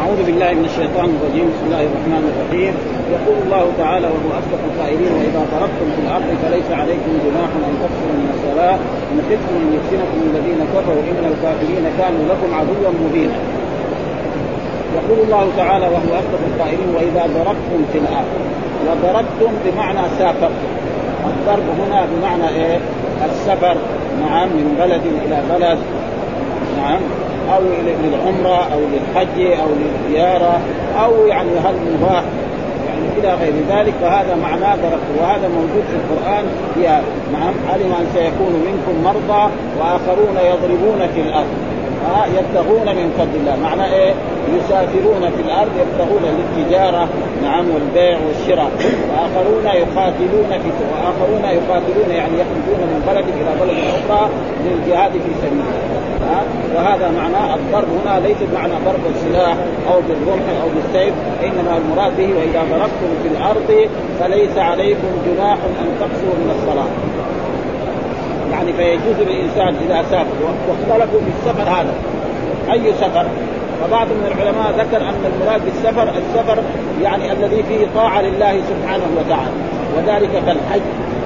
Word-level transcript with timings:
أعوذ 0.00 0.20
بالله 0.26 0.50
من 0.60 0.66
الشيطان 0.70 1.08
الرجيم. 1.16 1.46
بسم 1.52 1.64
الله 1.66 1.82
الرحمن 1.88 2.22
الرحيم. 2.32 2.74
يقول 3.16 3.36
الله 3.44 3.64
تعالى 3.78 4.06
وهو 4.06 4.30
أصدق 4.40 4.62
القائلين 4.70 5.12
وإذا 5.18 5.42
ضربتم 5.52 5.86
في 5.94 6.00
الأرض 6.06 6.28
فليس 6.42 6.68
عليكم 6.80 7.12
جناح 7.24 7.50
أن 7.68 7.74
تقصروا 7.82 8.18
من 8.24 8.30
الصلاة. 8.36 8.78
إن 9.12 9.18
خفتم 9.28 9.54
أن 9.64 9.70
يفتنكم 9.76 10.18
الذين 10.30 10.60
كفروا. 10.74 11.02
إن 11.10 11.24
الكافرين 11.32 11.84
كانوا 11.98 12.24
لكم 12.30 12.54
عدوا 12.54 12.92
مبينا. 13.04 13.38
يقول 14.98 15.18
الله 15.24 15.48
تعالى 15.56 15.86
وهو 15.86 16.10
أصدق 16.20 16.42
القائلين 16.50 16.88
وإذا 16.96 17.22
ضربتم 17.36 17.80
في 17.92 17.98
الأرض. 17.98 18.32
وضربتم 18.86 19.52
بمعنى 19.64 20.08
سافرتم. 20.18 20.72
الضرب 21.30 21.66
هنا 21.80 22.06
بمعنى 22.10 22.48
إيه؟ 22.48 22.78
السفر. 23.24 23.76
نعم 24.20 24.48
من 24.48 24.76
بلد 24.80 25.02
إلى 25.26 25.42
بلد. 25.50 25.78
نعم. 26.76 27.00
أو 27.56 27.62
للعمرة 28.04 28.58
أو 28.74 28.80
للحج 28.92 29.60
أو 29.60 29.68
للزيارة 29.80 30.60
أو 31.04 31.26
يعني 31.26 31.50
هل 31.50 31.74
مباح 31.92 32.22
يعني 32.88 33.06
إلى 33.18 33.34
غير 33.34 33.54
ذلك. 33.68 33.94
فهذا 34.02 34.36
معناه 34.42 34.76
ضربت 34.76 35.10
وهذا 35.20 35.48
موجود 35.48 35.84
في 35.90 35.96
القرآن. 35.96 36.44
يا 36.82 37.02
نعم 37.32 37.54
علم 37.72 37.92
أن 38.00 38.06
سيكون 38.14 38.52
منكم 38.68 39.04
مرضى 39.04 39.50
وآخرون 39.80 40.36
يضربون 40.36 41.08
في 41.14 41.20
الأرض. 41.20 41.54
ها 42.08 42.26
يبتغون 42.26 42.86
من 42.96 43.12
فضل 43.18 43.40
الله. 43.40 43.56
معنى 43.62 43.94
إيه؟ 43.94 44.14
يسافرون 44.56 45.30
في 45.36 45.42
الأرض 45.46 45.70
يبتغون 45.82 46.22
للتجارة. 46.38 47.08
نعم 47.42 47.64
والبيع 47.74 48.18
والشراء. 48.26 48.70
وآخرون 49.10 49.64
يقاتلون 49.64 50.50
في 50.62 50.70
وآخرون 50.92 51.44
يقاتلون 51.44 52.10
يعني 52.10 52.34
يخرجون 52.42 52.80
من 52.92 53.00
بلد 53.06 53.24
إلى 53.40 53.50
بلد 53.60 53.78
أخرى 53.88 54.28
للجهاد 54.64 55.12
في 55.12 55.30
سبيل 55.42 55.52
الله. 55.52 56.13
وهذا 56.74 57.10
معناه 57.10 57.54
الضرب 57.54 57.88
هنا 58.04 58.20
ليس 58.26 58.36
معنى 58.54 58.72
ضرب 58.84 59.00
السلاح 59.14 59.56
أو 59.88 60.00
بالرمح 60.08 60.46
أو 60.62 60.68
بالسيف 60.74 61.14
إنما 61.44 61.76
المراد 61.76 62.16
به 62.16 62.28
وإذا 62.38 62.62
ضربتم 62.70 63.10
في 63.22 63.28
الأرض 63.28 63.88
فليس 64.20 64.58
عليكم 64.58 65.08
جناح 65.26 65.58
أن 65.80 65.88
تقصروا 66.00 66.34
من 66.34 66.54
الصلاة. 66.56 66.90
يعني 68.52 68.72
فيجوز 68.72 69.28
للإنسان 69.28 69.74
إذا 69.86 70.04
سافر 70.10 70.36
واختلفوا 70.68 71.20
في 71.20 71.30
السفر 71.38 71.70
هذا. 71.70 71.94
أي 72.72 72.92
سفر؟ 72.92 73.26
فبعض 73.80 74.06
من 74.06 74.26
العلماء 74.26 74.72
ذكر 74.78 75.02
أن 75.02 75.32
المراد 75.34 75.64
بالسفر 75.64 76.02
السفر 76.02 76.58
يعني 77.02 77.32
الذي 77.32 77.62
فيه 77.62 77.86
طاعة 77.94 78.22
لله 78.22 78.60
سبحانه 78.70 79.04
وتعالى 79.18 79.50
وذلك 79.96 80.30
كالحج. 80.46 80.80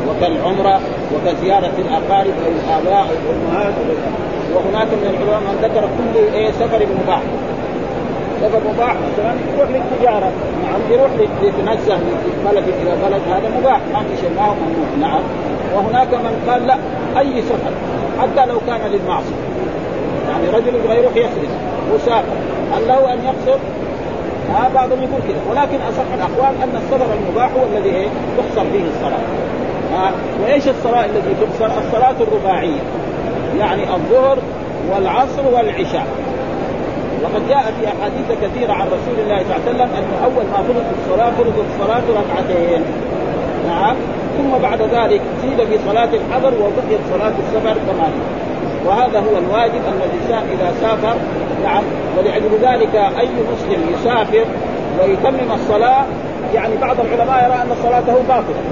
وكالعمره 0.09 0.81
وكزيارة 1.15 1.73
الأقارب 1.79 2.35
أو 2.45 2.51
الاباء 2.57 3.03
أو 3.03 3.31
الامهات 3.31 3.75
وهناك 4.55 4.87
من 4.87 5.07
العلماء 5.11 5.41
من 5.41 5.59
ذكر 5.63 5.81
كل 5.81 6.37
إيه 6.37 6.51
سفر 6.51 6.87
مباح. 7.03 7.23
سفر 8.43 8.61
مباح 8.75 8.95
مثلا 9.07 9.33
يروح 9.57 9.69
للتجارة. 9.71 10.31
نعم 10.65 10.81
يروح 10.91 11.11
يتنزه 11.43 11.97
من 11.97 12.49
بلد 12.51 12.65
إلى 12.83 12.93
بلد 13.05 13.23
هذا 13.33 13.49
مباح. 13.61 13.81
ما 13.93 14.01
في 14.01 14.21
شيء 14.21 14.31
ما 14.37 14.45
هو 14.47 14.55
ممنوع. 14.55 15.11
نعم. 15.11 15.23
وهناك 15.75 16.15
من 16.15 16.51
قال 16.51 16.67
لا 16.67 16.77
أي 17.19 17.43
سفر؟ 17.43 17.73
حتى 18.21 18.47
لو 18.47 18.59
كان 18.67 18.91
للمعصية. 18.91 19.43
يعني 20.29 20.49
رجل 20.57 20.75
يبغى 20.75 20.97
يروح 20.97 21.17
يخرج 21.17 21.51
مسافر. 21.95 22.39
هل 22.73 22.89
له 22.89 23.13
أن 23.13 23.19
يقصر؟ 23.25 23.59
ها 24.55 24.71
بعضهم 24.75 24.99
يقول 25.03 25.21
كذا 25.29 25.41
ولكن 25.51 25.79
أصح 25.91 26.09
الأقوال 26.15 26.63
أن 26.63 26.77
السفر 26.77 27.07
المباح 27.19 27.51
هو 27.57 27.77
الذي 27.77 27.91
إيه 27.97 28.09
تقصر 28.37 28.65
فيه 28.73 28.85
الصلاة. 28.95 29.25
وإيش 30.43 30.69
الصلاة 30.69 31.04
التي 31.04 31.34
تقصر؟ 31.41 31.78
الصلاة 31.87 32.15
الرباعية؟ 32.21 32.81
يعني 33.59 33.82
الظهر 33.94 34.38
والعصر 34.91 35.43
والعشاء. 35.53 36.06
وقد 37.22 37.49
جاء 37.49 37.72
في 37.81 37.87
أحاديث 37.88 38.38
كثيرة 38.43 38.72
عن 38.72 38.87
رسول 38.87 39.25
الله 39.25 39.43
صلى 39.43 39.56
الله 39.56 39.65
عليه 39.66 39.71
وسلم 39.71 39.91
أنه 39.98 40.25
أول 40.25 40.44
ما 40.53 40.56
فرض 40.56 40.84
الصلاة 40.98 41.31
فرض 41.31 41.65
الصلاة 41.71 42.03
ركعتين. 42.21 42.82
نعم. 43.69 43.97
ثم 44.38 44.59
بعد 44.62 44.82
ذلك 44.82 45.21
زيد 45.43 45.69
في 45.69 45.78
صلاة 45.87 46.09
الحضر 46.15 46.54
وبقيت 46.54 47.00
صلاة 47.12 47.32
السفر 47.38 47.75
ثمانيه 47.75 48.25
وهذا 48.87 49.19
هو 49.19 49.38
الواجب 49.38 49.75
أن 49.88 50.00
الإنسان 50.04 50.43
إذا 50.53 50.72
سافر 50.81 51.16
نعم 51.65 51.82
ولأجل 52.19 52.50
ذلك 52.62 52.94
أي 52.94 53.28
مسلم 53.53 53.94
يسافر 53.94 54.44
ويتمم 55.00 55.53
الصلاة 55.54 56.04
يعني 56.54 56.77
بعض 56.77 56.97
العلماء 57.00 57.44
يرى 57.44 57.62
أن 57.62 57.71
صلاته 57.82 58.15
باطلة. 58.28 58.62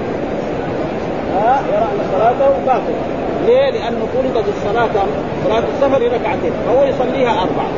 يرى 1.73 1.87
ان 1.93 1.99
صلاته 2.13 2.49
باطله 2.65 3.01
ليه؟ 3.45 3.69
لأنه 3.69 4.07
فرضت 4.13 4.45
الصلاة 4.47 5.05
صلاة 5.45 5.63
السفر 5.75 6.01
ركعتين 6.01 6.51
فهو 6.65 6.83
يصليها 6.83 7.29
أربعة. 7.29 7.71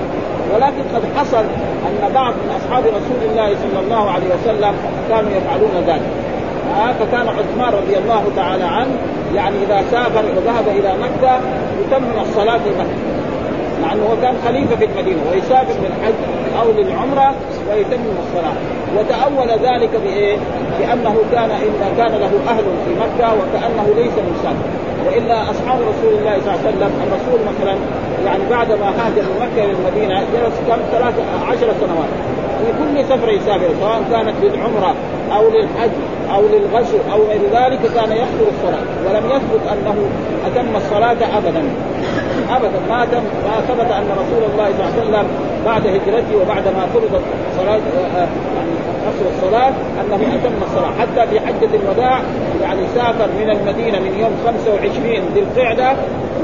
ولكن 0.56 0.84
قد 0.96 1.02
حصل 1.18 1.46
أن 1.88 2.14
بعض 2.14 2.34
من 2.34 2.56
أصحاب 2.58 2.84
رسول 2.84 3.30
الله 3.32 3.56
صلى 3.56 3.80
الله 3.80 4.12
عليه 4.12 4.28
وسلم 4.36 4.74
كانوا 5.10 5.32
يفعلون 5.32 5.84
ذلك. 5.88 6.10
آه 6.78 6.92
فكان 6.92 7.28
عثمان 7.28 7.74
رضي 7.74 7.98
الله 7.98 8.24
تعالى 8.36 8.64
عنه 8.64 8.96
يعني 9.36 9.56
إذا 9.64 9.84
سافر 9.92 10.24
وذهب 10.38 10.68
إلى 10.68 10.94
مكة 10.98 11.40
يتمم 11.82 12.22
الصلاة 12.22 12.58
في 12.58 12.70
مكة. 12.70 13.19
مع 13.82 13.94
انه 13.94 14.18
كان 14.22 14.36
خليفة 14.46 14.76
في 14.76 14.86
المدينة 14.86 15.22
ويسافر 15.32 15.74
للحج 15.84 16.20
أو 16.62 16.72
للعمرة 16.72 17.36
ويتمم 17.70 18.16
الصلاة. 18.26 18.58
وتأول 18.98 19.50
ذلك 19.68 19.90
بإيه؟ 20.04 20.38
بأنه 20.80 21.16
كان 21.32 21.52
إن 21.52 21.94
كان 21.98 22.12
له 22.12 22.32
أهل 22.50 22.64
في 22.86 22.92
مكة 23.04 23.34
وكأنه 23.34 23.88
ليس 23.96 24.14
مسافر 24.14 24.70
وإلا 25.06 25.52
أصحاب 25.52 25.80
رسول 25.82 26.14
الله 26.20 26.36
صلى 26.40 26.54
الله 26.54 26.60
عليه 26.66 26.70
وسلم 26.70 26.92
الرسول 27.08 27.40
مثلا 27.50 27.76
يعني 28.26 28.44
بعد 28.50 28.72
ما 28.72 28.88
هاجر 28.88 29.22
من 29.22 29.38
مكة 29.42 29.66
إلى 29.66 29.72
المدينة 29.72 30.20
جلس 30.20 30.56
كم؟ 30.68 30.80
ثلاث 30.92 31.14
عشر 31.48 31.74
سنوات. 31.82 32.12
في 32.60 32.72
كل 32.80 33.06
سفره 33.06 33.32
يسافر 33.32 33.70
سواء 33.82 34.04
كانت 34.12 34.36
للعمرة 34.44 34.96
أو 35.36 35.50
للحج 35.50 35.92
أو 36.34 36.42
للغزو 36.42 36.98
أو 37.14 37.20
غير 37.24 37.42
ذلك 37.42 37.80
كان 37.96 38.12
يحضر 38.12 38.48
الصلاة. 38.56 38.86
ولم 39.06 39.26
يثبت 39.26 39.68
أنه 39.72 39.96
أتم 40.46 40.76
الصلاة 40.76 41.38
ابدا. 41.38 41.64
أبدا. 42.56 42.80
ما 42.90 43.06
تم 43.06 43.24
ما 43.48 43.62
ثبت 43.68 43.92
أن 43.92 44.08
رسول 44.12 44.44
الله 44.52 44.68
صلى 44.78 44.86
الله 44.86 44.94
عليه 44.94 45.02
وسلم 45.02 45.28
بعد 45.66 45.88
هجرته 45.88 46.36
وبعد 46.42 46.64
ما 46.68 46.86
فرضت 46.94 47.22
صلاه 47.58 47.80
آه، 48.16 48.28
يعني 48.56 48.72
قصر 49.08 49.26
الصلاة 49.36 49.68
أنه 50.02 50.16
أتم 50.16 50.64
الصلاة. 50.64 50.92
حتى 51.00 51.28
في 51.28 51.40
حجة 51.40 51.70
الوداع 51.76 52.22
يعني 52.62 52.82
سافر 52.96 53.28
من 53.40 53.50
المدينة 53.50 54.00
من 54.00 54.20
يوم 54.20 54.32
25 54.46 55.22
ذي 55.34 55.40
القعدة 55.40 55.94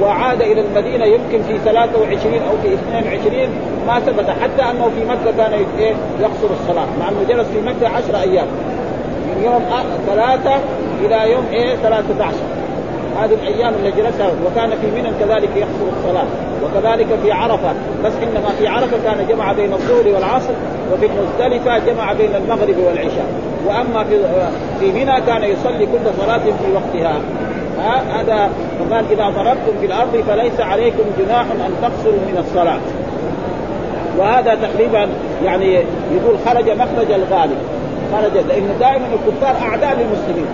وعاد 0.02 0.42
إلى 0.42 0.62
المدينة 0.62 1.06
يمكن 1.06 1.44
في 1.48 1.57
23 1.66 2.34
أو 2.50 2.58
في 2.63 2.74
22 2.74 3.50
ما 3.88 4.00
ثبت. 4.00 4.30
حتى 4.30 4.62
أنه 4.72 4.92
في 4.96 5.06
مكة 5.06 5.38
كان 5.38 5.54
إيه؟ 5.80 5.94
يقصر 6.22 6.48
الصلاة. 6.62 6.88
مع 7.00 7.10
أنه 7.10 7.24
جلس 7.30 7.48
في 7.48 7.62
مكة 7.62 7.96
10 7.96 8.22
أيام. 8.22 8.48
من 9.28 9.44
يوم 9.44 9.63
ثلاثة 10.08 10.56
إلى 11.06 11.31
يوم 11.31 11.46
إيه 11.54 11.75
13 11.75 12.55
هذه 13.18 13.34
الأيام 13.34 13.74
اللي 13.74 13.92
جلسها 13.92 14.28
وكان 14.46 14.70
في 14.70 14.88
منى 14.92 15.10
كذلك 15.20 15.50
يقصر 15.56 15.98
الصلاة 15.98 16.26
وكذلك 16.64 17.08
في 17.24 17.32
عرفة 17.32 17.74
بس 18.04 18.14
إنما 18.24 18.50
في 18.60 18.68
عرفة 18.68 18.98
كان 19.04 19.28
جمع 19.30 19.54
بين 19.54 19.74
الظهر 19.74 20.08
والعصر 20.08 20.54
وفي 20.94 21.06
المزدلفة 21.06 21.78
جمع 21.78 22.14
بين 22.14 22.36
المغرب 22.36 22.78
والعشاء. 22.88 23.26
وأما 23.68 24.04
في 24.04 24.20
في 24.80 24.92
منى 24.92 25.22
كان 25.22 25.44
يصلي 25.44 25.86
كل 25.86 26.24
صلاة 26.26 26.38
في 26.38 26.72
وقتها. 26.74 27.18
ها 27.80 28.22
هذا 28.22 28.50
فقال 28.80 29.06
إذا 29.12 29.30
ضربتم 29.30 29.80
في 29.80 29.86
الأرض 29.86 30.24
فليس 30.28 30.60
عليكم 30.60 31.04
جناح 31.20 31.42
أن 31.42 31.72
تقصروا 31.82 32.14
من 32.14 32.38
الصلاة. 32.48 32.80
وهذا 34.18 34.56
تقريبا 34.56 35.08
يعني 35.44 35.74
يقول 36.12 36.38
خرج 36.46 36.70
مخرج 36.70 37.12
الغالب. 37.12 37.58
خرج 38.14 38.34
لأنه 38.48 38.74
دائما 38.80 39.08
الكفار 39.14 39.70
أعداء 39.70 39.98
للمسلمين. 40.00 40.48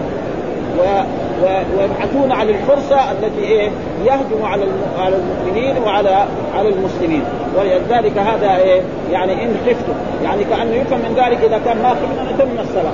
ويبحثون 1.43 2.31
عن 2.31 2.49
الفرصة 2.49 3.11
التي 3.11 3.43
إيه؟ 3.43 3.69
يهجم 4.05 4.43
على 4.43 4.65
على 4.99 5.15
المؤمنين 5.15 5.83
وعلى 5.83 6.25
على 6.55 6.69
المسلمين. 6.69 7.23
ولذلك 7.57 8.17
هذا 8.17 8.57
إيه؟ 8.57 8.81
يعني 9.11 9.43
إن 9.43 9.55
خفتم. 9.65 9.93
يعني 10.23 10.43
كأنه 10.43 10.75
يفهم 10.75 10.99
من 10.99 11.13
ذلك 11.15 11.43
إذا 11.43 11.61
كان 11.65 11.77
ما 11.77 11.89
خفتم 11.89 12.35
اتم 12.35 12.59
الصلاة. 12.59 12.93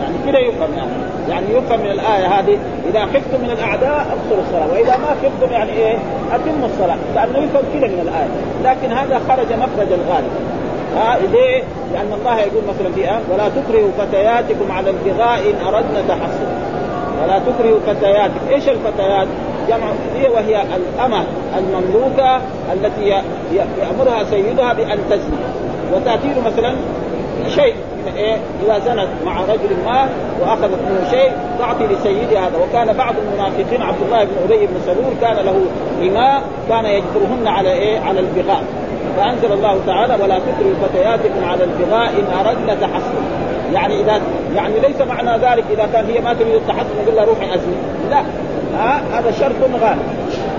يعني 0.00 0.14
كذا 0.26 0.38
يفهم 0.38 0.70
يعني. 0.76 0.90
يعني 1.28 1.46
يفهم 1.58 1.80
من 1.80 1.90
الآية 1.90 2.26
هذه. 2.26 2.58
إذا 2.90 3.00
خفتم 3.04 3.40
من 3.42 3.50
الأعداء 3.50 4.06
أبصروا 4.12 4.42
الصلاة. 4.48 4.72
وإذا 4.72 4.96
ما 4.96 5.08
خفتم 5.22 5.52
يعني 5.52 5.72
إيه؟ 5.72 5.96
اتم 6.32 6.64
الصلاة. 6.64 6.96
كأنه 7.14 7.38
يفهم 7.38 7.62
كذا 7.74 7.86
من 7.88 8.00
الآية. 8.02 8.28
لكن 8.64 8.92
هذا 8.92 9.20
خرج 9.28 9.52
مخرج 9.52 9.92
الغالب. 9.92 10.30
ها 10.96 11.18
ليه؟ 11.32 11.62
لأن 11.92 12.12
الله 12.20 12.40
يقول 12.40 12.62
مثلا 12.68 12.92
في 12.94 13.08
آه 13.08 13.20
ولا 13.32 13.48
تكرهوا 13.48 13.90
فتياتكم 13.98 14.72
على 14.72 14.90
البغاء 14.90 15.38
إن 15.38 15.66
أردنا 15.66 16.00
تحصن 16.08 16.67
ولا 17.22 17.38
تكرهوا 17.38 17.78
فتياتكم، 17.86 18.48
إيش 18.50 18.68
الفتيات؟ 18.68 19.28
جمع 19.68 19.86
هي 20.16 20.28
وهي 20.28 20.62
الأمة 20.76 21.24
المملوكة 21.58 22.40
التي 22.72 23.22
يأمرها 23.52 24.24
سيدها 24.24 24.72
بأن 24.72 24.98
تزني. 25.10 25.38
وتأتي 25.94 26.28
له 26.28 26.40
مثلا 26.46 26.74
شيء 27.48 27.74
إيه؟ 28.16 28.36
إذا 28.64 28.78
زنت 28.78 29.08
مع 29.26 29.40
رجل 29.40 29.76
ما 29.86 30.08
وأخذت 30.40 30.78
منه 30.88 31.10
شيء 31.10 31.32
تعطي 31.58 31.86
لسيدها 31.86 32.40
هذا. 32.40 32.58
وكان 32.58 32.96
بعض 32.96 33.14
المنافقين 33.18 33.82
عبد 33.82 34.02
الله 34.06 34.24
بن 34.24 34.30
أبي 34.44 34.66
بن 34.66 34.80
سلول 34.86 35.14
كان 35.20 35.36
له 35.46 35.60
إماء 36.02 36.42
كان 36.68 36.84
يجبرهن 36.84 37.46
على 37.46 37.72
إيه؟ 37.72 38.00
على 38.00 38.20
البغاء. 38.20 38.62
فأنزل 39.16 39.52
الله 39.52 39.80
تعالى 39.86 40.14
ولا 40.14 40.38
تكرهوا 40.38 40.74
فتياتكم 40.82 41.44
على 41.44 41.64
البغاء 41.64 42.08
إن 42.08 42.46
اردنا 42.46 42.74
تحصن 42.74 43.17
يعني 43.74 44.00
اذا 44.00 44.20
يعني 44.56 44.74
ليس 44.80 45.00
معنى 45.00 45.30
ذلك 45.30 45.64
إذا 45.70 45.88
كان 45.92 46.06
هي 46.06 46.20
ما 46.20 46.34
تريد 46.34 46.54
التحصن 46.54 46.88
يقول 47.02 47.16
لها 47.16 47.24
روحي 47.24 47.54
أزني. 47.54 47.76
لا. 48.10 48.22
ها 48.78 49.00
هذا 49.12 49.30
شرط 49.30 49.82
غالب. 49.82 50.02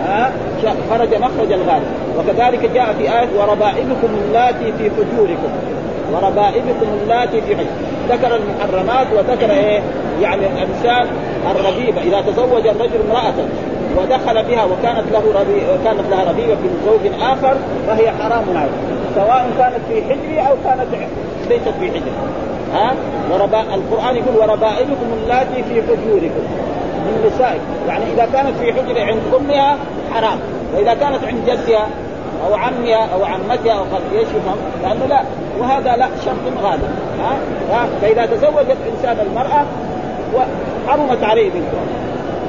ها 0.05 0.31
خرج 0.89 1.15
مخرج 1.15 1.51
الغالب. 1.51 1.87
وكذلك 2.17 2.69
جاء 2.73 2.95
في 2.97 3.03
آية 3.19 3.27
وربائبكم 3.39 4.07
اللاتي 4.25 4.73
في 4.77 4.89
حجوركم 4.89 5.49
وربائبكم 6.13 6.87
اللاتي 7.03 7.41
في 7.41 7.55
حجر 7.55 7.67
ذكر 8.09 8.35
المحرمات 8.35 9.07
وذكر 9.13 9.51
إيه؟ 9.51 9.81
يعني 10.21 10.41
الانسان 10.47 11.07
الربيبه 11.51 12.01
إذا 12.01 12.21
تزوج 12.21 12.67
الرجل 12.67 12.99
امرأة 13.09 13.33
ودخل 13.97 14.43
بها 14.43 14.63
وكانت 14.63 15.11
له 15.11 15.23
ربي... 15.39 15.61
كانت 15.85 16.09
لها 16.11 16.29
ربيبه 16.29 16.55
في 16.55 16.69
زوج 16.85 17.11
آخر 17.21 17.55
فهي 17.87 18.11
حرام 18.11 18.43
عليه. 18.55 18.69
سواء 19.15 19.49
كانت 19.57 19.79
في 19.89 20.01
حجري 20.03 20.39
أو 20.39 20.55
كانت 20.65 20.87
ليست 21.49 21.73
في 21.79 21.91
حجر 21.91 22.11
ها؟ 22.73 22.93
وربا... 23.31 23.61
القرآن 23.61 24.15
يقول 24.15 24.35
وربائبكم 24.37 25.07
اللاتي 25.23 25.63
في 25.63 25.81
حجوركم 25.81 26.43
من 27.05 27.31
نسائكم. 27.33 27.87
يعني 27.87 28.03
إذا 28.13 28.27
كانت 28.33 28.57
في 28.57 28.73
حجر 28.73 29.01
عند 29.01 29.21
أمها 29.39 29.77
حرام. 30.13 30.39
وإذا 30.75 30.93
كانت 30.93 31.23
عند 31.23 31.49
جدها 31.49 31.87
أو 32.47 32.53
عمها 32.53 33.09
أو 33.13 33.25
عمتها 33.25 33.73
أو 33.73 33.83
إيش 34.17 34.27
يفهم؟ 34.27 34.57
لأنه 34.83 35.05
لا. 35.05 35.21
وهذا 35.59 35.95
لا 35.95 36.07
شرط 36.25 36.63
غالب. 36.63 36.89
ها؟, 37.21 37.37
ها؟ 37.71 37.87
فإذا 38.01 38.25
تزوج 38.25 38.65
الانسان 38.69 39.27
المرأة 39.27 39.65
حرمت 40.87 41.23
عليه 41.23 41.49
بنته. 41.49 41.79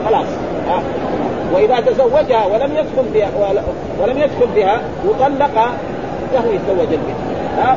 خلاص. 0.06 0.26
ها؟ 0.68 0.82
وإذا 1.54 1.80
تزوجها 1.80 2.46
ولم 2.46 2.70
يدخل 2.76 3.08
بها 3.14 3.28
ولم 4.00 4.18
يدخل 4.18 4.46
بها 4.56 4.80
وطلق 5.06 5.70
له 6.34 6.46
يتزوج 6.46 6.92
البنت. 6.92 7.29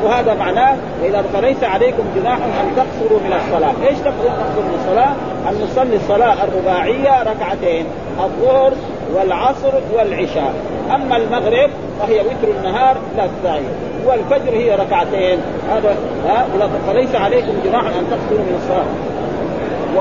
وهذا 0.04 0.34
معناه 0.34 0.76
واذا 1.02 1.22
فليس 1.34 1.64
عليكم 1.64 2.04
جناح 2.16 2.36
أن 2.36 2.76
تقصروا 2.76 3.20
من 3.20 3.34
الصلاة، 3.34 3.88
إيش 3.88 4.00
تقصروا 4.00 4.64
من 4.64 4.78
الصلاة؟ 4.80 5.14
أن 5.50 5.64
نصلي 5.64 5.96
الصلاة 5.96 6.44
الرباعية 6.44 7.24
ركعتين 7.24 7.86
الظهر 8.20 8.74
والعصر 9.16 9.72
والعشاء، 9.94 10.54
أما 10.96 11.18
المغرب 11.18 11.70
فهي 12.00 12.20
وتر 12.20 12.48
النهار 12.58 12.98
لا 13.18 13.28
تستعين 13.28 13.70
والفجر 14.06 14.54
هي 14.54 14.76
ركعتين. 14.76 15.40
هذا 15.70 15.96
ها؟ 16.28 16.46
فليس 16.88 17.16
عليكم 17.16 17.54
جناح 17.66 17.86
أن 17.86 18.08
تقصروا 18.12 18.46
من 18.46 18.56
الصلاة. 18.62 18.86
و 19.98 20.00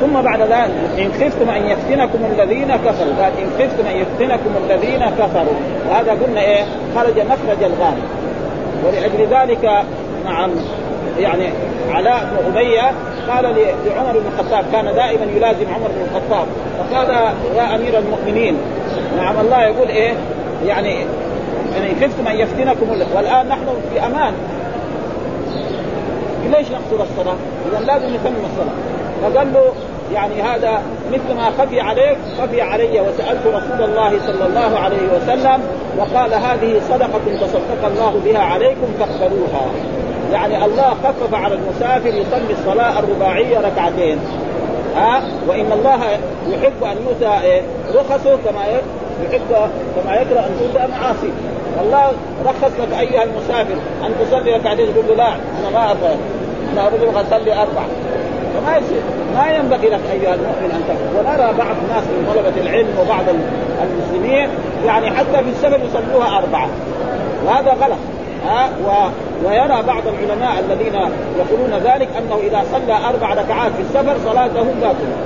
ثم 0.00 0.22
بعد 0.22 0.40
ذلك 0.40 0.70
إن 0.98 1.12
خفتم 1.12 1.50
أن 1.50 1.66
يفتنكم 1.66 2.18
الذين 2.32 2.76
كفروا. 2.76 3.14
قال 3.22 3.32
إن 3.38 3.50
خفتم 3.58 3.86
أن 3.86 3.96
يفتنكم 3.96 4.50
الذين 4.64 5.04
كفروا. 5.18 5.54
وهذا 5.90 6.12
قلنا 6.12 6.40
إيه؟ 6.40 6.64
خرج 6.96 7.20
مخرج 7.20 7.62
الغالب 7.62 8.04
ولأجل 8.84 9.26
ذلك 9.30 9.84
نعم 10.24 10.50
يعني 11.18 11.48
علاء 11.90 12.28
بن 12.30 12.56
أبي 12.56 12.78
قال 13.28 13.44
لعمر 13.86 14.12
بن 14.12 14.26
الخطاب 14.26 14.64
كان 14.72 14.84
دائما 14.94 15.24
يلازم 15.36 15.66
عمر 15.74 15.88
بن 15.88 16.06
الخطاب. 16.10 16.46
فقال 16.78 17.10
يا 17.56 17.74
أمير 17.74 17.98
المؤمنين 17.98 18.56
نعم 19.16 19.40
الله 19.40 19.62
يقول 19.62 19.88
إيه؟ 19.88 20.12
يعني 20.66 20.96
يعني 21.74 21.94
خفتم 22.00 22.28
أن 22.28 22.36
يفتنكم 22.36 22.90
والآن 23.16 23.48
نحن 23.48 23.66
في 23.92 24.06
أمان. 24.06 24.32
ليش 26.44 26.66
نقصر 26.70 27.04
الصلاة؟ 27.10 27.36
اذا 27.70 27.84
لازم 27.86 28.06
نتمم 28.06 28.44
الصلاة. 28.52 28.97
فقال 29.22 29.52
له 29.52 29.72
يعني 30.14 30.42
هذا 30.42 30.82
مثل 31.12 31.36
ما 31.36 31.50
خفي 31.58 31.80
عليك 31.80 32.18
خفي 32.38 32.62
علي 32.62 33.00
وسألت 33.00 33.46
رسول 33.46 33.82
الله 33.88 34.12
صلى 34.26 34.46
الله 34.46 34.78
عليه 34.78 35.08
وسلم 35.16 35.60
وقال 35.98 36.34
هذه 36.34 36.80
صدقة 36.88 37.36
تصدق 37.40 37.86
الله 37.86 38.20
بها 38.24 38.38
عليكم 38.38 38.86
فاقبلوها. 38.98 39.66
يعني 40.32 40.64
الله 40.64 40.94
خفف 41.04 41.34
على 41.34 41.54
المسافر 41.54 42.08
يصلي 42.08 42.52
الصلاة 42.52 42.98
الرباعية 42.98 43.58
ركعتين. 43.58 44.18
ها؟ 44.96 45.22
وإن 45.48 45.72
الله 45.72 46.04
يحب 46.48 46.84
أن 46.84 46.96
يؤتى؟ 47.06 47.62
رخصه 47.94 48.38
كما 48.44 48.64
يحب 49.24 49.70
كما 49.96 50.14
يكره 50.14 50.40
أن 50.40 50.56
تؤتى 50.58 50.86
معاصي 50.92 51.30
الله 51.82 52.12
رخص 52.46 52.72
لك 52.80 52.98
أيها 52.98 53.22
المسافر 53.22 53.76
أن 54.06 54.14
تصلي 54.20 54.56
ركعتين 54.56 54.86
تقول 54.94 55.18
لا 55.18 55.28
أنا 55.28 55.70
ما 55.72 55.90
أبغى 55.90 56.16
أنا 56.72 56.86
أبغى 56.86 57.20
أصلي 57.20 57.52
أربع 57.52 57.82
فما 58.60 58.76
يصير. 58.76 59.00
ما 59.34 59.50
ينبغي 59.50 59.88
لك 59.88 60.00
أيها 60.12 60.34
المؤمن 60.34 60.70
أن 60.74 60.82
تفعل 60.88 61.16
ونرى 61.18 61.58
بعض 61.58 61.76
الناس 61.84 62.04
من 62.04 62.32
طلبة 62.34 62.62
العلم 62.66 62.88
وبعض 63.00 63.24
المسلمين 63.82 64.48
يعني 64.86 65.10
حتى 65.10 65.44
في 65.44 65.50
السفر 65.50 65.80
يصلوها 65.84 66.38
أربعة. 66.38 66.68
وهذا 67.46 67.70
غلط. 67.70 67.98
ها؟ 68.46 68.68
و... 68.86 68.88
ويرى 69.48 69.82
بعض 69.86 70.02
العلماء 70.06 70.64
الذين 70.68 70.94
يقولون 71.38 71.80
ذلك 71.84 72.08
أنه 72.18 72.36
إذا 72.42 72.64
صلى 72.72 72.98
أربع 73.08 73.34
ركعات 73.34 73.72
في 73.72 73.82
السفر 73.82 74.16
صلاته 74.24 74.62
باطله 74.62 75.16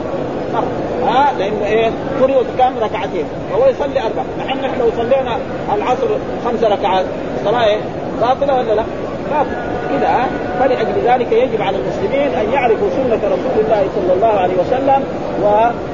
ها؟ 1.07 1.33
لأنه 1.39 1.67
إيه؟ 1.67 1.91
فرضت 2.21 2.47
كم؟ 2.59 2.79
ركعتين. 2.83 3.25
وهو 3.53 3.69
يصلي 3.69 4.01
أربع. 4.01 4.23
نحن 4.47 4.59
نحن 4.59 4.81
لو 4.81 4.91
صلينا 4.97 5.39
العصر 5.75 6.07
خمس 6.45 6.65
ركعات 6.65 7.05
الصلاه 7.41 7.65
إيه 7.65 7.79
باطلة 8.21 8.55
ولا 8.55 8.75
لا؟ 8.75 8.85
باطلة. 9.31 9.82
كذا 9.92 10.26
فلأجل 10.61 10.92
ذلك 11.04 11.32
يجب 11.32 11.62
على 11.62 11.76
المسلمين 11.76 12.34
أن 12.34 12.52
يعرفوا 12.52 12.88
سنة 12.90 13.16
رسول 13.16 13.64
الله 13.64 13.84
صلى 13.94 14.12
الله 14.14 14.40
عليه 14.40 14.54
وسلم 14.54 15.04
و... 15.42 15.46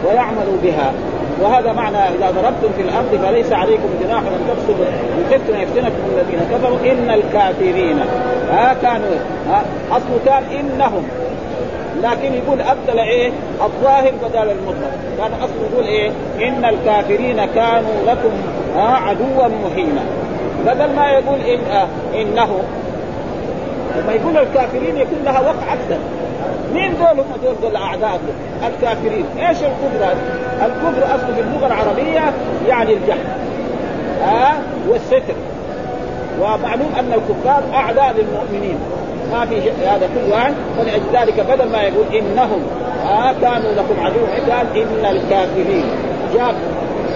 ويعملوا 0.08 0.58
بها. 0.62 0.92
وهذا 1.42 1.72
معنى 1.72 1.96
إذا 1.96 2.30
ضربتم 2.30 2.68
في 2.76 2.82
الأرض 2.82 3.26
فليس 3.26 3.52
عليكم 3.52 3.88
جناح 4.04 4.18
أن 4.18 4.46
تقصدوا 4.48 4.86
إن 4.86 5.24
خفتم 5.30 5.60
يفتنكم 5.60 6.02
الذين 6.14 6.40
كفروا 6.52 6.78
إن 6.92 7.10
الكافرين. 7.10 7.98
ها 8.50 8.76
كانوا 8.82 9.16
ها 9.50 9.62
اصله 9.90 10.18
كان 10.26 10.42
إنهم. 10.58 11.08
لكن 12.02 12.34
يقول 12.34 12.60
أبدل 12.60 12.98
إيه؟ 12.98 13.30
الظاهر 13.62 14.12
بدل 14.22 14.50
المطلق. 14.50 14.92
كان 15.18 15.32
اصله 15.32 15.68
يقول 15.72 15.84
إيه؟ 15.84 16.10
إن 16.48 16.64
الكافرين 16.64 17.44
كانوا 17.54 17.94
لكم 18.06 18.30
عدوا 18.76 19.48
مهينا. 19.48 20.02
بدل 20.66 20.94
ما 20.96 21.10
يقول 21.10 21.40
إن 21.40 21.88
إنه 22.14 22.62
لما 23.98 24.12
يقول 24.12 24.36
الكافرين 24.36 24.96
يكون 24.96 25.18
لها 25.24 25.40
وقع 25.40 25.72
أكثر 25.72 25.98
مين 26.74 26.94
دول 26.94 27.20
هم 27.20 27.26
دول 27.42 27.54
دول 27.62 27.70
الاعداء 27.70 28.20
الكافرين. 28.66 29.24
إيش 29.38 29.58
الكفر 29.58 29.98
هذا؟ 30.00 30.16
الكفر 30.66 31.14
أصله 31.14 31.34
في 31.34 31.40
اللغة 31.40 31.66
العربية 31.66 32.32
يعني 32.68 32.92
الجهل. 32.92 33.26
ها؟ 34.22 34.52
آه 34.52 34.58
والستر. 34.88 35.34
ومعلوم 36.40 36.92
أن 36.98 37.12
الكفار 37.12 37.62
اعداء 37.74 38.14
للمؤمنين 38.18 38.78
ما 39.32 39.46
في 39.46 39.70
هذا 39.86 40.08
كل 40.14 40.32
واحد. 40.32 40.54
ذلك 41.12 41.40
بدل 41.40 41.72
ما 41.72 41.82
يقول 41.82 42.06
انهم 42.14 42.62
آه 43.04 43.32
كانوا 43.32 43.72
لكم 43.72 44.00
عدو 44.00 44.52
قال 44.52 44.66
إن 44.76 45.16
الكافرين. 45.16 45.84
جاب 46.34 46.54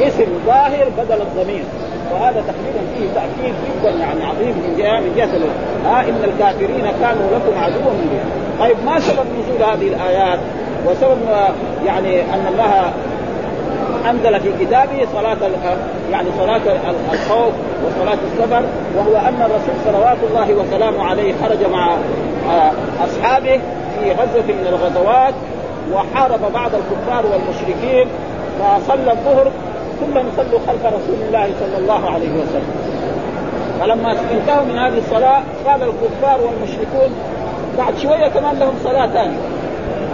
اسم 0.00 0.26
ظاهر 0.46 0.88
بدل 0.98 1.22
الضمير. 1.22 1.64
وهذا 2.12 2.44
تقريبا 2.50 2.82
فيه 2.94 3.06
تأكيد 3.14 3.54
جدا 3.66 3.90
يعني 3.90 4.24
عظيم 4.24 4.48
من 4.48 4.74
جهه 4.78 5.00
من 5.00 5.12
جهة 5.16 5.28
ها 5.84 6.00
آه 6.00 6.08
إن 6.08 6.24
الكافرين 6.24 6.86
كانوا 7.00 7.26
لكم 7.34 7.64
عدوا 7.64 7.92
من 7.92 8.20
طيب 8.60 8.76
ما 8.86 9.00
سبب 9.00 9.26
نزول 9.38 9.62
هذه 9.62 9.88
الآيات؟ 9.88 10.38
وسبب 10.86 11.18
يعني 11.86 12.20
أن 12.20 12.46
الله 12.52 12.92
أنزل 14.10 14.40
في 14.40 14.64
كتابه 14.64 15.06
صلاة 15.12 15.36
يعني 16.10 16.28
صلاة 16.38 16.60
الخوف 17.12 17.52
وصلاة 17.86 18.18
السفر 18.32 18.62
وهو 18.96 19.16
أن 19.28 19.42
الرسول 19.42 19.74
صلوات 19.84 20.16
الله 20.30 20.54
وسلامه 20.54 21.04
عليه 21.04 21.34
خرج 21.42 21.70
مع 21.72 21.96
أصحابه 23.04 23.60
في 23.98 24.10
غزوة 24.10 24.46
من 24.48 24.66
الغزوات 24.68 25.34
وحارب 25.92 26.52
بعض 26.54 26.70
الكفار 26.74 27.24
والمشركين 27.26 28.06
فصلى 28.58 29.12
الظهر 29.12 29.50
كلهم 30.02 30.26
صلوا 30.36 30.60
خلف 30.68 30.86
رسول 30.86 31.18
الله 31.26 31.50
صلى 31.60 31.78
الله 31.78 32.10
عليه 32.10 32.30
وسلم. 32.30 32.74
فلما 33.80 34.12
انتهوا 34.12 34.64
من 34.64 34.78
هذه 34.78 34.98
الصلاة 34.98 35.42
قال 35.66 35.82
الكفار 35.82 36.40
والمشركون 36.40 37.10
بعد 37.78 37.96
شوية 38.02 38.28
كمان 38.28 38.58
لهم 38.58 38.74
صلاة 38.84 39.06
ثانية. 39.06 39.38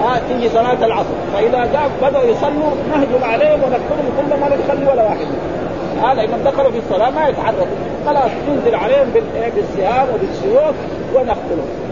آه 0.04 0.18
تيجي 0.28 0.48
صلاة 0.48 0.84
العصر. 0.84 1.16
فإذا 1.34 1.64
جاء 1.72 1.90
بدأوا 2.02 2.24
يصلوا 2.24 2.70
نهجم 2.90 3.24
عليهم 3.24 3.60
ونقتلهم 3.62 4.12
كلهم 4.18 4.42
ولا 4.42 4.56
نخلي 4.56 4.92
ولا 4.92 5.02
واحد. 5.02 5.26
هذا 6.02 6.22
إذا 6.22 6.50
دخلوا 6.50 6.70
في 6.70 6.78
الصلاة 6.78 7.10
ما 7.10 7.28
يتحركوا. 7.28 7.66
خلاص 8.06 8.30
ننزل 8.48 8.74
عليهم 8.74 9.06
بالسهام 9.56 10.06
وبالسيوف 10.14 10.74
ونقتلهم. 11.14 11.87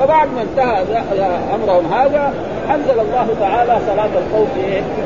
فبعد 0.00 0.28
ما 0.34 0.42
انتهى 0.42 0.84
أمرهم 1.54 1.92
هذا 1.92 2.34
أنزل 2.74 3.00
الله 3.00 3.26
تعالى 3.40 3.78
صلاة 3.86 4.10
الخوف 4.22 4.48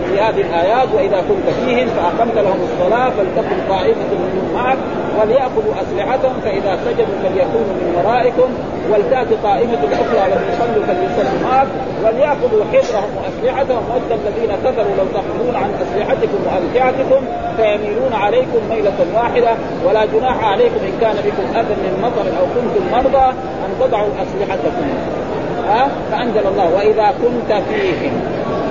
في 0.08 0.20
هذه 0.20 0.40
الآيات 0.40 0.88
وإذا 0.94 1.24
كنت 1.28 1.54
فيهم 1.66 1.88
فأقمت 1.88 2.34
لهم 2.34 2.58
الصلاة 2.72 3.10
فلتكن 3.10 3.56
طائفة 3.68 4.10
منهم 4.10 4.54
معك 4.54 4.78
وليأخذوا 5.20 5.74
أسلحتهم 5.82 6.40
فإذا 6.44 6.78
سجدوا 6.84 7.16
فليكونوا 7.22 7.74
من 7.80 7.94
ورائكم 7.96 8.48
ولتأت 8.92 9.28
طائفة 9.42 9.78
أخرى 10.02 10.30
لم 10.32 10.42
يصلوا 10.50 10.84
فليصلوا 10.86 11.38
معك 11.44 11.66
وليأخذوا 12.04 12.64
حذرهم 12.72 13.10
وأسلحتهم. 13.16 13.82
ود 13.94 14.12
الذين 14.12 14.52
كفروا 14.64 14.94
لو 14.98 15.06
تأخذون 15.14 15.56
عن 15.56 15.70
أسلحتكم 15.82 16.38
وأمتعتكم 16.46 17.26
فيميلون 17.56 18.12
عليكم 18.12 18.60
ميلة 18.70 18.98
واحدة. 19.14 19.52
ولا 19.86 20.04
جناح 20.04 20.44
عليكم 20.44 20.80
إن 20.88 20.94
كان 21.00 21.16
بكم 21.26 21.58
أذى 21.58 21.74
من 21.84 21.92
مطر 22.02 22.26
أو 22.40 22.46
كنتم 22.54 22.84
مرضى 22.92 23.26
أن 23.64 23.70
تضعوا 23.80 24.08
أسلحتكم. 24.22 24.83
ها؟ 25.68 25.88
فأنزل 26.12 26.46
الله. 26.46 26.74
وإذا 26.76 27.14
كنت 27.22 27.62
فيهم. 27.70 28.12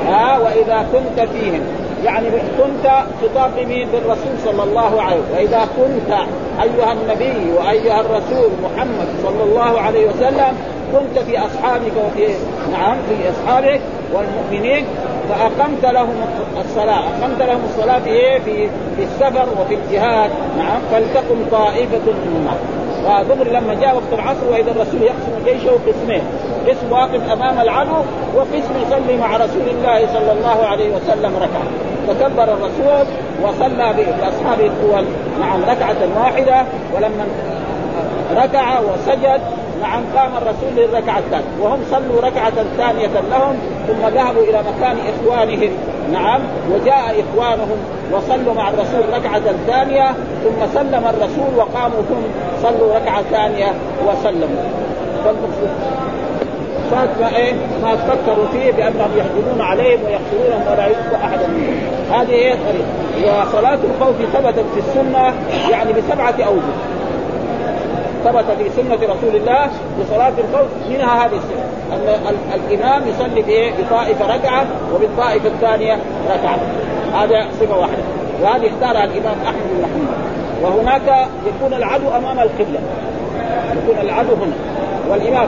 ها؟ 0.07 0.37
وإذا 0.39 0.85
كنت 0.93 1.27
فيهم. 1.29 1.61
يعني 2.03 2.27
كنت 2.29 3.03
خطاب 3.21 3.51
لمين 3.61 3.87
بالرسول 3.93 4.33
صلى 4.45 4.63
الله 4.63 5.01
عليه 5.01 5.15
وسلم. 5.15 5.35
وإذا 5.35 5.67
كنت 5.77 6.11
أيها 6.61 6.91
النبي 6.93 7.51
وأيها 7.57 7.99
الرسول 8.01 8.49
محمد 8.63 9.07
صلى 9.23 9.43
الله 9.43 9.81
عليه 9.81 10.09
وسلم 10.09 10.57
كنت 10.93 11.19
في 11.19 11.39
أصحابك 11.39 11.91
وفي 12.05 12.27
نعم 12.71 12.97
في 13.09 13.15
أصحابك 13.29 13.81
والمؤمنين 14.13 14.85
فأقمت 15.29 15.85
لهم 15.85 16.15
الصلاة، 16.65 16.99
أقمت 16.99 17.41
لهم 17.41 17.61
الصلاة 17.69 17.99
في 17.99 18.09
إيه؟ 18.09 18.39
في 18.39 18.67
في 18.97 19.03
السفر 19.03 19.47
وفي 19.61 19.75
الجهاد، 19.75 20.29
نعم 20.57 20.79
فلتكن 20.91 21.35
طائفة 21.51 22.05
منهم. 22.05 22.57
ودغري 23.05 23.49
لما 23.49 23.73
جاء 23.73 23.95
وقت 23.95 24.13
العصر 24.13 24.51
وإذا 24.51 24.71
الرسول 24.71 25.01
يقسم 25.01 25.31
جيشه 25.45 25.71
قسمين، 25.87 26.21
قسم 26.67 26.91
واقف 26.91 27.31
أمام 27.31 27.59
العدو 27.59 27.97
وقسم 28.35 28.73
يصلي 28.87 29.17
مع 29.17 29.37
رسول 29.37 29.67
الله 29.71 30.07
صلى 30.13 30.31
الله 30.31 30.65
عليه 30.65 30.89
وسلم 30.95 31.33
ركعة، 31.35 31.67
فكبر 32.07 32.43
الرسول 32.43 33.05
وصلى 33.43 33.93
باصحابه 33.93 34.65
الطول 34.65 35.05
نعم 35.39 35.63
ركعة 35.63 35.97
واحدة. 36.19 36.63
ولما 36.95 37.25
ركع 38.35 38.79
وسجد 38.79 39.41
نعم 39.83 40.03
قام 40.15 40.31
الرسول 40.37 40.71
للركعة 40.75 41.19
الثانية. 41.19 41.45
وهم 41.61 41.79
صلوا 41.91 42.21
ركعة 42.21 42.53
ثانية 42.77 43.07
لهم 43.31 43.55
ثم 43.87 44.07
ذهبوا 44.07 44.43
إلى 44.43 44.59
مكان 44.59 44.97
إخوانهم. 45.13 45.71
نعم 46.11 46.41
وجاء 46.71 47.23
إخوانهم 47.23 47.77
وصلوا 48.11 48.53
مع 48.53 48.69
الرسول 48.69 49.01
ركعة 49.13 49.41
ثانية 49.67 50.11
ثم 50.43 50.73
سلم 50.73 51.03
الرسول 51.09 51.55
وقاموا 51.57 52.01
ثم 52.09 52.23
صلوا 52.63 52.95
ركعة 52.95 53.21
ثانية 53.21 53.73
وسلموا. 54.07 54.63
فات 56.91 57.09
ما 57.21 57.37
إيه 57.37 57.53
ما 57.83 57.95
فكروا 57.95 58.45
فيه 58.51 58.71
بأنهم 58.71 59.09
يحجبون 59.17 59.61
عليهم 59.61 59.99
ويقتلونهم 60.03 60.71
ولا 60.71 60.87
يبقى 60.87 61.25
احدا 61.25 61.47
منهم. 61.47 61.77
هذه 62.11 62.31
إيه 62.31 62.53
طريقه 62.53 63.41
وصلاة 63.41 63.79
الخوف 63.83 64.15
ثبتت 64.33 64.65
في 64.73 64.79
السنة 64.79 65.33
يعني 65.71 65.93
بسبعة 65.93 66.35
أوجه. 66.47 66.73
ثبت 68.23 68.45
في 68.57 68.69
سنة 68.81 68.95
رسول 68.95 69.35
الله 69.35 69.69
بصلاة 69.99 70.33
الخوف 70.37 70.67
منها 70.89 71.25
هذه 71.25 71.37
السنة. 71.37 71.65
أن 71.93 72.35
الإمام 72.55 73.07
يصلي 73.07 73.41
بايه؟ 73.41 73.71
بطائفه 73.71 74.35
ركعة 74.35 74.65
وبالطائفة 74.95 75.47
الثانية 75.47 75.97
ركعة. 76.29 76.57
هذا 77.13 77.47
صفة 77.59 77.77
واحدة. 77.77 78.03
وهذه 78.41 78.69
اختارها 78.69 79.03
الإمام 79.03 79.35
أحمد 79.45 79.61
بن 79.71 79.81
محمد 79.81 80.07
وهناك 80.63 81.27
يكون 81.45 81.73
العدو 81.73 82.07
أمام 82.09 82.39
القبلة. 82.39 82.79
يكون 83.83 84.01
العدو 84.01 84.33
هنا. 84.33 84.55
والإمام 85.09 85.47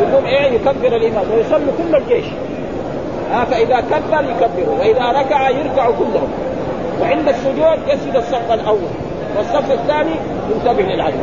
يقوم 0.00 0.24
إيه؟ 0.26 0.52
يكبر 0.52 0.96
الإمام 0.96 1.24
ويصلي 1.34 1.70
كل 1.78 1.96
الجيش. 1.96 2.26
آه 3.34 3.44
فإذا 3.44 3.80
كبر 3.80 4.24
يكبروا 4.24 4.78
وإذا 4.78 5.20
ركع 5.20 5.48
يركعوا 5.48 5.94
كلهم. 5.98 6.28
وعند 7.02 7.28
السجود 7.28 7.78
يسجد 7.88 8.16
الصف 8.16 8.52
الأول 8.52 8.88
والصف 9.36 9.72
الثاني 9.72 10.14
ينتبه 10.54 10.82
للعدو. 10.82 11.16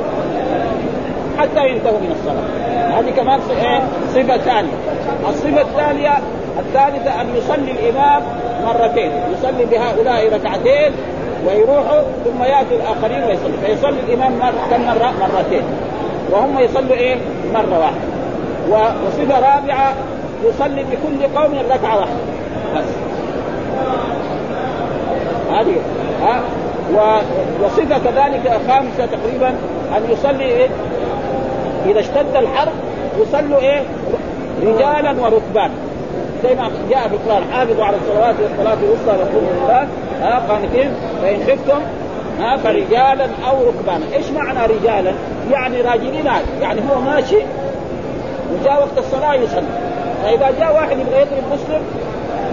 حتى 1.43 1.69
ينتهوا 1.69 1.99
من 1.99 2.11
الصلاة. 2.11 2.99
هذه 2.99 3.09
كمان 3.09 3.39
إيه؟ 3.49 3.81
صفة 4.13 4.37
ثانية. 4.37 4.73
الصفة 5.29 5.61
الثانية 5.61 6.11
الثالثة 6.59 7.21
أن 7.21 7.35
يصلي 7.35 7.71
الإمام 7.71 8.21
مرتين. 8.65 9.11
يصلي 9.33 9.65
بهؤلاء 9.65 10.33
ركعتين 10.33 10.91
ويروحوا 11.47 12.01
ثم 12.25 12.43
ياتوا 12.43 12.77
الآخرين 12.77 13.23
ويصلي. 13.23 13.57
فيصلي 13.65 13.99
الإمام 14.07 14.39
كم 14.71 14.85
مرة؟ 14.85 15.13
مرتين. 15.21 15.63
وهم 16.31 16.59
يصلوا 16.59 16.95
إيه؟ 16.95 17.15
مرة 17.53 17.79
واحدة. 17.79 18.13
وصفة 19.07 19.39
رابعة 19.39 19.93
يصلي 20.43 20.83
بكل 20.83 21.39
قوم 21.39 21.53
ركعة 21.71 21.97
واحدة. 21.97 22.23
بس. 22.75 22.85
هذه 25.51 25.75
ها؟ 26.21 26.41
وصفة 27.63 27.97
كذلك 27.97 28.61
خامسه 28.67 29.05
تقريبا 29.05 29.49
أن 29.97 30.01
يصلي 30.09 30.43
إيه؟ 30.43 30.67
إذا 31.85 31.99
اشتد 31.99 32.35
الحرب 32.35 32.73
يصلوا 33.19 33.59
إيه؟ 33.59 33.81
رجالا 34.63 35.11
وركبانا 35.21 35.73
زي 36.43 36.55
ما 36.55 36.71
جاء 36.89 37.07
في 37.07 37.15
القرآن 37.15 37.43
حافظوا 37.53 37.85
على 37.85 37.97
الصلوات 37.97 38.35
والصلاة 38.41 38.77
الوسطى 38.83 39.11
رسول 39.11 39.43
الله 39.61 39.87
ها 40.21 40.41
قانتين 40.49 40.91
فإن 41.21 41.39
خفتم 41.39 41.79
ها 42.39 42.57
فرجالا 42.57 43.27
أو 43.49 43.55
ركبانا، 43.67 44.15
إيش 44.15 44.29
معنى 44.31 44.73
رجالا؟ 44.73 45.13
يعني 45.51 45.81
راجلين 45.81 46.25
يعني 46.61 46.81
هو 46.81 47.01
ماشي 47.01 47.37
وجاء 48.53 48.79
وقت 48.79 48.97
الصلاة 48.97 49.33
يصلي. 49.33 49.63
فإذا 50.23 50.51
جاء 50.59 50.73
واحد 50.75 50.91
يبغى 50.91 51.21
يضرب 51.21 51.43
مسلم 51.53 51.81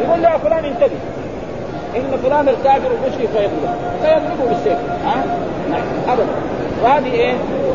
يقول 0.05 0.23
له 0.23 0.31
يا 0.31 0.39
فلان 0.39 0.65
انتبه. 0.65 0.99
إن 1.97 2.19
فلان 2.25 2.49
الكافر 2.49 2.91
المشرك 2.91 3.29
فيضرب 3.29 3.75
فيضربه 4.03 4.49
بالسيف. 4.49 4.79
ها؟ 5.05 5.25
نعم 5.71 5.83
ابدا. 6.09 6.27
وهذه 6.85 7.13
إيه؟ 7.13 7.35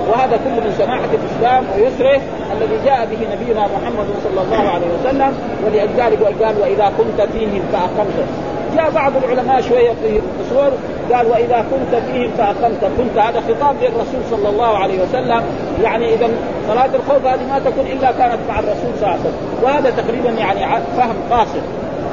وهذا 0.09 0.38
كله 0.38 0.55
من 0.55 0.75
سماحه 0.77 1.09
الإسلام 1.13 1.63
ويسره 1.75 2.21
الذي 2.53 2.77
جاء 2.85 3.07
به 3.12 3.17
نبينا 3.35 3.62
محمد 3.62 4.07
صلى 4.24 4.41
الله 4.41 4.69
عليه 4.69 4.88
وسلم 5.00 5.33
ولذلك 5.65 6.43
قال 6.43 6.55
وإذا 6.62 6.91
كنت 6.97 7.27
فيهم 7.33 7.62
فأقمت. 7.74 8.27
جاء 8.75 8.89
بعض 8.89 9.12
العلماء 9.24 9.62
شوية 9.62 9.91
في 9.91 10.19
القصور 10.19 10.71
قال 11.13 11.27
وإذا 11.27 11.65
كنت 11.71 12.01
فيهم 12.12 12.31
فأقمت. 12.38 12.91
كنت 12.97 13.17
هذا 13.17 13.39
خطاب 13.39 13.75
للرسول 13.81 14.21
صلى 14.31 14.50
الله 14.50 14.77
عليه 14.77 15.03
وسلم. 15.03 15.41
يعني 15.83 16.13
إذا 16.13 16.29
صلاة 16.67 16.89
الخوف 16.95 17.25
هذه 17.25 17.45
ما 17.50 17.59
تكون 17.59 17.85
إلا 17.85 18.12
كانت 18.12 18.39
مع 18.50 18.59
الرسول 18.59 18.91
صلى 19.00 19.03
الله 19.03 19.12
عليه 19.12 19.19
وسلم 19.19 19.63
وهذا 19.63 19.89
تقريبا 19.89 20.29
يعني 20.29 20.81
فهم 20.97 21.15
قاصر 21.31 21.59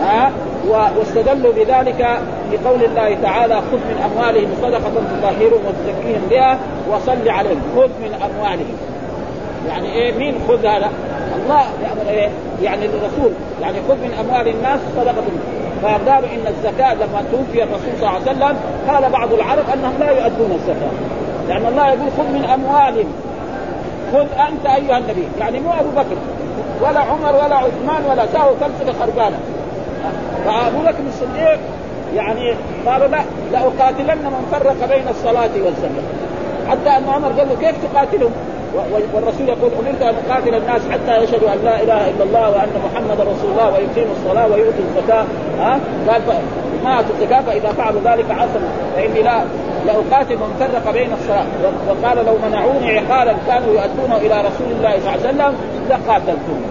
ها 0.02 0.32
واستدلوا 0.68 1.52
بذلك 1.52 2.20
بقول 2.52 2.84
الله 2.84 3.16
تعالى 3.22 3.54
خذ 3.54 3.76
من 3.76 4.10
أموالهم 4.10 4.48
صدقة 4.62 4.90
تطهرهم 4.90 5.60
وتزكيهم 5.66 6.22
بها 6.30 6.58
وصل 6.90 7.28
عليهم. 7.28 7.62
خذ 7.76 7.88
من 7.88 8.14
أموالهم. 8.14 8.76
يعني 9.68 9.92
إيه؟ 9.92 10.12
مين 10.12 10.34
خذ 10.48 10.66
هذا؟ 10.66 10.90
الله. 11.42 11.64
يأمر 11.82 12.10
إيه؟ 12.10 12.28
يعني 12.62 12.86
الرسول. 12.86 13.32
يعني 13.62 13.76
خذ 13.88 13.94
من 13.94 14.14
أموال 14.20 14.48
الناس 14.48 14.80
صدقة. 14.96 15.24
فقالوا 15.82 16.28
إن 16.28 16.46
الزكاة 16.46 16.94
لما 16.94 17.24
توفي 17.32 17.62
الرسول 17.62 17.92
صلى 18.00 18.08
الله 18.08 18.10
عليه 18.10 18.22
وسلم 18.22 18.56
قال 18.88 19.12
بعض 19.12 19.32
العرب 19.32 19.64
أنهم 19.74 19.94
لا 20.00 20.10
يؤدون 20.10 20.52
الزكاة. 20.52 20.92
لأن 21.48 21.66
الله 21.66 21.88
يقول 21.88 22.10
خذ 22.18 22.24
من 22.24 22.44
أموالهم. 22.44 23.12
خذ 24.12 24.26
أنت 24.48 24.66
أيها 24.66 24.98
النبي. 24.98 25.28
يعني 25.40 25.60
مو 25.60 25.70
أبو 25.72 25.90
بكر 25.90 26.16
ولا 26.82 27.00
عمر 27.00 27.34
ولا 27.44 27.56
عثمان 27.56 28.04
ولا 28.10 28.26
ساووا 28.32 28.54
كم 28.60 28.92
خربانة. 29.00 29.36
فأبو 30.44 30.78
بكر 30.78 31.04
الصديق 31.08 31.58
يعني 32.16 32.54
قالوا 32.86 33.06
لا 33.06 33.18
لأقاتلن 33.52 34.18
من 34.24 34.48
فرق 34.52 34.88
بين 34.88 35.08
الصلاة 35.08 35.50
والزكاة. 35.64 36.06
حتى 36.70 36.90
أن 36.90 37.04
عمر 37.08 37.28
قال 37.28 37.48
له 37.48 37.56
كيف 37.60 37.76
تقاتلهم؟ 37.84 38.32
والرسول 39.14 39.48
يقول 39.48 39.70
أمرت 39.80 40.02
أن 40.02 40.14
أقاتل 40.26 40.54
الناس 40.54 40.82
حتى 40.92 41.24
يشهدوا 41.24 41.52
أن 41.52 41.58
لا 41.64 41.82
إله 41.82 42.10
إلا 42.10 42.24
الله 42.24 42.50
وأن 42.50 42.70
محمدا 42.84 43.22
رسول 43.22 43.50
الله 43.50 43.66
ويقيموا 43.66 44.14
الصلاة 44.16 44.46
ويؤتوا 44.46 44.84
الزكاة. 44.88 45.24
ها؟ 45.58 45.80
قال 46.08 46.22
ما 46.84 47.00
اتوا 47.00 47.14
الزكاة 47.14 47.40
فإذا 47.40 47.68
فعلوا 47.68 48.00
ذلك 48.04 48.30
عصموا. 48.30 48.68
فإني 48.96 49.22
لا 49.22 49.44
لأقاتل 49.86 50.36
من 50.36 50.56
فرق 50.60 50.92
بين 50.92 51.12
الصلاة. 51.12 51.46
وقال 51.88 52.26
لو 52.26 52.36
منعوني 52.48 52.98
عقالا 52.98 53.34
كانوا 53.46 53.74
يؤدونه 53.74 54.16
إلى 54.16 54.40
رسول 54.40 54.68
الله 54.70 54.90
صلى 54.90 54.98
الله 54.98 55.10
عليه 55.10 55.28
وسلم 55.28 55.54
لقاتلتهم. 55.90 56.62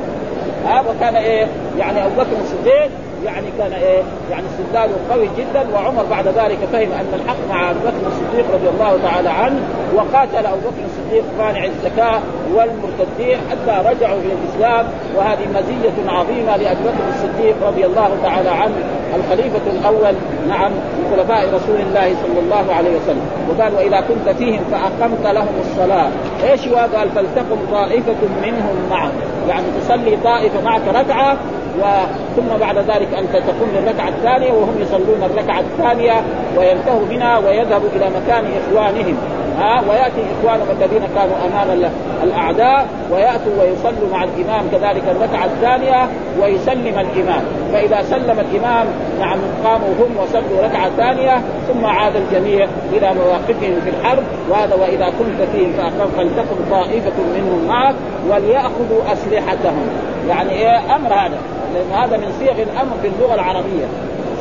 ها؟ 0.66 0.84
وكان 0.90 1.16
إيه؟ 1.16 1.48
يعني 1.80 2.06
أبو 2.06 2.16
بكر 2.16 2.38
الصديق 2.42 2.90
يعني 3.26 3.48
كان 3.58 3.74
إيه 3.74 4.04
يعني 4.32 4.44
استدلاله 4.48 4.96
قوي 5.12 5.30
جدا 5.38 5.68
وعمر 5.74 6.04
بعد 6.10 6.28
ذلك 6.28 6.58
فهم 6.74 6.92
أن 6.92 7.14
الحق 7.14 7.38
مع 7.50 7.72
أبو 7.72 7.80
بكر 7.80 8.08
الصديق 8.08 8.46
رضي 8.54 8.70
الله 8.70 9.00
تعالى 9.04 9.30
عنه 9.30 9.60
وقاتل 9.96 10.46
أبو 10.46 10.60
بكر 10.60 10.84
الصديق 10.86 11.24
مانع 11.40 11.66
الزكاة 11.66 12.22
والمرتدين 12.54 13.38
حتى 13.52 13.90
رجعوا 13.90 14.20
إلى 14.20 14.34
الإسلام. 14.34 14.86
وهذه 15.16 15.48
مزية 15.56 16.12
عظيمة 16.12 16.58
لابي 16.58 16.80
بكر 16.84 17.10
الصديق 17.10 17.56
رضي 17.68 17.86
الله 17.86 18.10
تعالى 18.24 18.50
عنه 18.50 18.76
الخليفة 19.16 19.62
الأول 19.80 20.16
نعم 20.48 20.72
من 20.72 21.16
خلفاء 21.16 21.46
رسول 21.54 21.82
الله 21.82 22.16
صلى 22.24 22.40
الله 22.40 22.74
عليه 22.74 22.98
وسلم. 22.98 23.26
وقال 23.50 23.74
وإذا 23.74 24.02
كنت 24.02 24.36
فيهم 24.38 24.64
فأقمت 24.72 25.28
لهم 25.36 25.60
الصلاة. 25.60 26.10
إيش 26.44 26.68
قال 26.68 27.10
فلتقم 27.10 27.58
طائفة 27.72 28.22
منهم 28.44 28.76
معك. 28.90 29.12
يعني 29.50 29.66
تصلي 29.82 30.18
طائفة 30.24 30.62
معك 30.62 30.82
ركعة 30.88 31.38
وثم 31.80 32.58
بعد 32.60 32.78
ذلك 32.78 33.14
أنت 33.18 33.32
تقوم 33.32 33.70
للركعة 33.76 34.10
الثانية 34.10 34.52
وهم 34.52 34.76
يصلون 34.82 35.24
الركعة 35.24 35.60
الثانية 35.60 36.22
وينتهوا 36.58 37.06
منها 37.10 37.38
ويذهبوا 37.38 37.90
إلى 37.96 38.10
مكان 38.10 38.46
إخوانهم. 38.62 39.18
ها 39.60 39.82
ويأتي 39.90 40.22
اخوانهم 40.40 40.68
الذين 40.72 41.02
كانوا 41.16 41.36
أمام 41.48 41.92
الأعداء 42.24 42.88
ويأتوا 43.12 43.52
ويصلوا 43.62 44.10
مع 44.12 44.24
الإمام 44.24 44.66
كذلك 44.72 45.04
الركعة 45.12 45.46
الثانية 45.46 46.08
ويسلم 46.42 47.00
الإمام. 47.00 47.44
فإذا 47.74 48.02
سلم 48.02 48.40
الإمام 48.40 48.88
نعم 49.20 49.40
قاموا 49.64 49.90
هم 50.00 50.18
وصلوا 50.24 50.64
ركعة 50.64 50.90
ثانية 50.98 51.42
ثم 51.68 51.86
عاد 51.86 52.16
الجميع 52.16 52.68
إلى 52.94 53.14
مواقفهم 53.14 53.82
في 53.84 53.90
الحرب. 53.90 54.24
وهذا 54.50 54.76
وإذا 54.76 55.06
كنت 55.06 55.50
فيهم 55.54 55.74
فلتكن 56.18 56.72
طائفة 56.72 57.18
منهم 57.36 57.68
معك 57.68 57.96
وليأخذوا 58.30 59.14
أسلحتهم. 59.14 59.88
يعني 60.30 60.52
إيه 60.52 60.96
أمر 60.96 61.14
هذا. 61.14 61.61
لأن 61.74 62.04
هذا 62.04 62.18
من 62.18 62.34
صيغ 62.40 62.52
الأمر 62.52 62.94
في 63.02 63.08
اللغة 63.08 63.34
العربية. 63.34 63.86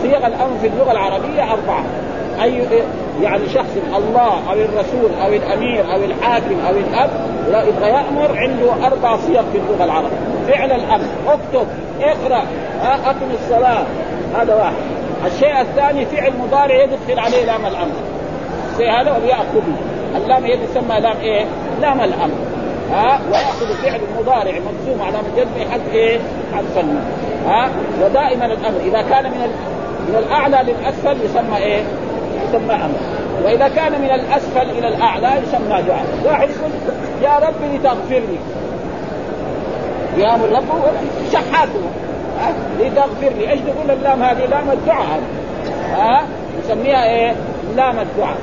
صيغ 0.02 0.26
الأمر 0.26 0.58
في 0.60 0.66
اللغة 0.66 0.92
العربية 0.92 1.52
أربعة. 1.52 1.84
أي 2.43 2.62
يعني 3.23 3.49
شخص 3.49 3.76
الله 3.97 4.50
أو 4.50 4.52
الرسول 4.52 5.10
أو 5.25 5.32
الأمير 5.32 5.95
أو 5.95 6.04
الحاكم 6.04 6.60
أو 6.69 6.75
الأب 6.76 7.10
لا 7.50 7.62
يبغى 7.62 7.88
يأمر 7.88 8.38
عنده 8.38 8.86
أربع 8.86 9.16
صيغ 9.16 9.43
في 9.52 9.58
اللغة 9.58 9.84
العربية. 9.84 10.16
فعل 10.49 10.73
الأمر. 10.73 11.06
اكتب 11.28 11.66
اقرأ 12.00 12.45
أقم 12.82 13.30
الصلاة. 13.43 13.84
هذا 14.36 14.54
واحد. 14.54 14.75
الشيء 15.26 15.60
الثاني 15.60 16.06
فعل 16.06 16.32
مضارع 16.40 16.75
يدخل 16.75 17.19
عليه 17.21 17.45
لام 17.45 17.66
الأمر. 17.66 17.95
الشيء 18.73 18.90
هذا 18.90 19.16
وليأخذه 19.16 19.76
اللام 20.16 20.45
هي 20.45 20.56
تسمى 20.56 21.00
لام 21.00 21.16
إيه؟ 21.23 21.45
لام 21.80 22.00
الأمر. 22.00 22.50
ها؟ 22.93 23.21
ويأخذ 23.31 23.75
فعل 23.83 24.00
مضارع 24.19 24.53
مجزوم 24.53 25.03
على 25.03 25.19
جزم 25.37 25.71
حد 25.73 25.81
إيه؟ 25.93 26.19
حذف 26.55 26.85
ها؟ 27.47 27.69
ودائما 28.03 28.47
الأمر 28.47 28.81
إذا 28.81 29.03
كان 29.03 29.25
من 29.25 29.41
من 30.09 30.17
الأعلى 30.17 30.73
للأسفل 30.73 31.25
يسمى 31.25 31.57
إيه؟ 31.57 31.83
يسمى 32.49 32.75
أمر. 32.75 32.99
وإذا 33.45 33.69
كان 33.69 33.93
من 33.93 34.11
الأسفل 34.11 34.71
إلى 34.71 34.89
الأعلى 34.89 35.29
يسمى 35.43 35.83
دعاء 35.83 36.05
واحد 36.25 36.49
يقول 36.50 36.71
يا 37.23 37.39
رب 37.39 37.75
لتغفر 37.75 38.23
لي 40.17 40.25
ربه 40.57 40.83
شحاته. 41.33 41.81
لتغفر 42.81 43.33
لي 43.39 43.50
إيش 43.50 43.61
تقول 43.61 43.91
اللام 43.91 44.23
هذه؟ 44.23 44.47
لام 44.47 44.71
الدعاء. 44.71 45.21
ها؟ 45.93 46.25
نسميها 46.65 47.05
إيه؟ 47.05 47.35
لام 47.76 47.99
الدعاء. 47.99 48.37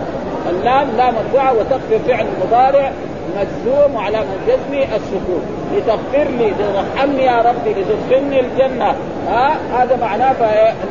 اللام 0.49 0.87
لام 0.97 1.15
الدعاء 1.27 1.55
وتغفر 1.55 1.99
فعل 2.07 2.25
مضارع 2.45 2.91
مجزوم 3.35 3.95
وعلى 3.95 4.23
جزمه 4.47 4.83
السكون. 4.95 5.41
لتغفر 5.75 6.29
لي 6.29 6.51
لترحمني 6.51 7.23
يا 7.23 7.41
ربي 7.41 7.81
لتدخلني 7.81 8.39
الجنة. 8.39 8.95
ها 9.27 9.57
هذا 9.73 9.97
معناه 10.01 10.33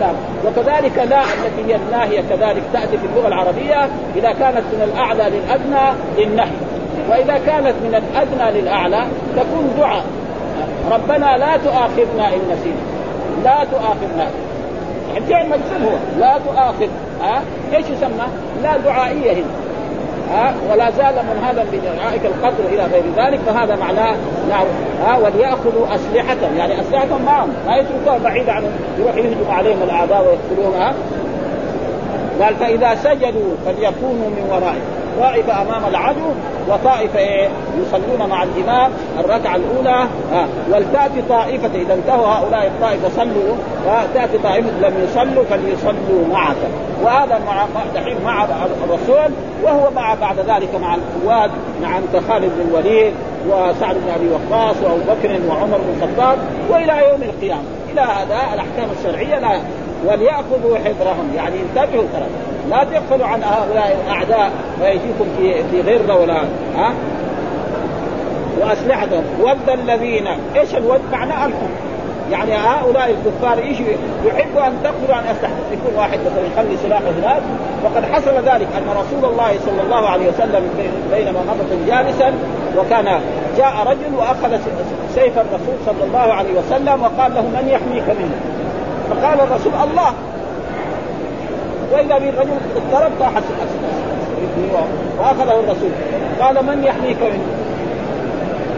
لا 0.01 0.11
وكذلك 0.47 0.99
لا 0.99 1.23
التي 1.23 1.73
هي 1.73 1.77
الناهية 1.77 2.21
كذلك 2.31 2.63
تأتي 2.73 2.99
في 2.99 3.07
اللغة 3.07 3.29
العربية 3.29 3.89
إذا 4.17 4.33
كانت 4.33 4.65
من 4.73 4.91
الأعلى 4.93 5.25
للأدنى 5.31 5.93
للنهي 6.19 6.57
وإذا 7.11 7.41
كانت 7.47 7.75
من 7.85 8.03
الأدنى 8.03 8.61
للأعلى 8.61 9.07
تكون 9.37 9.75
دعاء. 9.79 10.05
ربنا 10.93 11.37
لا 11.37 11.57
تؤاخذنا 11.57 12.29
إن 12.29 12.41
نسينا. 12.53 12.83
لا 13.45 13.65
تؤاخذنا. 13.65 14.29
الفعل 15.17 15.49
مجزوم 15.49 15.83
هو. 15.85 16.21
لا 16.21 16.39
تؤاخذ. 16.47 16.89
ها 17.23 17.43
إيش 17.75 17.87
يسمى؟ 17.87 18.27
لا 18.63 18.77
دعائية 18.77 19.33
هنا. 19.33 19.51
ها 20.31 20.55
ولا 20.71 20.91
زال 20.91 21.15
منهدا 21.35 21.65
بدعائك 21.73 22.21
القتل 22.25 22.65
إلى 22.67 22.85
غير 22.85 23.05
ذلك 23.17 23.41
فهذا 23.47 23.77
معناه 23.77 24.17
نعم 24.49 24.67
ها 25.07 25.17
وليأخذوا 25.17 25.95
أسلحتهم. 25.95 26.57
يعني 26.57 26.81
أسلحتهم 26.81 27.23
معهم 27.23 27.49
ما 27.67 27.77
يتركوها 27.77 28.19
بعيد 28.19 28.49
عن 28.49 28.63
يروح 28.99 29.17
يهجم 29.17 29.51
عليهم 29.51 29.83
الأعداء 29.83 30.27
ويقتلونها 30.27 30.95
قال 32.41 32.55
فإذا 32.57 32.95
سجدوا 32.95 33.55
فليكونوا 33.67 34.31
من 34.31 34.49
ورائهم. 34.51 34.96
طائفه 35.21 35.63
أمام 35.63 35.85
العدو 35.89 36.31
وطائفة 36.69 37.19
إيه 37.19 37.49
يصلون 37.81 38.29
مع 38.31 38.43
الإمام 38.43 38.91
الركعة 39.19 39.57
الأولى. 39.57 40.07
ها 40.33 40.47
ولتاتي 40.73 41.23
طائفة 41.29 41.71
إذا 41.75 41.95
انتهوا 41.95 42.27
هؤلاء 42.27 42.67
الطائفه 42.67 43.09
صلوا 43.09 43.57
تاتي 44.15 44.39
طائفة 44.39 44.71
لم 44.89 44.95
يصلوا 45.05 45.45
فليصلوا 45.45 46.27
معك. 46.33 46.57
وهذا 47.03 47.41
مع 47.47 47.67
دحين 47.95 48.17
مع 48.25 48.45
الرسول 48.85 49.33
وهو 49.63 49.91
مع 49.97 50.15
بعد 50.15 50.39
ذلك 50.39 50.75
مع 50.83 50.95
القوات 50.95 51.51
مع 51.83 52.01
خالد 52.29 52.53
بن 52.57 52.69
الوليد 52.69 53.13
وسعد 53.49 53.95
بن 53.95 54.11
أبي 54.15 54.29
وقاص 54.29 54.77
وأبو 54.83 55.01
بكر 55.09 55.39
وعمر 55.49 55.79
بن 55.79 56.03
الخطاب 56.03 56.39
وإلى 56.71 57.09
يوم 57.09 57.23
القيامة. 57.23 57.63
إلى 57.93 58.01
هذا 58.01 58.55
الأحكام 58.55 58.89
الشرعية 58.99 59.39
لا 59.39 59.61
وليأخذوا 60.05 60.79
حذرهم. 60.79 61.33
يعني 61.37 61.55
انتبهوا 61.61 62.05
ترى. 62.13 62.27
لا 62.71 62.85
تغفلوا 62.85 63.27
عن 63.27 63.43
هؤلاء 63.43 63.99
الأعداء 64.05 64.51
ويجيكم 64.83 65.27
في 65.39 65.65
في 65.71 65.81
غره 65.81 66.21
ولا 66.21 66.43
ها؟ 66.77 66.93
وأسلحتهم. 68.61 69.25
ود 69.41 69.71
الذين. 69.71 70.27
إيش 70.57 70.75
الود؟ 70.75 71.01
معناه 71.13 71.47
الحب 71.47 71.71
يعني 72.31 72.55
هؤلاء 72.55 73.11
الكفار 73.11 73.59
يجوا 73.59 73.87
يحبوا 74.25 74.67
أن 74.67 74.73
تقتلوا 74.85 75.17
عن 75.17 75.25
أسلحتهم؟ 75.25 75.73
يكون 75.73 75.97
واحد 75.97 76.19
مثلا 76.19 76.47
يخلي 76.53 76.77
سلاحه 76.83 77.11
هناك. 77.23 77.43
وقد 77.85 78.05
حصل 78.05 78.35
ذلك 78.35 78.69
أن 78.77 78.89
رسول 78.91 79.33
الله 79.33 79.53
صلى 79.67 79.83
الله 79.83 80.09
عليه 80.09 80.29
وسلم 80.29 80.71
بينما 81.13 81.41
مضت 81.41 81.87
جالسا 81.87 82.33
وكان 82.79 83.21
جاء 83.57 83.75
رجل 83.87 84.15
وأخذ 84.19 84.59
سيف 85.15 85.39
الرسول 85.39 85.77
صلى 85.87 86.05
الله 86.05 86.19
عليه 86.19 86.59
وسلم 86.59 87.03
وقال 87.03 87.35
له 87.35 87.43
من 87.43 87.69
يحميك 87.69 88.09
منه؟ 88.09 88.41
فقال 89.11 89.41
الرسول 89.41 89.73
الله. 89.75 90.13
وإذا 91.93 92.19
بالرجل 92.19 92.59
اضطرب 92.77 93.11
طاحت 93.21 93.43
وأخذه 95.19 95.61
الرسول. 95.61 95.91
قال 96.41 96.67
من 96.67 96.85
يحميك 96.85 97.23
منه 97.23 97.47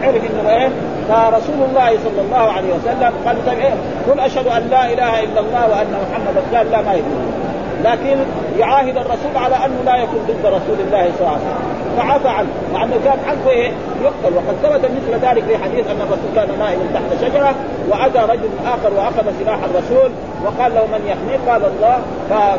عرف 0.03 0.15
إنه 0.15 0.49
إيه؟ 0.49 0.69
فرسول 1.09 1.69
الله 1.69 1.89
صلى 1.89 2.21
الله 2.25 2.51
عليه 2.51 2.73
وسلم. 2.73 3.13
قال 3.25 3.45
طيب 3.45 3.59
إيه؟ 3.59 3.73
قل 4.11 4.19
أشهد 4.19 4.47
أن 4.47 4.67
لا 4.71 4.93
إله 4.93 5.23
إلا 5.23 5.39
الله 5.39 5.69
وأن 5.69 5.93
محمدا 6.09 6.57
قال 6.57 6.71
لا 6.71 6.81
ما 6.81 6.93
يقول 6.93 7.38
لكن 7.83 8.17
يعاهد 8.59 8.97
الرسول 8.97 9.37
على 9.37 9.55
أنه 9.55 9.81
لا 9.85 9.95
يكون 9.95 10.19
ضد 10.27 10.45
رسول 10.45 10.79
الله 10.87 11.11
صلى 11.17 11.27
الله 11.27 11.29
عليه 11.29 11.41
وسلم. 11.41 11.97
فعفى 11.97 12.27
عنه. 12.27 12.49
مع 12.73 12.83
انه 12.83 12.99
كان 13.05 13.17
حلفه 13.27 13.49
إيه؟ 13.49 13.71
يقتل. 14.03 14.35
وقد 14.35 14.55
ثبت 14.63 14.91
مثل 14.91 15.25
ذلك 15.25 15.43
في 15.43 15.57
حديث 15.57 15.87
أن 15.87 16.01
الرسول 16.01 16.29
كان 16.35 16.59
نائم 16.59 16.79
تحت 16.93 17.21
شجرة 17.21 17.55
واتى 17.89 18.31
رجل 18.31 18.49
آخر 18.65 18.93
وأخذ 18.93 19.31
سلاح 19.43 19.59
الرسول. 19.63 20.11
وقال 20.45 20.75
له 20.75 20.85
من 20.85 21.01
يحميه 21.07 21.51
قال 21.51 21.61
الله. 21.65 21.99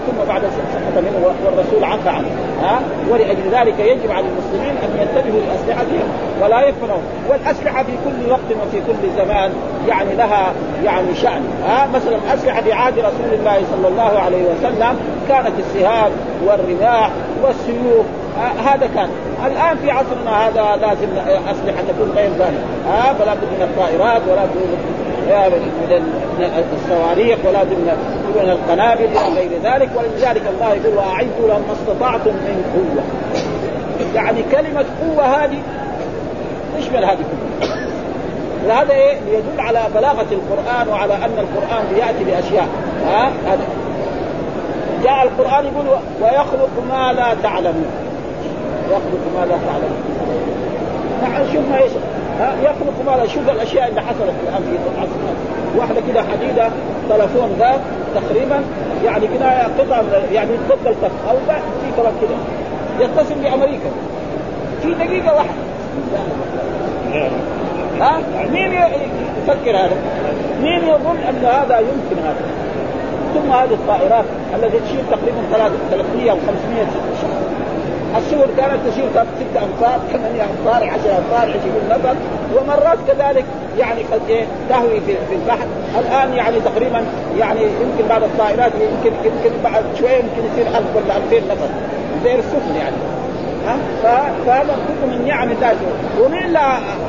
ثم 0.07 0.29
بعد 0.29 0.43
سقط 0.43 1.03
منه 1.03 1.35
والرسول 1.45 1.85
عفى 1.85 2.09
عنه. 2.09 2.29
ها؟ 2.63 2.81
ولأجل 3.11 3.51
ذلك 3.53 3.79
يجب 3.79 4.11
على 4.11 4.27
المسلمين 4.27 4.77
أن 4.85 4.91
ينتبهوا 5.01 5.41
لاسلحتهم 5.41 6.09
ولا 6.43 6.61
يفنوا 6.61 6.99
والأسلحة 7.29 7.83
في 7.83 7.93
كل 8.05 8.31
وقت 8.31 8.51
وفي 8.63 8.81
كل 8.81 9.11
زمان 9.17 9.51
يعني 9.89 10.15
لها 10.15 10.53
يعني 10.85 11.15
شأن. 11.15 11.43
ها؟ 11.67 11.87
مثلا 11.95 12.17
الاسلحه 12.17 12.61
في 12.63 12.73
عهد 12.73 12.99
رسول 12.99 13.33
الله 13.33 13.63
صلى 13.73 13.89
الله 13.89 14.19
عليه 14.19 14.43
وسلم 14.43 14.97
كانت 15.29 15.53
السهام 15.59 16.11
والرماح 16.47 17.11
والسيوف. 17.43 18.07
هذا 18.67 18.89
كان. 18.95 19.09
الآن 19.47 19.77
في 19.77 19.91
عصرنا 19.91 20.49
هذا 20.49 20.77
لازم 20.81 21.09
أسلحة 21.51 21.83
تكون 21.89 22.13
غير 22.17 22.31
ذلك. 22.31 22.61
ها؟ 22.89 23.13
فلا 23.13 23.35
بد 23.35 23.45
من 23.59 23.63
الطائرات 23.63 24.23
ولا 24.29 24.45
بد 24.45 25.00
من 25.29 26.67
الصواريخ 26.73 27.39
ولا 27.45 27.65
من 27.65 28.51
القنابل 28.51 29.05
إلى 29.05 29.35
غير 29.35 29.51
ذلك 29.65 29.91
ولذلك 29.97 30.43
الله 30.55 30.75
يقول 30.75 30.97
واعدوا 30.97 31.49
لهم 31.49 31.63
ما 31.69 31.73
استطعتم 31.73 32.31
من 32.31 32.65
قوة. 32.75 33.05
يعني 34.15 34.43
كلمة 34.53 34.85
قوة 35.01 35.25
هذه 35.25 35.59
تشمل 36.79 37.05
هذه 37.05 37.17
كلها 37.17 37.81
وهذا 38.69 38.93
إيه؟ 38.93 39.17
يدل 39.17 39.61
على 39.61 39.81
بلاغة 39.95 40.27
القرآن 40.33 40.89
وعلى 40.89 41.15
أن 41.15 41.39
القرآن 41.39 41.85
بيأتي 41.95 42.25
بأشياء. 42.25 42.69
ها؟ 43.07 43.33
هذا. 43.47 43.61
جاء 45.05 45.23
القرآن 45.23 45.65
يقول 45.65 45.87
ويخلق 46.23 46.71
ما 46.91 47.13
لا 47.13 47.35
تعلمون. 47.43 47.91
يخلق 48.91 49.25
ما 49.37 49.47
لا 49.47 49.59
تعلمون. 49.67 50.01
نعم 51.23 51.43
شوف 51.53 51.69
ما 51.71 51.79
إيش 52.41 52.65
يخلق 52.65 52.95
ما 53.07 53.17
لا 53.17 53.27
شوف 53.27 53.51
الأشياء 53.51 53.89
اللي 53.89 54.01
حصلت 54.01 54.35
الان 54.43 54.63
في 54.63 54.77
العصر 54.95 55.11
واحدة 55.77 56.01
كده 56.09 56.23
حديدة 56.23 56.71
تلفون 57.11 57.57
ذا 57.59 57.81
تقريبا 58.15 58.61
يعني 59.05 59.27
كده 59.27 59.63
قطعه 59.63 60.05
يعني 60.33 60.51
ضد 60.69 60.87
الكف 60.87 61.13
أو 61.31 61.37
في 61.47 61.91
كمان 61.97 62.13
كده. 62.21 62.37
يتصل 63.05 63.35
بأمريكا. 63.35 63.91
في 64.83 64.95
دقيقة 64.95 65.35
واحدة. 65.35 65.61
ها؟ 68.01 68.21
مين 68.53 68.73
يفكر 68.73 69.77
هذا؟ 69.77 69.97
مين 70.63 70.89
يظن 70.89 71.17
أن 71.29 71.45
هذا 71.45 71.79
يمكن 71.79 72.23
هذا؟ 72.23 72.45
ثم 73.35 73.53
هذه 73.53 73.75
الطائرات 73.75 74.25
التي 74.55 74.79
تشيل 74.79 75.01
تقريبا 75.11 75.71
300 75.91 76.31
أو 76.31 76.37
500 76.37 76.87
شخص. 77.23 77.50
السور 78.17 78.47
كانت 78.57 78.81
تشيل 78.89 79.09
ست 79.11 79.57
امتار 79.57 80.01
ثمانية 80.13 80.43
امتار 80.43 80.91
10 80.91 80.95
امتار 80.95 81.61
20 81.61 81.61
نفر 81.91 82.15
ومرات 82.55 82.99
كذلك 83.09 83.45
يعني 83.79 84.03
قد 84.03 84.21
إيه 84.29 84.45
تهوي 84.69 85.01
في, 85.01 85.35
البحر. 85.35 85.67
الآن 85.99 86.33
يعني 86.35 86.61
تقريبا 86.61 87.05
يعني 87.39 87.61
يمكن 87.63 88.09
بعض 88.09 88.23
الطائرات 88.23 88.73
يمكن 88.75 89.17
يمكن 89.25 89.51
بعد 89.65 89.85
شوية 89.99 90.17
يمكن 90.17 90.43
يصير 90.53 90.67
1000 90.67 90.97
ولا 90.97 91.17
2000 91.17 91.37
نفر. 91.37 91.69
زي 92.25 92.35
السفن 92.35 92.77
يعني. 92.77 92.97
فهذا 94.03 94.77
كله 94.87 95.07
من 95.19 95.27
نعم 95.27 95.51
الله 95.51 95.75
ومن 96.21 96.45
اللي 96.45 96.59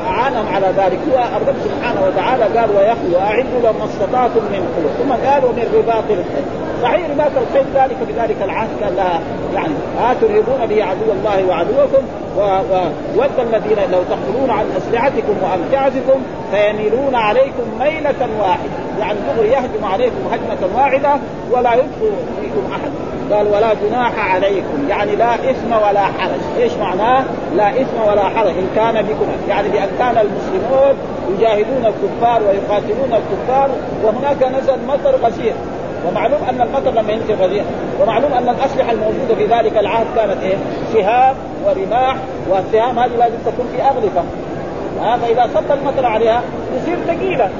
عانهم 0.08 0.46
على 0.54 0.66
ذلك. 0.66 0.98
هو 1.12 1.18
الرب 1.36 1.56
سبحانه 1.64 2.06
وتعالى 2.06 2.58
قال 2.58 2.70
ويخلو 2.76 3.18
واعدوا 3.18 3.60
لهم 3.62 3.78
ما 3.78 3.84
استطعتم 3.84 4.40
من 4.52 4.68
قوه 4.76 4.92
ثم 4.98 5.26
قال 5.28 5.44
ومن 5.44 5.66
رباط 5.74 6.04
صحيح 6.82 7.10
رباط 7.10 7.30
الخيل 7.36 7.66
ذلك 7.74 7.96
بذلك 8.08 8.36
العهد 8.42 8.68
كان 8.80 8.94
لها 8.96 9.20
يعني 9.54 9.72
ها 9.98 10.14
ترهبون 10.14 10.66
به 10.68 10.84
عدو 10.84 11.12
الله 11.12 11.48
وعدوكم 11.48 12.02
وود 12.36 13.30
الذين 13.38 13.78
لو 13.92 14.02
تخبرون 14.02 14.50
عن 14.50 14.64
أسلحتكم 14.76 15.34
وأمتعتكم 15.42 16.22
فيميلون 16.52 17.14
عليكم 17.14 17.64
ميلة 17.80 18.28
واحدة. 18.40 18.70
يعني 19.00 19.18
دغري 19.36 19.48
يهجم 19.48 19.84
عليكم 19.84 20.16
هجمة 20.32 20.76
واحدة 20.76 21.16
ولا 21.50 21.74
يدخل 21.74 22.12
فيكم 22.40 22.72
أحد. 22.72 22.90
قال 23.32 23.46
ولا 23.46 23.74
جناح 23.74 24.34
عليكم. 24.34 24.88
يعني 24.88 25.16
لا 25.16 25.34
إثم 25.34 25.72
ولا 25.72 26.00
حرج. 26.00 26.40
إيش 26.58 26.72
معناه؟ 26.72 27.24
لا 27.56 27.70
إثم 27.70 28.08
ولا 28.08 28.22
حرج. 28.22 28.48
إن 28.48 28.68
كان 28.76 29.02
بكم 29.02 29.26
يعني 29.48 29.68
بأن 29.68 29.88
كان 29.98 30.18
المسلمون 30.18 30.94
يجاهدون 31.30 31.86
الكفار 31.86 32.42
ويقاتلون 32.42 33.12
الكفار 33.12 33.70
وهناك 34.04 34.42
نزل 34.42 34.78
مطر 34.88 35.16
غزير 35.26 35.52
ومعلوم 36.08 36.40
أن 36.48 36.60
المطر 36.60 36.90
لما 36.90 37.12
ينزل 37.12 37.34
غزير 37.34 37.64
ومعلوم 38.00 38.32
أن 38.32 38.48
الأسلحة 38.48 38.92
الموجودة 38.92 39.34
في 39.34 39.46
ذلك 39.46 39.78
العهد 39.78 40.06
كانت 40.16 40.42
إيه؟ 40.42 40.56
سهام 40.92 41.34
ورماح 41.64 42.16
والسهام 42.48 42.98
هذه 42.98 43.16
لازم 43.18 43.36
تكون 43.46 43.68
في 43.76 43.82
اغلفه 43.82 44.22
ها 45.00 45.16
فإذا 45.16 45.50
صب 45.54 45.72
المطر 45.72 46.06
عليها 46.06 46.42
تصير 46.76 46.98
ثقيله 47.06 47.50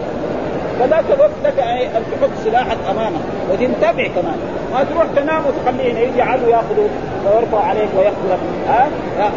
فذاك 0.81 1.05
الوقت 1.15 1.31
لك 1.45 1.59
أن 1.97 2.03
تحط 2.13 2.31
سلاحك 2.45 2.77
امامك 2.91 3.21
وتنتبه 3.51 4.11
كمان. 4.15 4.37
ما 4.73 4.85
تروح 4.85 5.05
تنام 5.17 5.43
وتخليه 5.47 5.99
يجي 5.99 6.23
عدو 6.23 6.49
يأخذه 6.49 6.89
ويرفع 7.27 7.65
عليك 7.65 7.89
ويقتلك. 7.99 8.39
ها 8.69 8.89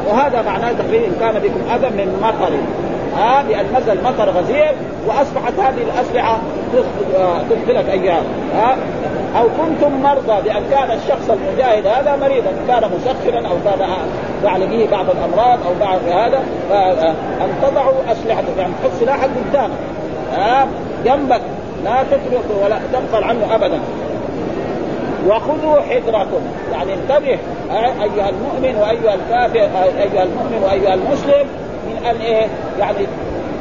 وهذا 0.08 0.42
معناه 0.42 0.72
تقريبا 0.72 1.06
إن 1.06 1.16
كان 1.20 1.42
بكم 1.42 1.70
أذى 1.76 1.90
من 1.90 2.20
مطر. 2.22 2.52
ها 3.18 3.44
لأن 3.44 3.66
نزل 3.76 4.04
مطر 4.04 4.30
غزير 4.30 4.72
وأصبحت 5.08 5.54
هذه 5.60 5.82
الأسلحة 5.82 6.38
تدخلك 7.50 7.90
أيام. 7.90 8.24
ها؟ 8.56 8.78
أو 9.40 9.44
كنتم 9.44 10.02
مرضى 10.02 10.42
بأن 10.42 10.64
كان 10.72 10.92
الشخص 10.92 11.30
المجاهد 11.30 11.88
هذا 11.88 12.16
مريضا 12.16 12.52
كان 12.68 12.90
مسخرا 12.92 13.48
أو 13.48 13.56
كان 13.66 13.90
يعني 14.46 14.66
به 14.66 14.92
بعض 14.92 15.06
الأمراض 15.10 15.60
أو 15.68 15.74
بعض 15.80 16.00
هذا 16.08 16.44
أن 17.42 17.50
تضعوا 17.62 18.12
اسلحتكم 18.12 18.60
يعني 18.60 18.74
تحط 18.84 18.92
سلاحك 19.00 19.30
قدامك. 19.50 19.78
ها؟ 20.34 20.68
جنبك. 21.06 21.42
لا 21.86 22.04
تتركه 22.04 22.64
ولا 22.64 22.80
تغفل 22.94 23.24
عنه 23.24 23.56
ابدا. 23.56 23.80
وخذوا 25.28 25.82
حذركم. 25.82 26.42
يعني 26.74 26.94
انتبه 26.94 27.38
أيها 28.04 28.30
المؤمن 28.30 28.76
وأيها 28.82 29.14
الكافر 29.14 29.60
أيها 29.60 30.24
المؤمن 30.24 30.64
وأيها 30.64 30.94
المسلم 30.94 31.48
أن 32.12 32.16
إيه؟ 32.22 32.48
يعني 32.80 33.08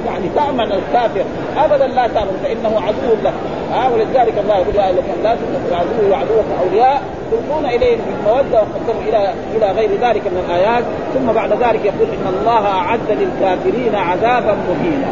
يعني 0.07 0.29
تأمن 0.37 0.73
الكافر. 0.73 1.25
ابدا 1.57 1.87
لا 1.87 2.07
تأمن 2.07 2.41
فإنه 2.45 2.81
عدو 2.81 3.15
لك 3.25 3.33
ها 3.73 3.89
ولذلك 3.89 4.35
الله 4.39 4.57
يقول 4.57 4.77
يا 4.77 4.93
لكم 4.93 5.23
لا 5.23 5.35
تتخذوا 5.35 5.77
عدوي 5.77 6.11
وعدوكم 6.11 6.53
أولياء. 6.63 7.03
تلقون 7.31 7.67
إليهم 7.67 7.99
بالمودة 8.07 8.59
وقدموا 8.61 9.03
إلى 9.09 9.33
إلى 9.57 9.73
غير 9.73 9.91
ذلك 9.91 10.23
من 10.27 10.45
الآيات. 10.49 10.85
ثم 11.15 11.33
بعد 11.33 11.53
ذلك 11.53 11.85
يقول 11.85 12.09
إن 12.09 12.35
الله 12.39 12.67
أعد 12.67 13.11
للكافرين 13.11 13.95
عذابا 13.95 14.57
مهينا. 14.69 15.09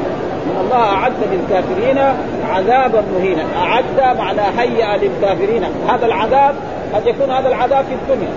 إن 0.47 0.65
الله 0.65 0.85
أعد 0.85 1.13
للكافرين 1.33 1.99
عذابا 2.51 3.03
مهينا. 3.19 3.45
أعد 3.57 4.17
معنى 4.19 4.43
هيأ 4.59 4.97
للكافرين. 4.97 5.65
هذا 5.89 6.07
العذاب 6.07 6.55
قد 6.95 7.07
يكون 7.07 7.31
هذا 7.31 7.49
العذاب 7.49 7.85
في 7.85 7.95
الدنيا. 7.95 8.33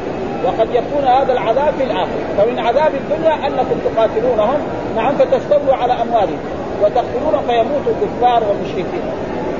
وقد 0.45 0.67
يكون 0.73 1.03
هذا 1.03 1.33
العذاب 1.33 1.73
في 1.77 1.83
الآخرة. 1.83 2.25
فمن 2.37 2.59
عذاب 2.59 2.91
الدنيا 2.95 3.33
أنكم 3.47 3.75
تقاتلونهم. 3.85 4.59
نعم 4.95 5.15
فتستولوا 5.15 5.75
على 5.75 5.93
اموالهم 5.93 6.39
وتقتلون 6.81 7.41
فيموت 7.47 7.85
الكفار 7.87 8.43
والمشركين. 8.49 9.01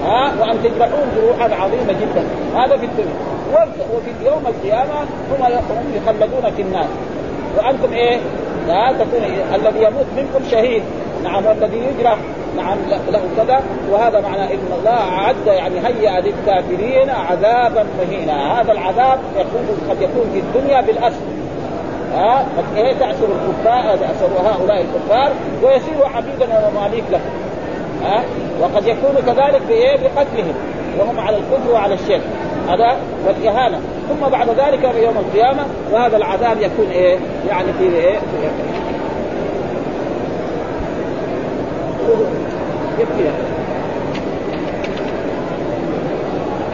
ها 0.05 0.33
وأن 0.39 0.63
تجرحون 0.63 1.07
جروحا 1.15 1.63
عظيمة 1.63 1.93
جدا. 2.01 2.23
هذا 2.55 2.77
في 2.77 2.85
الدنيا. 2.85 3.15
وفي 3.95 4.25
يوم 4.25 4.43
القيامة 4.47 4.99
هم 5.31 5.93
يخلدون 5.95 6.51
في 6.55 6.61
النار. 6.61 6.87
وأنتم 7.57 7.93
إيه؟ 7.93 8.17
لا 8.67 8.91
تكون 8.91 9.23
إيه؟ 9.23 9.55
الذي 9.55 9.83
يموت 9.83 10.05
منكم 10.17 10.49
شهيد. 10.51 10.83
نعم 11.23 11.45
والذي 11.45 11.77
يجرح 11.77 12.17
نعم 12.57 12.77
له 13.11 13.21
كذا. 13.37 13.63
وهذا 13.91 14.19
معنى 14.19 14.53
إن 14.53 14.67
الله 14.79 14.99
أعد 15.17 15.47
يعني 15.47 15.79
هيأ 15.79 16.21
للكافرين 16.21 17.09
عذابا 17.09 17.85
مهينا. 17.99 18.61
هذا 18.61 18.71
العذاب 18.71 19.19
يكون 19.35 19.89
قد 19.89 20.01
يكون 20.01 20.29
في 20.33 20.39
الدنيا 20.39 20.81
بالاسر 20.81 21.25
ها؟ 22.13 22.45
قد 22.57 22.77
إيه 22.77 22.93
تأسر 22.93 23.25
الكفار 23.25 23.97
تأسر 23.97 24.29
هؤلاء 24.45 24.81
الكفار 24.81 25.31
ويصيروا 25.63 26.07
عبيدا 26.07 26.67
ومماليك 26.67 27.03
لهم. 27.11 27.21
ها؟ 28.03 28.23
وقد 28.61 28.87
يكون 28.87 29.15
كذلك 29.25 29.61
بايه 29.67 29.97
بقتلهم. 29.97 30.53
وهم 30.99 31.19
على 31.19 31.37
الكفر 31.37 31.71
وعلى 31.73 31.93
الشرك. 31.93 32.21
هذا 32.69 32.97
والإهانة. 33.27 33.79
ثم 34.09 34.29
بعد 34.29 34.49
ذلك 34.49 34.83
يوم 34.83 35.17
القيامة 35.17 35.63
وهذا 35.91 36.17
العذاب 36.17 36.57
يكون 36.61 36.87
إيه؟ 36.91 37.17
يعني 37.49 37.73
في 37.79 37.83
إيه؟ 37.83 38.17
في 38.17 38.47
يكفي 42.99 43.29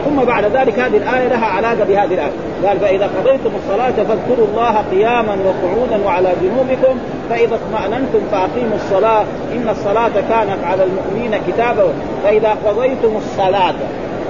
ثم 0.04 0.24
بعد 0.24 0.44
ذلك 0.44 0.78
هذه 0.78 0.96
الآية 0.96 1.28
لها 1.28 1.46
علاقة 1.46 1.84
بهذه 1.84 2.14
الآية. 2.14 2.30
قال 2.66 2.80
فإذا 2.80 3.10
قضيتم 3.18 3.50
الصلاة 3.56 3.90
فاذكروا 3.90 4.46
الله 4.46 4.84
قياما 4.90 5.36
وقعودا 5.44 6.06
وعلى 6.06 6.32
جنوبكم 6.42 6.98
فإذا 7.30 7.54
اطمأننتم 7.54 8.20
فأقيموا 8.32 8.76
الصلاة 8.76 9.24
إن 9.52 9.68
الصلاة 9.68 10.12
كانت 10.28 10.64
على 10.64 10.84
المؤمنين 10.84 11.40
كتابا. 11.48 11.92
فإذا 12.24 12.56
قضيتم 12.66 13.16
الصلاة 13.16 13.74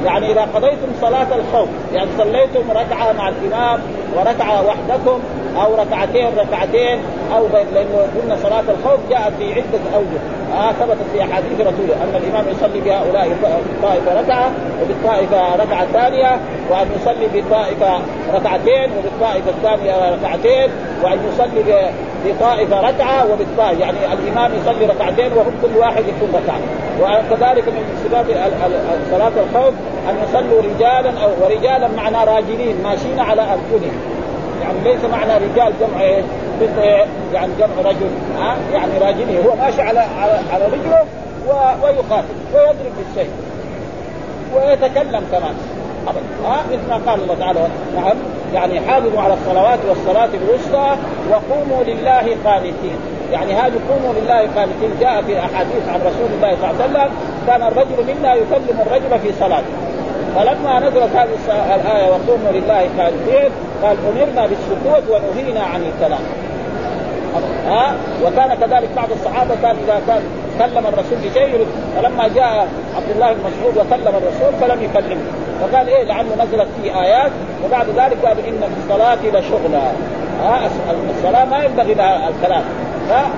يعني 0.04 0.32
إذا 0.32 0.48
قضيتم 0.54 0.88
صلاة 1.00 1.26
الخوف 1.36 1.68
يعني 1.94 2.08
صليتم 2.18 2.70
ركعة 2.70 3.12
مع 3.12 3.28
الإمام 3.28 3.80
وركعة 4.16 4.66
وحدكم 4.66 5.20
أو 5.56 5.74
ركعتين 5.74 6.28
ركعتين 6.38 6.98
أو 7.36 7.46
لأنه 7.74 8.06
قلنا 8.22 8.36
صلاة 8.42 8.60
الخوف 8.60 9.00
جاءت 9.10 9.32
في 9.38 9.52
عدة 9.54 9.80
أوجه. 9.94 10.20
آه 10.54 10.72
ثبتت 10.72 11.06
في 11.12 11.22
أحاديث 11.22 11.60
رسوله. 11.60 11.94
أن 12.02 12.22
الإمام 12.22 12.44
يصلي 12.48 12.80
بهؤلاء 12.80 13.26
الطائفه 13.26 14.20
ركعة 14.20 14.50
وبالطائفة 14.82 15.56
ركعة 15.56 15.86
ثانية 15.92 16.38
وأن 16.70 16.86
يصلي 17.00 17.26
بالطائفه 17.32 18.00
ركعتين 18.34 18.90
وبالطائفة 18.98 19.50
الثانية 19.50 20.14
ركعتين 20.14 20.70
وأن 21.02 21.18
يصلي 21.32 21.90
بطائفة 22.26 22.80
ركعة 22.80 23.32
وبالطائفه 23.32 23.80
يعني 23.80 23.98
الإمام 24.12 24.50
يصلي 24.60 24.86
ركعتين 24.86 25.32
وهم 25.32 25.52
كل 25.62 25.78
واحد 25.78 26.04
يكون 26.08 26.28
ركعة. 26.34 26.60
وكذلك 27.00 27.68
من 27.68 28.02
صفات 28.04 28.26
صلاة 29.10 29.32
الخوف 29.44 29.74
أن 30.08 30.16
يصلوا 30.28 30.62
رجالا 30.62 31.24
أو 31.24 31.30
ورجالا 31.42 31.88
معنا 31.96 32.24
راجلين 32.24 32.82
ماشيين 32.84 33.20
على 33.20 33.42
ارجلهم 33.42 34.11
يعني 34.62 34.78
ليس 34.84 35.04
معنى 35.04 35.32
رجال 35.34 35.72
جمع 35.80 36.00
إيه؟ 36.00 36.22
يعني 37.34 37.52
جمع 37.58 37.90
رجل. 37.90 38.10
ها؟ 38.38 38.56
يعني 38.72 38.98
راجله 39.00 39.44
هو 39.46 39.56
ماشي 39.56 39.82
على 39.82 39.98
على, 40.00 40.40
على 40.52 40.64
رجله 40.64 41.04
ويقاتل 41.82 42.34
ويضرب 42.54 42.92
بالسيف 42.98 43.32
ويتكلم 44.54 45.24
كمان. 45.32 45.54
ابدا. 46.08 46.48
ها؟ 46.48 46.62
مثل 46.72 46.88
ما 46.90 47.10
قال 47.10 47.22
الله 47.22 47.34
تعالى. 47.34 47.60
نعم. 47.96 48.16
يعني 48.54 48.80
حافظوا 48.80 49.20
على 49.20 49.34
الصلوات 49.34 49.78
والصلاة 49.88 50.28
الوسطى 50.34 50.96
وقوموا 51.30 51.82
لله 51.84 52.36
قانتين. 52.44 52.96
يعني 53.32 53.54
هذه 53.54 53.78
قوموا 53.90 54.14
لله 54.20 54.38
قانتين. 54.38 54.90
جاء 55.00 55.22
في 55.22 55.38
أحاديث 55.38 55.88
عن 55.88 56.00
رسول 56.00 56.30
الله 56.36 56.56
صلى 56.60 56.70
الله 56.70 56.82
عليه 56.82 56.84
وسلم 56.84 57.10
كان 57.46 57.62
الرجل 57.62 58.14
منا 58.14 58.34
يكلم 58.34 58.80
الرجل 58.86 59.20
في 59.20 59.32
صلاته. 59.40 59.72
فلما 60.36 60.80
نزلت 60.80 61.16
هذه 61.16 61.28
الآية 61.74 62.08
وقوموا 62.10 62.52
لله 62.52 62.88
قانتين 62.98 63.50
قال 63.82 63.96
أمرنا 64.08 64.46
بالسكوت 64.46 65.04
ونهينا 65.10 65.60
عن 65.60 65.82
الكلام. 65.82 66.20
ها؟ 67.66 67.94
وكان 68.24 68.54
كذلك 68.54 68.88
بعض 68.96 69.08
الصحابة 69.12 69.54
كان 69.62 69.76
إذا 69.84 70.00
كان 70.06 70.22
كلم 70.58 70.86
الرسول 70.86 71.18
بشيء 71.18 71.66
فلما 71.96 72.28
جاء 72.28 72.68
عبد 72.96 73.10
الله 73.14 73.32
بن 73.32 73.40
مسعود 73.40 73.76
وكلم 73.76 74.14
الرسول 74.16 74.52
فلم 74.60 74.82
يكلمه. 74.82 75.22
فقال 75.60 75.88
إيه 75.88 76.04
لعله 76.04 76.34
نزلت 76.34 76.68
في 76.82 77.00
آيات 77.00 77.30
وبعد 77.64 77.86
ذلك 77.86 78.26
قال 78.26 78.38
إن 78.46 78.60
في 78.60 78.82
الصلاة 78.84 79.18
لشغلا 79.32 79.82
ها؟ 80.42 80.70
الصلاة 81.18 81.44
ما 81.44 81.64
ينبغي 81.64 81.94
لها 81.94 82.28
الكلام. 82.28 82.62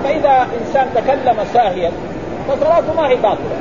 فإذا 0.03 0.47
إنسان 0.61 0.87
تكلم 0.95 1.37
ساهيا 1.53 1.91
فصلاته 2.47 2.93
ما 2.97 3.09
هي 3.09 3.15
باطلة. 3.15 3.57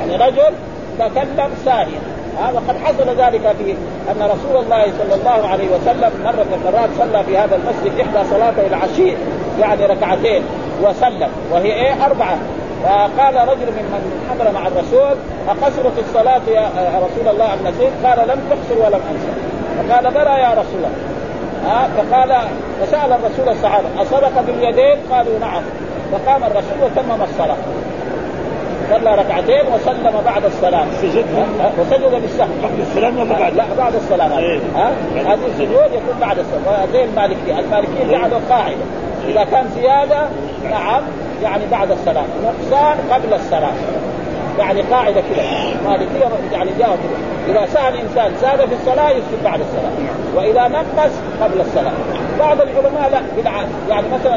يعني 0.00 0.16
رجل 0.16 0.54
تكلم 0.98 1.50
ساهيا. 1.64 2.00
هذا 2.40 2.62
قد 2.68 2.76
حصل 2.84 3.08
ذلك 3.08 3.54
في 3.58 3.74
أن 4.10 4.22
رسول 4.22 4.64
الله 4.64 4.84
صلى 4.98 5.14
الله 5.14 5.48
عليه 5.48 5.68
وسلم 5.68 6.10
مرة 6.24 6.44
من 6.44 6.62
المرات 6.64 6.90
صلى 6.98 7.24
في 7.24 7.38
هذا 7.38 7.56
المسجد 7.56 8.00
إحدى 8.00 8.30
صلاتي 8.30 8.66
العشي 8.66 9.16
يعني 9.60 9.86
ركعتين 9.86 10.42
وسلم 10.82 11.28
وهي 11.52 11.72
إيه؟ 11.72 12.06
أربعة. 12.06 12.38
فقال 12.84 13.34
رجل 13.48 13.66
ممن 13.66 14.28
حضر 14.30 14.52
مع 14.52 14.66
الرسول 14.66 15.16
أقصرت 15.48 15.98
الصلاة 15.98 16.40
يا 16.48 16.68
رسول 16.96 17.28
الله 17.28 17.54
أم 17.54 17.58
نسيت؟ 17.66 17.92
قال 18.04 18.28
لم 18.28 18.40
تقصر 18.50 18.80
ولم 18.84 19.00
أنسى. 19.10 19.32
فقال 19.78 20.14
بلى 20.14 20.40
يا 20.40 20.50
رسول 20.50 20.76
الله. 20.76 20.90
ها 21.66 21.88
فقال 21.96 22.48
فسأل 22.80 23.12
الرسول 23.12 23.48
الصحابة 23.48 23.86
أصدق 24.02 24.40
باليدين؟ 24.46 24.96
قالوا 25.12 25.38
نعم. 25.38 25.62
فقام 26.12 26.44
الرسول 26.44 26.78
وتمم 26.84 27.22
الصلاة. 27.22 27.56
صلى 28.90 29.14
ركعتين 29.14 29.62
وسلم 29.74 30.22
بعد 30.24 30.44
السلام 30.44 30.88
سجد 31.02 31.24
وسجد 31.78 32.22
بالسهو 32.22 32.48
بعد 32.62 32.80
السلام 32.80 33.18
ولا 33.18 33.38
بعد؟ 33.38 33.54
لا 33.54 33.64
بعد 33.78 33.94
السلام. 33.94 34.32
إيه. 34.32 34.60
ها؟ 34.76 34.92
هذا 35.16 35.46
السجود 35.46 35.92
يكون 35.92 36.16
بعد 36.20 36.38
السلام. 36.38 36.88
زي 36.92 37.04
المالكية. 37.04 37.58
المالكية 37.58 38.10
جعلوا 38.10 38.40
قاعدة. 38.50 38.84
إذا 39.28 39.44
كان 39.44 39.68
زيادة 39.74 40.28
نعم 40.70 41.02
يعني 41.42 41.64
بعد 41.70 41.90
السلام. 41.90 42.24
نقصان 42.44 42.96
قبل 43.10 43.34
السلام. 43.34 43.74
يعني 44.58 44.82
قاعدة 44.82 45.20
كذا 45.20 45.42
مالكيه 45.88 46.28
يعني 46.52 46.70
جاء 46.78 46.88
كذا 46.88 47.54
إذا 47.54 47.66
سأل 47.66 47.96
إنسان 47.96 48.32
زاد 48.40 48.68
في 48.68 48.74
الصلاة 48.74 49.10
يسجد 49.10 49.44
بعد 49.44 49.60
السلام. 49.60 49.92
وإذا 50.36 50.68
نقص 50.68 51.12
قبل 51.42 51.60
السلام. 51.60 51.94
بعض 52.38 52.60
العلماء 52.60 53.10
لا 53.12 53.20
بالعكس 53.36 53.68
يعني 53.90 54.06
مثلا 54.08 54.36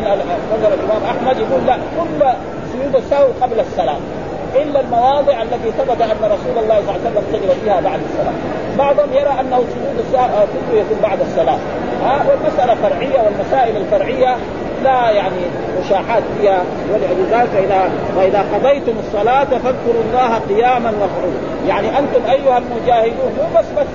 مثلا 0.57 0.73
الإمام 0.73 1.03
أحمد 1.05 1.37
يقول 1.37 1.65
لا 1.67 1.75
كل 1.75 2.25
سجود 2.73 2.95
السهو 2.95 3.27
قبل 3.41 3.59
السلام. 3.59 3.97
إلا 4.55 4.79
المواضع 4.79 5.41
التي 5.41 5.71
ثبت 5.71 6.01
أن 6.01 6.17
رسول 6.23 6.63
الله 6.63 6.81
صلى 6.81 6.81
الله 6.81 6.93
عليه 6.93 7.01
وسلم 7.01 7.23
سجد 7.31 7.51
فيها 7.63 7.81
بعد 7.81 7.99
السلام 8.09 8.33
بعضهم 8.77 9.13
يرى 9.13 9.39
أنه 9.39 9.57
سجود 9.57 10.05
السهو 10.07 10.45
كله 10.53 10.79
يكون 10.79 10.97
بعد 11.03 11.21
السلام 11.21 11.59
ها 12.03 12.25
والمسألة 12.29 12.75
فرعية 12.75 13.21
والمسائل 13.21 13.77
الفرعية 13.77 14.37
لا 14.83 15.11
يعني 15.11 15.41
مشاحات 15.79 16.23
فيها 16.37 16.63
ولذلك 16.93 17.49
فاذا 17.53 17.89
وإذا 18.17 18.45
قضيتم 18.53 18.93
الصلاة 19.07 19.43
فاذكروا 19.43 20.03
الله 20.09 20.39
قياما 20.49 20.89
وقعودا. 20.89 21.67
يعني 21.67 21.99
أنتم 21.99 22.25
أيها 22.31 22.57
المجاهدون 22.57 23.33
مو 23.37 23.59
بس 23.59 23.65
بس 23.77 23.87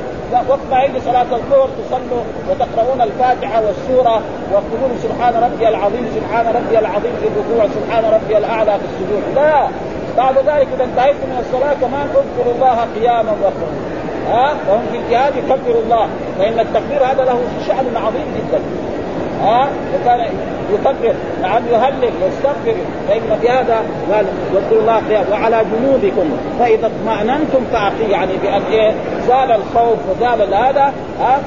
وقت 0.48 0.60
ما 0.70 0.82
يجي 0.82 1.00
صلاة 1.00 1.26
الظهر 1.32 1.68
تصلوا 1.68 2.22
وتقرؤون 2.50 3.00
الفاتحة 3.00 3.62
والسورة 3.66 4.22
وتقولون 4.52 4.98
سبحان 5.02 5.34
ربي 5.34 5.68
العظيم 5.68 6.08
سبحان 6.14 6.46
ربي 6.46 6.78
العظيم 6.78 7.12
في 7.22 7.28
الركوع 7.28 7.66
سبحان 7.66 8.04
ربي 8.04 8.38
الأعلى 8.38 8.78
في 8.78 8.84
السجود. 8.84 9.22
لا. 9.34 9.68
بعد 10.18 10.34
ذلك 10.38 10.68
إذا 10.74 10.84
انتهيتم 10.84 11.26
من 11.30 11.38
الصلاة 11.46 11.74
كمان 11.74 12.06
اذكروا 12.20 12.54
الله 12.54 12.78
قياما 12.94 13.32
وقعودا 13.42 13.98
ها؟ 14.28 14.54
وهم 14.68 14.82
في 14.92 14.98
الجهاد 14.98 15.36
يكبروا 15.36 15.82
الله. 15.82 16.08
فإن 16.38 16.60
التكبير 16.60 17.04
هذا 17.04 17.24
له 17.24 17.38
شأن 17.66 17.96
عظيم 17.96 18.26
جدا. 18.36 18.60
ها؟ 19.42 19.68
وكان 19.94 20.20
يكبر 20.72 21.14
نعم 21.42 21.62
يهلل 21.72 22.12
يستغفر. 22.28 22.76
فإن 23.08 23.38
في 23.40 23.48
هذا 23.48 23.82
قال 24.12 24.26
واذكروا 24.54 24.80
الله 24.80 25.00
قيام 25.08 25.24
وعلى 25.32 25.64
جنوبكم 25.72 26.30
فإذا 26.58 26.86
اطمأننتم 26.86 27.64
فاقيموا 27.72 28.10
يعني 28.10 28.32
بأن 28.42 28.62
إيه؟ 28.72 28.94
زال 29.28 29.52
الخوف 29.52 29.98
وزال 30.10 30.54
هذا 30.54 30.92
ها؟ 31.20 31.40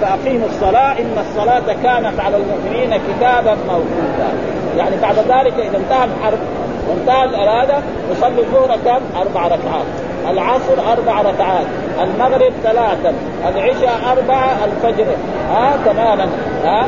فأقيموا 0.00 0.46
الصلاة. 0.48 0.92
إن 0.92 1.18
الصلاة 1.18 1.76
كانت 1.82 2.20
على 2.20 2.36
المؤمنين 2.36 3.00
كتابا 3.08 3.56
موقوتا. 3.68 4.32
يعني 4.78 4.96
بعد 5.02 5.18
ذلك 5.18 5.54
إذا 5.58 5.76
انتهى 5.78 6.04
الحرب 6.04 6.38
وانتهى 6.88 7.48
هذا 7.48 7.82
يصلي 8.10 8.40
الظهر 8.40 8.76
كم؟ 8.84 9.18
أربع 9.20 9.46
ركعات. 9.46 9.86
العصر 10.28 10.92
أربع 10.92 11.20
ركعات. 11.20 11.66
المغرب 12.02 12.52
ثلاثا 12.62 13.14
العشاء 13.48 14.12
أربعة. 14.12 14.56
الفجر. 14.64 15.06
ها 15.50 15.72
تماما. 15.84 16.28
ها؟ 16.64 16.86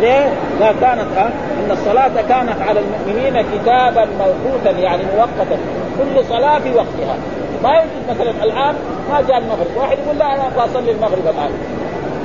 ليه؟ 0.00 0.28
لا 0.60 0.72
كانت 0.80 1.16
ها؟ 1.16 1.30
إن 1.64 1.70
الصلاة 1.70 2.22
كانت 2.28 2.62
على 2.68 2.80
المؤمنين 2.80 3.42
كتابا 3.42 4.06
موقوتا 4.18 4.70
يعني 4.70 5.02
مؤقتا. 5.16 5.58
كل 5.98 6.24
صلاة 6.24 6.58
في 6.58 6.74
وقتها. 6.74 7.16
ما 7.62 7.70
يجوز 7.70 8.16
مثلا 8.16 8.30
الآن 8.44 8.74
ما 9.10 9.20
جاء 9.28 9.38
المغرب. 9.38 9.66
واحد 9.76 9.98
يقول 10.04 10.18
لا 10.18 10.34
أنا 10.34 10.46
أبغى 10.46 10.64
أصلي 10.64 10.90
المغرب 10.90 11.24
الآن. 11.24 11.50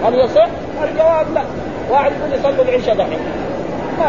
هل 0.06 0.19
يصح؟ 0.19 0.47
الجواب 0.84 1.25
لا. 1.36 1.41
واحد 1.91 2.12
يقول 2.12 2.39
يصلي 2.39 2.62
العشاء 2.62 2.95
دحين. 2.95 3.19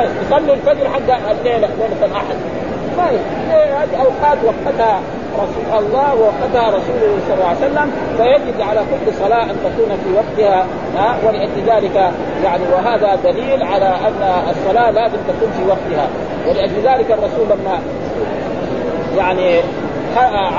يصلي 0.00 0.52
الفجر 0.52 0.88
حق 0.88 1.30
الليلة 1.30 1.68
ليلة 1.68 2.04
الأحد. 2.04 2.36
ما 2.96 3.04
هذه 3.50 3.96
أوقات 3.96 4.38
وقتها 4.44 5.00
رسول 5.34 5.84
الله 5.84 6.14
وقتها 6.14 6.68
رسوله 6.68 7.18
صلى 7.26 7.34
الله 7.34 7.46
عليه 7.46 7.58
وسلم 7.58 7.92
فيجب 8.16 8.68
على 8.68 8.80
كل 8.80 9.12
صلاة 9.14 9.42
أن 9.42 9.56
تكون 9.64 9.98
في 10.04 10.12
وقتها 10.14 10.66
ها 10.96 11.16
ولأجل 11.26 11.62
ذلك 11.66 12.12
يعني 12.44 12.62
وهذا 12.72 13.14
دليل 13.24 13.62
على 13.62 13.84
أن 13.84 14.44
الصلاة 14.50 14.90
لازم 14.90 15.18
تكون 15.28 15.50
في 15.52 15.68
وقتها. 15.68 16.08
ولأجل 16.48 16.76
ذلك 16.76 17.10
الرسول 17.10 17.46
لما 17.46 17.78
يعني 19.16 19.60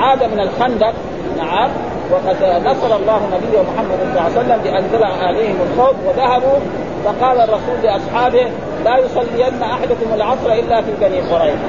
عاد 0.02 0.24
من 0.24 0.40
الخندق 0.40 0.94
نعم 1.36 1.70
وقد 2.10 2.36
نصر 2.64 2.96
الله 2.96 3.20
نبيه 3.34 3.60
محمد 3.62 3.98
صلى 3.98 4.10
الله 4.10 4.22
عليه 4.22 4.38
وسلم 4.38 4.60
بأن 4.64 5.02
عليهم 5.22 5.56
الخوف 5.70 5.96
وذهبوا 6.06 6.58
فقال 7.04 7.40
الرسول 7.40 7.76
لأصحابه 7.82 8.46
لا 8.84 8.98
يصلين 8.98 9.62
أحدكم 9.62 10.14
العصر 10.14 10.52
إلا 10.52 10.82
في 10.82 10.90
بني 11.00 11.20
قريظة. 11.20 11.68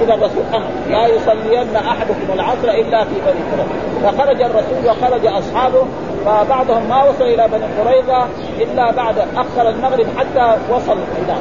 كذا 0.00 0.14
الرسول 0.14 0.42
أمر 0.54 0.66
لا 0.90 1.06
يصلين 1.06 1.76
أحدكم 1.76 2.32
العصر 2.34 2.68
إلا 2.68 3.04
في 3.04 3.14
بني 3.14 3.42
قريظة. 3.52 3.78
فخرج 4.04 4.42
الرسول 4.42 4.86
وخرج 4.86 5.26
أصحابه 5.26 5.84
فبعضهم 6.26 6.88
ما 6.88 7.04
وصل 7.04 7.24
إلى 7.24 7.48
بني 7.48 7.64
قريظة 7.84 8.26
إلا 8.60 8.92
بعد 8.92 9.18
أخر 9.18 9.68
المغرب 9.68 10.06
حتى 10.18 10.56
وصل 10.70 10.98
إلى 11.18 11.36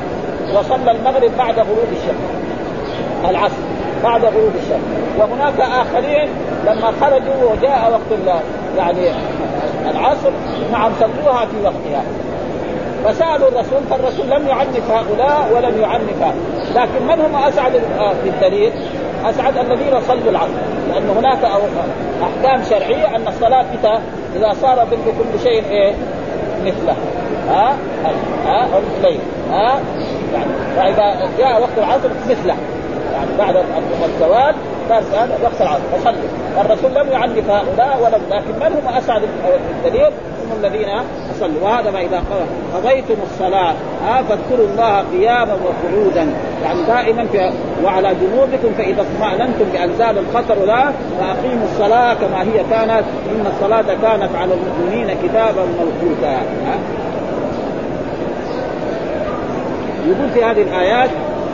وصلى 0.59 0.91
المغرب 0.91 1.31
بعد 1.37 1.59
غروب 1.59 1.87
الشمس. 1.91 3.29
العصر 3.29 3.63
بعد 4.03 4.25
غروب 4.25 4.51
الشمس. 4.55 5.17
وهناك 5.19 5.59
آخرين 5.59 6.29
لما 6.65 6.91
خرجوا 7.01 7.51
وجاء 7.51 7.91
وقت 7.91 8.39
يعني 8.77 9.11
العصر 9.91 10.29
نعم 10.71 10.91
صلوها 10.99 11.45
في 11.45 11.63
وقتها. 11.63 12.03
فسألوا 13.07 13.47
الرسول 13.47 13.79
فالرسول 13.89 14.29
لم 14.29 14.47
يعنف 14.47 14.91
هؤلاء 14.91 15.51
ولم 15.55 15.81
يعنف. 15.81 16.35
لكن 16.75 17.07
من 17.07 17.21
هم 17.21 17.35
أسعد 17.35 17.81
بالدليل؟ 18.23 18.71
أسعد 19.25 19.57
الذين 19.57 20.01
صلوا 20.01 20.31
العصر. 20.31 20.53
لأن 20.89 21.09
هناك 21.09 21.43
أحكام 22.23 22.63
شرعية 22.69 23.15
أن 23.15 23.27
الصلاة؟ 23.27 23.65
إذا 24.35 24.53
صار 24.61 24.75
ظل 24.75 24.97
كل 25.05 25.39
شيء 25.43 25.63
إيه؟ 25.69 25.93
مثله. 26.65 26.95
ها؟ 27.49 27.77
ها؟ 28.45 28.67
أو 28.73 28.79
مثلين. 28.97 29.19
ها؟ 29.51 29.79
يعني 30.33 30.51
فإذا 30.75 31.29
جاء 31.37 31.61
وقت 31.61 31.77
العصر 31.77 32.09
مثله. 32.29 32.55
يعني 33.13 33.29
بعد 33.37 33.55
الزوال 34.05 34.55
وقت 35.43 35.61
العصر. 35.61 35.81
فصلوا. 35.97 36.61
الرسول 36.61 36.91
لم 36.91 37.11
يعنف 37.11 37.49
هؤلاء 37.49 37.99
ولم 38.03 38.21
لكن 38.31 38.59
من 38.59 38.81
هم 38.81 38.97
أسعد 38.97 39.21
الدليل؟ 39.69 40.11
هم 40.51 40.65
الذين 40.65 40.89
صلوا. 41.39 41.61
وهذا 41.61 41.91
ما 41.91 42.01
إذا 42.01 42.23
قضيتم 42.73 43.15
الصلاة 43.23 43.73
ها 44.05 44.21
فاذكروا 44.21 44.67
الله 44.67 45.03
قياما 45.11 45.53
وقعودا. 45.53 46.33
يعني 46.63 46.83
دائما 46.87 47.25
في 47.31 47.51
وعلى 47.83 48.15
جنوبكم 48.15 48.73
فإذا 48.77 49.01
اطمأننتم 49.01 49.65
بأنزال 49.73 50.17
الخطر 50.17 50.65
لا 50.65 50.91
فأقيموا 51.19 51.65
الصلاة 51.73 52.13
كما 52.13 52.41
هي 52.41 52.63
كانت. 52.69 53.03
إن 53.31 53.45
الصلاة 53.55 53.95
كانت 54.01 54.35
على 54.35 54.53
المؤمنين 54.53 55.17
كتابا 55.23 55.65
موقوتا. 55.79 56.41
يقول 60.07 60.29
في 60.29 60.43
هذه 60.43 60.61
الآيات 60.61 61.09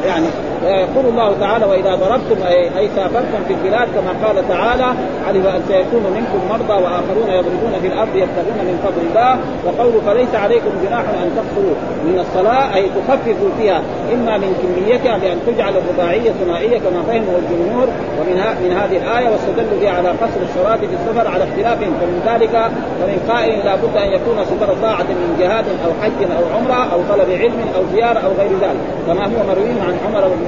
يعني 0.07 0.27
يقول 0.63 1.05
الله 1.05 1.35
تعالى 1.39 1.65
وإذا 1.65 1.95
ضربتم 1.95 2.43
أي 2.77 2.89
سافرتم 2.95 3.43
في 3.47 3.53
البلاد 3.53 3.87
كما 3.95 4.27
قال 4.27 4.47
تعالى 4.49 4.85
علم 5.27 5.47
ان 5.47 5.61
سيكون 5.67 6.03
منكم 6.15 6.39
مرضى 6.49 6.83
وآخرون 6.83 7.29
يضربون 7.29 7.73
في 7.81 7.87
الأرض 7.87 8.15
يبتغون 8.15 8.59
من 8.69 8.79
فضل 8.83 9.01
الله 9.09 9.37
وقوله 9.65 10.01
فليس 10.05 10.35
عليكم 10.35 10.71
جناح 10.83 10.99
أن 10.99 11.29
تقصروا 11.35 11.75
من 12.05 12.19
الصلاة 12.19 12.75
أي 12.75 12.83
تخففوا 12.97 13.49
فيها 13.59 13.81
إما 14.13 14.37
من 14.37 14.51
كميتها 14.61 15.17
بأن 15.17 15.37
تجعل 15.47 15.73
الرباعية 15.77 16.31
ثنائيه 16.31 16.77
كما 16.79 17.01
فهمه 17.07 17.33
الجمهور 17.41 17.87
ومن 18.19 18.37
من 18.63 18.71
هذه 18.71 18.97
الآية 18.97 19.29
واستدلوا 19.29 19.79
بها 19.81 19.91
على 19.91 20.09
قصر 20.09 20.39
الصلاه 20.49 20.75
في 20.75 20.85
السفر 20.85 21.27
على 21.27 21.43
اختلافهم 21.43 21.93
فمن 22.01 22.19
ذلك 22.25 22.71
فمن 22.99 23.17
قائل 23.29 23.65
لابد 23.65 23.97
أن 23.97 24.07
يكون 24.07 24.37
سفر 24.45 24.75
طاعه 24.81 25.03
من 25.03 25.37
جهاد 25.39 25.65
أو 25.85 25.91
حج 26.01 26.31
أو 26.37 26.57
عمرة 26.57 26.93
أو 26.93 26.99
طلب 27.09 27.29
علم 27.31 27.59
أو 27.75 27.83
زيارة 27.95 28.19
أو 28.19 28.31
غير 28.39 28.51
ذلك 28.61 28.81
كما 29.07 29.25
هو 29.25 29.47
مروي 29.47 29.71
عن 29.87 29.92
عمر 30.05 30.27
بن 30.27 30.45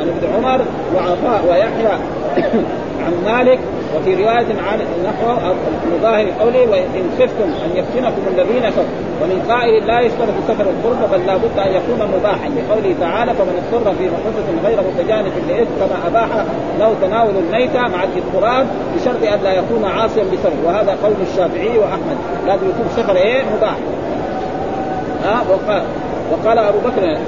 عن 0.00 0.08
ابن 0.08 0.34
عمر 0.34 0.60
وعطاء 0.94 1.44
ويحيى 1.50 1.98
عن 3.06 3.12
مالك 3.24 3.58
وفي 3.96 4.14
رواية 4.14 4.46
عن 4.68 4.78
نحو 5.04 5.52
مظاهر 5.96 6.26
قوله 6.40 6.70
وإن 6.70 7.10
خفتم 7.18 7.44
أن 7.64 7.76
يفتنكم 7.76 8.22
الذين 8.32 8.70
كفروا 8.70 9.12
ومن 9.22 9.46
قائل 9.48 9.86
لا 9.86 10.00
يشترط 10.00 10.34
سفر 10.48 10.66
القرب 10.70 11.10
بل 11.12 11.26
لا 11.26 11.36
بد 11.36 11.58
أن 11.58 11.72
يكون 11.72 12.08
مباحا. 12.18 12.48
لقوله 12.48 12.94
تعالى 13.00 13.34
فمن 13.34 13.62
اضطر 13.72 13.94
في 13.94 14.04
مخصص 14.04 14.66
غير 14.66 14.78
متجانف 14.80 15.32
لإثم 15.48 15.70
كما 15.80 15.96
أباح 16.06 16.28
له 16.78 16.94
تناول 17.02 17.34
الميتة 17.36 17.80
مع 17.80 18.04
الاضطراب 18.04 18.66
بشرط 18.96 19.22
أن 19.32 19.40
لا 19.44 19.52
يكون 19.52 19.84
عاصيا 19.84 20.24
بسبب. 20.24 20.64
وهذا 20.64 20.96
قول 21.02 21.14
الشافعي 21.32 21.78
وأحمد. 21.78 22.16
لازم 22.46 22.68
يكون 22.68 22.86
سفر 22.96 23.16
إيه؟ 23.16 23.42
مباح. 23.56 23.76
ها؟ 25.24 25.42
وقال 25.50 25.82
وقال 26.32 26.58
أبو 26.58 26.78
بكر 26.78 27.18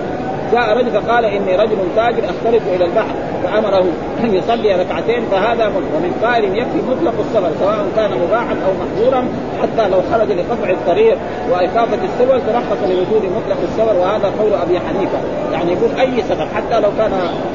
جاء 0.52 0.76
رجل 0.76 0.90
فقال 0.90 1.24
إني 1.24 1.56
رجل 1.56 1.76
تاجر 1.96 2.22
أختلف 2.24 2.62
إلى 2.74 2.84
البحر 2.84 3.14
فأمره 3.44 3.84
أن 4.24 4.34
يصلي 4.34 4.74
ركعتين 4.74 5.22
فهذا 5.30 5.68
ملك 5.68 5.90
ومن 5.96 6.12
قائل 6.22 6.58
يكفي 6.58 6.78
مطلق 6.88 7.14
السفر 7.20 7.50
سواء 7.60 7.86
كان 7.96 8.10
مباحا 8.10 8.56
أو 8.66 8.72
محظورا 8.82 9.28
حتى 9.62 9.88
لو 9.88 9.98
خرج 10.12 10.32
لقطع 10.32 10.70
الطريق 10.70 11.18
واخافه 11.50 11.98
السبل 12.04 12.40
ترخص 12.46 12.82
لوجود 12.82 13.22
مطلق 13.36 13.58
السفر 13.62 13.96
وهذا 13.96 14.32
قول 14.40 14.52
أبي 14.54 14.80
حنيفة. 14.80 15.18
يعني 15.52 15.72
يقول 15.72 16.00
أي 16.00 16.22
سفر 16.22 16.46
حتى 16.56 16.80
لو 16.80 16.88
كان 16.98 17.12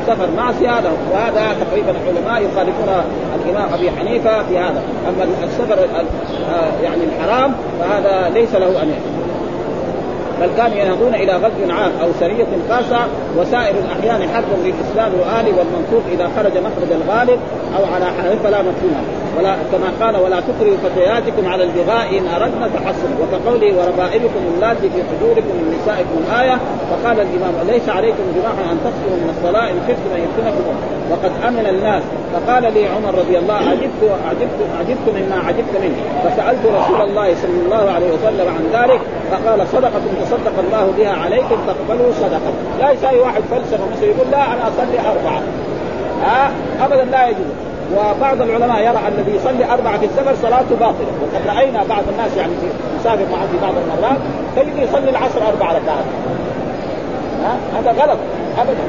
سفر 0.07 0.27
معصية 0.37 0.79
له 0.79 0.93
وهذا 1.13 1.55
تقريبا 1.61 1.91
العلماء 1.91 2.41
يخالفون 2.41 2.89
الإمام 3.35 3.73
أبي 3.73 3.91
حنيفة 3.91 4.43
في 4.43 4.57
هذا. 4.57 4.83
أما 5.07 5.27
السفر 5.43 5.87
يعني 6.83 7.01
الحرام 7.03 7.55
فهذا 7.79 8.29
ليس 8.33 8.55
له 8.55 8.83
أن 8.83 8.93
بل 10.41 10.49
كانوا 10.57 10.77
ينهضون 10.77 11.15
إلى 11.15 11.33
غزو 11.33 11.71
عام 11.71 11.91
أو 12.01 12.07
سرية 12.19 12.47
خاصة 12.69 12.99
وسائر 13.37 13.75
الأحيان 13.75 14.29
حرب 14.29 14.45
للإسلام 14.63 15.11
واهله 15.19 15.57
والمنصوص 15.57 16.03
إذا 16.11 16.29
خرج 16.35 16.57
مخرج 16.57 16.91
الغالب 16.91 17.39
أو 17.77 17.93
على 17.93 18.05
حال 18.05 18.39
فلا 18.43 18.61
مفهوم. 18.61 19.18
ولا 19.39 19.55
كما 19.71 19.89
قال 20.01 20.15
ولا 20.23 20.39
تكرهوا 20.39 20.77
فتياتكم 20.83 21.47
على 21.47 21.63
البغاء 21.63 22.17
إن 22.17 22.27
أردنا 22.35 22.67
تحصنا. 22.67 23.15
وكقوله 23.21 23.69
وربائبكم 23.77 24.41
اللاتي 24.53 24.89
في 24.89 24.99
حجوركم 25.09 25.53
من 25.59 25.77
نسائكم 25.81 26.15
الآية 26.23 26.57
فقال 26.89 27.17
الإمام 27.19 27.53
ليس 27.67 27.89
عليكم 27.89 28.23
جناح 28.35 28.57
أن 28.71 28.77
تقصروا 28.85 29.17
من 29.23 29.29
الصلاة 29.35 29.69
إن 29.71 29.79
خفتم 29.87 30.11
أن 30.15 30.21
يفتنكم. 30.27 30.75
وقد 31.11 31.31
آمن 31.47 31.65
الناس. 31.69 32.03
فقال 32.33 32.73
لي 32.73 32.87
عمر 32.87 33.13
رضي 33.21 33.37
الله 33.37 33.53
عجبت 33.53 34.01
عجبت 34.29 34.59
عجبت 34.79 35.05
مما 35.17 35.37
عجبت 35.47 35.73
منه. 35.83 35.99
فسألت 36.23 36.63
رسول 36.79 37.01
الله 37.01 37.35
صلى 37.41 37.59
الله 37.65 37.91
عليه 37.95 38.09
وسلم 38.15 38.47
عن 38.57 38.63
ذلك 38.77 39.01
فقال 39.31 39.67
صدقة 39.67 40.01
تصدق 40.23 40.55
الله 40.65 40.93
بها 40.97 41.13
عليكم 41.23 41.57
تقبلوا 41.67 42.11
صدقة. 42.11 42.51
لا 42.79 42.91
يساوي 42.91 43.19
واحد 43.19 43.41
فلسفه 43.51 43.85
مثل 43.91 44.03
يقول 44.03 44.27
لا 44.31 44.43
أنا 44.53 44.63
أصلي 44.67 44.99
أربعة. 44.99 45.41
ها؟ 46.23 46.51
ابدا 46.85 47.03
لا 47.03 47.27
يجوز. 47.27 47.68
وبعض 47.95 48.41
العلماء 48.41 48.79
يرى 48.79 48.99
الذي 49.07 49.35
يصلي 49.35 49.73
أربعة 49.73 49.97
في 49.97 50.05
السفر 50.05 50.35
صلاته 50.41 50.75
باطلة. 50.79 51.11
وقد 51.21 51.57
رأينا 51.57 51.83
بعض 51.89 52.03
الناس 52.11 52.37
يعني 52.37 52.53
في 52.61 53.09
معه 53.09 53.47
في 53.51 53.57
بعض 53.61 53.73
المرات 53.75 54.17
تجد 54.55 54.77
يصلي 54.77 55.09
العصر 55.09 55.47
أربع 55.47 55.65
ركعات. 55.65 56.05
هذا 57.75 57.91
غلط. 57.91 58.17
ابدا. 58.57 58.83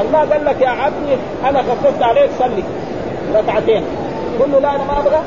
الله 0.00 0.18
قال 0.18 0.44
لك 0.44 0.60
يا 0.60 0.68
عبدي 0.68 1.16
أنا 1.48 1.62
خففت 1.62 2.02
عليك 2.02 2.30
صلي. 2.38 2.62
ركعتين. 3.34 3.82
قل 4.40 4.52
له 4.52 4.58
لا 4.58 4.76
أنا 4.76 4.84
ما 4.84 4.98
أبغى. 5.00 5.20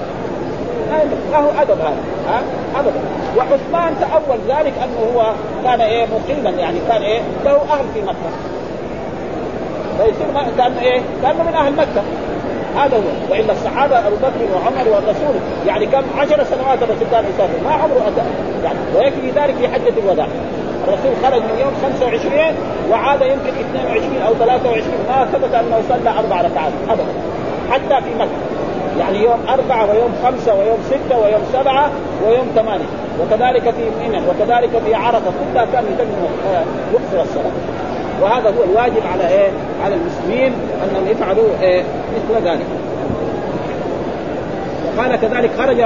ما 1.31 1.37
هو 1.37 1.49
أدب 1.61 1.79
هذا. 1.79 2.03
ها؟ 2.29 2.41
ابدا. 2.79 2.99
وعثمان 3.37 3.95
تأول 3.99 4.39
ذلك 4.47 4.73
أنه 4.83 5.15
هو 5.15 5.33
كان 5.63 5.81
إيه 5.81 6.05
مقيما 6.05 6.49
يعني 6.49 6.79
كان 6.89 7.01
إيه 7.01 7.19
له 7.45 7.51
أهل 7.51 7.85
في 7.93 8.01
مكة. 8.01 8.29
فيصير 9.97 10.27
كان 10.57 10.73
إيه 10.81 11.01
كانه 11.23 11.43
من 11.43 11.53
أهل 11.53 11.73
مكة. 11.73 12.03
هذا 12.75 12.97
هو 12.97 13.31
والا 13.31 13.51
الصحابة 13.53 14.07
أبو 14.07 14.15
بكر 14.15 14.41
وعمر 14.53 14.89
والرسول 14.89 15.35
يعني 15.67 15.85
كم 15.85 16.03
عشر 16.17 16.43
سنوات 16.43 16.83
الرسول 16.83 17.07
كان 17.11 17.23
يسافر 17.33 17.63
ما 17.63 17.71
عمره 17.71 18.07
أتى. 18.07 18.21
يعني 18.63 18.77
ويكفي 18.95 19.41
ذلك 19.41 19.55
في 19.55 19.67
حجة 19.67 19.93
الوداع. 20.03 20.27
الرسول 20.87 21.11
خرج 21.23 21.41
من 21.41 21.59
يوم 21.59 21.73
25 21.83 22.31
وعاد 22.91 23.21
يمكن 23.21 23.53
22 23.71 24.21
أو 24.27 24.33
23 24.33 24.83
ما 25.09 25.25
ثبت 25.25 25.53
أنه 25.53 25.81
صلى 25.89 26.09
أربع 26.09 26.41
ركعات 26.41 26.71
أبدا. 26.89 27.13
حتى 27.71 28.05
في 28.05 28.15
مكة. 28.19 28.39
يعني 28.99 29.23
يوم 29.23 29.39
أربعة 29.49 29.89
ويوم 29.89 30.13
خمسة 30.23 30.53
ويوم 30.55 30.77
ستة 30.87 31.19
ويوم 31.19 31.41
سبعة 31.53 31.89
ويوم 32.25 32.47
ثمانية. 32.55 32.89
وكذلك 33.21 33.61
في 33.61 33.83
منى. 34.01 34.21
وكذلك 34.29 34.69
في 34.85 34.95
عرفة. 34.95 35.31
كلها 35.53 35.65
كان 35.65 35.83
يتم 35.93 36.07
يقصر 36.93 37.21
الصلاة. 37.21 37.51
وهذا 38.21 38.49
هو 38.49 38.63
الواجب 38.63 39.01
على 39.13 39.27
إيه؟ 39.27 39.49
على 39.83 39.95
المسلمين 39.95 40.53
أنهم 40.83 41.07
يفعلوا 41.07 41.49
إيه؟ 41.61 41.83
مثل 42.15 42.47
ذلك. 42.47 42.65
وقال 44.97 45.15
كذلك 45.15 45.49
خرج 45.57 45.81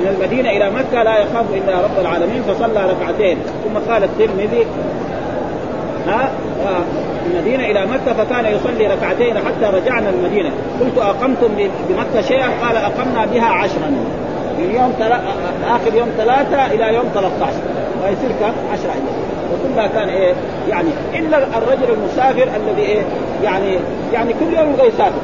من 0.00 0.16
المدينة 0.16 0.50
إلى 0.50 0.70
مكة 0.70 1.02
لا 1.02 1.18
يخاف 1.18 1.44
إلا 1.54 1.80
رب 1.80 2.00
العالمين 2.00 2.42
فصلى 2.42 2.90
ركعتين. 2.90 3.38
ثم 3.64 3.92
قال 3.92 4.04
الترمذي 4.04 4.66
ها؟ 6.06 6.30
المدينة 7.26 7.64
إلى 7.64 7.86
مكة 7.86 8.24
فكان 8.24 8.44
يصلي 8.44 8.86
ركعتين 8.86 9.38
حتى 9.38 9.76
رجعنا 9.76 10.10
المدينة. 10.10 10.50
قلت 10.80 10.98
أقمتم 10.98 11.48
بمكة 11.88 12.26
شيئا؟ 12.28 12.48
قال 12.62 12.76
أقمنا 12.76 13.26
بها 13.26 13.46
عشرا. 13.46 13.90
من 14.58 14.74
يوم 14.74 14.92
تل... 14.98 15.12
آخر 15.68 15.94
يوم 15.94 16.08
ثلاثة 16.16 16.66
إلى 16.66 16.94
يوم 16.94 17.04
13 17.14 17.52
ويصير 18.04 18.30
كم؟ 18.40 18.52
10 18.72 18.90
أيام. 18.90 19.37
وكلها 19.52 19.86
كان 19.86 20.08
إيه 20.08 20.34
يعني 20.68 20.88
إلا 21.14 21.38
الرجل 21.38 21.92
المسافر 21.92 22.48
الذي 22.56 22.82
إيه 22.82 23.02
يعني 23.44 23.78
يعني 24.12 24.32
كل 24.32 24.58
يوم 24.58 24.72
يبغى 24.72 24.88
يسافر 24.88 25.20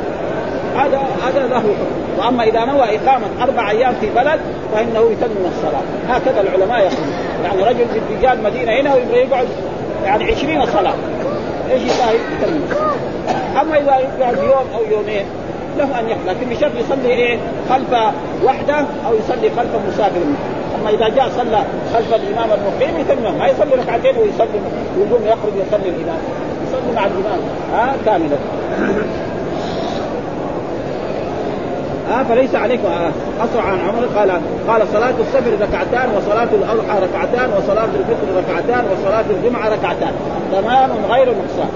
هذا 0.77 1.01
هذا 1.27 1.47
له 1.47 1.59
حكم. 1.59 1.75
وأما 2.19 2.45
إذا 2.45 2.65
نوى 2.65 2.83
إقامة 2.83 3.27
أربع 3.41 3.71
أيام 3.71 3.95
في 4.01 4.07
بلد 4.17 4.41
فإنه 4.75 5.11
يتم 5.13 5.47
الصلاة. 5.57 5.83
هكذا 6.09 6.41
العلماء 6.41 6.79
يقولون. 6.79 7.15
يعني 7.45 7.63
رجل 7.63 7.87
في 7.89 8.01
رجال 8.19 8.43
مدينة 8.43 8.73
هنا 8.73 8.95
ويبغى 8.95 9.19
يقعد 9.19 9.47
يعني 10.05 10.25
20 10.25 10.67
صلاة. 10.67 10.95
إيش 11.71 11.83
يتم. 11.83 12.61
أما 13.61 13.79
إذا 13.79 13.99
يقعد 13.99 14.37
يوم 14.39 14.67
أو 14.75 14.85
يومين 14.91 15.25
له 15.79 16.01
أن 16.01 16.09
يقضي 16.09 16.29
لكن 16.29 16.51
بشرط 16.51 16.73
يصلي 16.75 17.09
إيه؟ 17.11 17.39
خلف 17.71 17.93
وحده 18.45 18.77
أو 19.07 19.15
يصلي 19.15 19.51
خلف 19.57 19.71
مسافر 19.89 20.21
أما 20.81 20.91
إذا 20.91 21.09
جاء 21.09 21.29
صلى 21.37 21.63
خلف 21.95 22.15
الإمام 22.15 22.49
المقيم 22.59 23.01
يتم 23.01 23.39
ما 23.39 23.47
يصلي 23.47 23.75
ركعتين 23.83 24.17
ويصلي 24.17 24.61
ويقوم 24.99 25.23
يخرج 25.27 25.53
يصلي 25.67 25.89
الإمام. 25.89 26.19
يصلي 26.69 26.95
مع 26.97 27.07
الإمام. 27.07 27.39
ها؟ 27.75 27.95
كاملا 28.07 28.37
آه 32.13 32.23
فليس 32.23 32.55
عليكم 32.55 32.87
آه 32.87 33.11
اسرع 33.45 33.63
عن 33.65 33.79
عمر 33.89 34.07
قال 34.19 34.31
قال 34.69 34.89
صلاة 34.93 35.15
السفر 35.21 35.53
ركعتان 35.63 36.09
وصلاة 36.17 36.49
الأضحى 36.53 36.99
ركعتان 37.03 37.51
وصلاة 37.59 37.85
الفطر 37.85 38.27
ركعتان 38.37 38.85
وصلاة 38.93 39.25
الجمعة 39.31 39.69
ركعتان. 39.69 40.13
تمام 40.53 40.91
غير 41.11 41.29
نقصان 41.29 41.69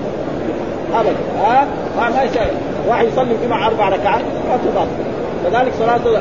أبدا. 0.95 1.17
ها؟ 1.41 1.67
آه 1.99 2.11
ما 2.11 2.23
يسأل. 2.23 2.51
واحد 2.89 3.07
يصلي 3.07 3.34
الجمعة 3.34 3.66
أربع 3.66 3.89
ركعات 3.89 4.22
ما 4.49 4.59
تضاف 4.70 4.89
كذلك 5.45 5.72
صلاة 5.78 6.20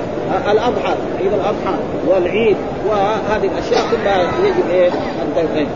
الأضحى 0.52 0.94
عيد 1.20 1.34
الأضحى 1.34 1.74
والعيد 2.08 2.58
وهذه 2.90 3.46
الأشياء 3.54 3.82
كلها 3.92 4.22
يجب 4.22 4.70
إيه؟ 4.70 4.88
أن 4.90 5.34
تقيم 5.36 5.68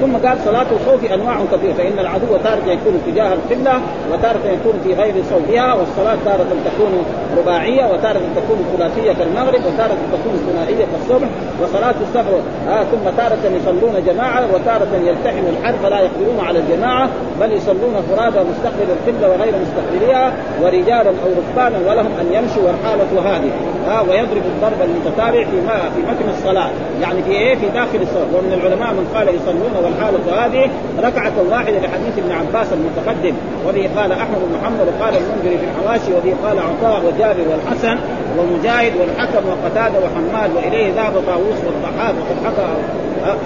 ثم 0.00 0.16
قال 0.28 0.38
صلاة 0.44 0.66
الخوف 0.72 1.12
أنواع 1.12 1.36
كثيرة 1.52 1.72
فإن 1.72 1.98
العدو 1.98 2.36
تارة 2.44 2.62
يكون 2.66 3.02
تجاه 3.06 3.32
القبلة 3.34 3.80
وتارة 4.12 4.40
يكون 4.46 4.80
في 4.84 4.94
غير 4.94 5.14
صوبها 5.30 5.74
والصلاة 5.74 6.16
تارة 6.24 6.46
تكون 6.64 7.04
رباعية 7.38 7.84
وتارة 7.92 8.20
تكون 8.36 8.58
ثلاثية 8.76 9.12
كالمغرب 9.12 9.60
وتارة 9.66 9.96
تكون 10.12 10.52
ثنائية 10.52 10.86
كالصبح 10.92 11.28
وصلاة 11.62 11.94
السفر 12.00 12.40
آه 12.68 12.84
ثم 12.84 13.10
تارة 13.16 13.56
يصلون 13.56 14.04
جماعة 14.06 14.44
وتارة 14.54 14.88
يلتحم 15.04 15.42
الحرب 15.48 15.74
فلا 15.82 16.00
يقدرون 16.00 16.40
على 16.40 16.58
الجماعة 16.58 17.08
بل 17.40 17.52
يصلون 17.52 17.94
فرادى 18.10 18.38
مستقبل 18.50 18.86
القبلة 18.90 19.28
وغير 19.28 19.54
مستقبلها 19.62 20.32
ورجالا 20.62 21.10
أو 21.10 21.30
ركبانا 21.38 21.78
ولهم 21.90 22.12
أن 22.20 22.32
يمشوا 22.32 22.62
والحالة 22.62 23.36
هذه. 23.36 23.77
آه 23.88 24.02
ويضرب 24.02 24.42
الضرب 24.54 24.80
المتتابع 24.82 25.44
في 25.44 25.56
ما 25.66 25.90
في 25.94 26.00
متن 26.00 26.28
الصلاة. 26.38 26.70
يعني 27.02 27.22
في 27.22 27.30
إيه؟ 27.30 27.54
في 27.54 27.66
داخل 27.66 27.98
الصلاة. 28.02 28.26
ومن 28.34 28.52
العلماء 28.52 28.92
من 28.92 29.06
قال 29.14 29.28
يصلون 29.28 29.72
والحالة 29.84 30.44
هذه 30.44 30.70
ركعة 30.98 31.32
واحدة 31.50 31.78
لحديث 31.78 32.18
ابن 32.18 32.32
عباس 32.32 32.68
المتقدم 32.72 33.34
وبه 33.68 33.90
قال 33.96 34.12
أحمد 34.12 34.38
بن 34.48 34.58
محمد 34.58 34.80
وقال 34.88 35.14
المنذر 35.16 35.58
في 35.58 35.64
الحواشي 35.70 36.12
وبه 36.14 36.34
قال 36.48 36.58
عطاء 36.58 37.02
وجابر 37.06 37.44
والحسن 37.50 37.98
ومجاهد 38.38 38.92
والحكم 38.96 39.48
وقتادة 39.48 39.98
وحماد 39.98 40.50
وإليه 40.56 40.92
ذهب 40.92 41.12
طاووس 41.26 41.58
والضحاك 41.66 42.14
وقد 42.14 42.46
حكى 42.46 42.68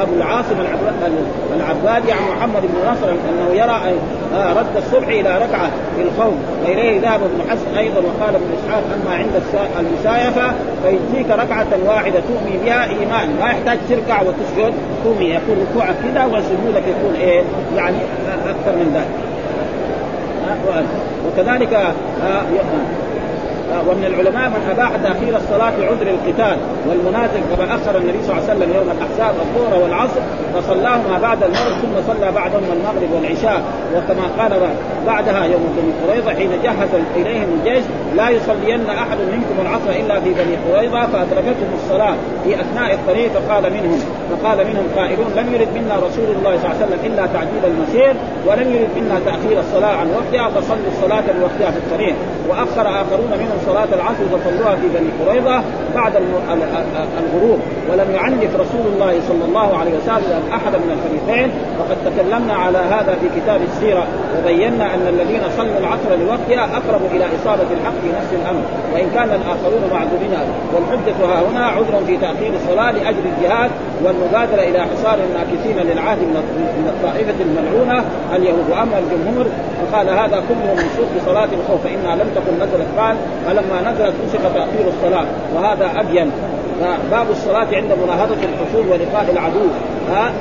أبو 0.01 0.15
العاصم 0.15 0.57
العبادي 1.57 2.13
عن 2.13 2.19
محمد 2.37 2.63
بن 2.63 2.91
نصر 2.91 3.09
أنه 3.11 3.55
يرى 3.55 3.81
آه، 4.35 4.53
رد 4.53 4.77
الصبح 4.77 5.09
إلى 5.09 5.39
ركعة 5.39 5.71
في 5.97 6.03
الخوف 6.03 6.35
وإليه 6.65 7.01
ذهب 7.01 7.21
ابن 7.23 7.51
حزم 7.51 7.79
أيضا 7.79 7.99
وقال 8.01 8.35
ابن 8.35 8.45
إسحاق 8.59 8.83
أما 8.95 9.15
عند 9.17 9.43
المسايفة 9.81 10.53
فيجزيك 10.83 11.31
ركعة 11.31 11.67
واحدة 11.87 12.21
تؤمي 12.21 12.59
بها 12.65 12.85
إيمان. 12.85 13.37
ما 13.41 13.47
يحتاج 13.47 13.79
تركع 13.89 14.23
وتسجد 14.23 14.75
تؤمي 15.05 15.25
يكون 15.25 15.67
ركوعك 15.71 15.95
كذا 16.03 16.25
وسجودك 16.25 16.83
يكون 16.89 17.15
إيه؟ 17.21 17.43
يعني 17.77 17.97
أكثر 18.47 18.73
من 18.77 18.93
ذلك. 18.95 19.33
آه، 20.69 20.83
وكذلك 21.27 21.73
آه، 21.73 22.43
ومن 23.89 24.05
العلماء 24.05 24.49
من 24.49 24.63
أباح 24.71 24.91
تأخير 24.97 25.37
الصلاة 25.37 25.73
لعذر 25.79 26.07
القتال 26.07 26.57
والمنازل 26.89 27.41
كما 27.57 27.75
أخر 27.75 27.97
النبي 27.97 28.19
صلى 28.23 28.39
الله 28.39 28.51
عليه 28.51 28.55
وسلم 28.55 28.75
يوم 28.77 28.89
الأحزاب 28.97 29.35
الظهر 29.41 29.83
والعصر 29.83 30.21
فصلاهما 30.55 31.19
بعد 31.23 31.43
المغرب 31.43 31.73
ثم 31.83 32.13
صلى 32.13 32.33
بعدهما 32.33 32.73
المغرب 32.73 33.11
والعشاء 33.15 33.63
وكما 33.97 34.27
قال 34.39 34.53
بعدها 35.07 35.45
يوم 35.45 35.65
بني 35.77 35.93
قريظة 36.03 36.35
حين 36.35 36.51
جهز 36.63 36.89
إليهم 37.17 37.49
الجيش 37.59 37.85
لا 38.17 38.31
يصلين 38.31 38.87
أحد 38.91 39.19
منكم 39.19 39.57
العصر 39.63 39.91
إلا 40.01 40.21
في 40.21 40.31
بني 40.31 40.57
قريظة 40.73 41.07
فادركتهم 41.07 41.73
الصلاة 41.75 42.15
في 42.45 42.61
أثناء 42.61 42.95
الطريق 42.95 43.31
فقال 43.33 43.73
منهم 43.73 43.99
فقال 44.33 44.59
منهم 44.67 44.87
قائلون 44.97 45.27
لم 45.37 45.55
يرد 45.55 45.69
منا 45.75 45.97
رسول 45.97 46.29
الله 46.37 46.53
صلى 46.59 46.67
الله 46.67 46.77
عليه 46.77 46.85
وسلم 46.85 46.99
إلا 47.07 47.27
تعجيل 47.27 47.65
المسير 47.65 48.15
ولم 48.47 48.69
يرد 48.75 48.93
منا 48.97 49.21
تأخير 49.25 49.61
الصلاة 49.61 49.95
عن 49.97 50.07
وقتها 50.17 50.49
فصلوا 50.49 50.89
الصلاة 50.93 51.25
لوقتها 51.39 51.71
في 51.71 51.79
الطريق. 51.79 52.15
واخر 52.49 52.87
آخرون 53.03 53.33
منهم 53.43 53.59
صلاة 53.67 53.91
العصر 53.99 54.25
فصلوها 54.33 54.75
في 54.77 54.89
بني 54.95 55.11
قريظة 55.21 55.63
بعد 55.95 56.13
الغروب. 57.23 57.61
ولم 57.91 58.11
يعنف 58.15 58.53
رسول 58.55 58.87
الله 58.93 59.21
صلى 59.29 59.45
الله 59.49 59.79
عليه 59.79 59.93
وسلم 59.99 60.43
أحدا 60.55 60.79
من 60.79 60.91
الفريقين 60.97 61.51
وقد 61.79 61.97
تكلمنا 62.07 62.55
على 62.55 62.79
هذا 62.79 63.17
في 63.21 63.41
كتاب 63.41 63.61
السيرة 63.69 64.05
وبينا 64.39 64.95
أن 64.95 65.07
الذين 65.09 65.43
صلوا 65.57 65.79
العصر 65.79 66.11
لوقتها 66.23 66.65
أقرب 66.77 67.01
إلى 67.15 67.25
إصابة 67.37 67.69
الحق 67.77 67.97
في 68.03 68.09
نفس 68.19 68.33
الأمر. 68.43 68.63
وإن 68.95 69.11
كان 69.15 69.31
الآخرون 69.41 69.83
معذورين 69.93 70.35
والحجة 70.75 71.19
ها 71.27 71.43
هنا 71.51 71.67
عذر 71.67 72.05
في 72.07 72.17
تأخير 72.17 72.53
الصلاة 72.55 72.91
لأجل 72.91 73.25
الجهاد 73.37 73.71
والمبادرة 74.23 74.63
إلى 74.63 74.81
حصار 74.81 75.19
الناكثين 75.31 75.93
للعهد 75.93 76.19
من 76.19 76.89
الطائفة 76.89 77.35
الملعونة 77.41 78.05
اليهود 78.37 78.71
وأما 78.71 78.99
الجمهور 78.99 79.47
فقال 79.83 80.09
هذا 80.09 80.43
كله 80.49 80.75
منسوخ 80.75 81.07
بصلاة 81.23 81.49
الخوف 81.53 81.85
فإنها 81.85 82.15
لم 82.15 82.31
تكن 82.35 82.57
نزلت 82.57 82.89
قال 82.99 83.17
فلما 83.47 83.93
نزلت 83.93 84.15
نسخ 84.27 84.43
تأخير 84.55 84.89
الصلاة 84.89 85.27
وهذا 85.55 85.91
أبين. 86.01 86.31
باب 87.11 87.31
الصلاة 87.31 87.67
عند 87.73 87.93
مناهضة 88.05 88.35
الحصول 88.35 88.87
ولقاء 88.89 89.27
العدو. 89.33 89.67
ها؟ 90.11 90.33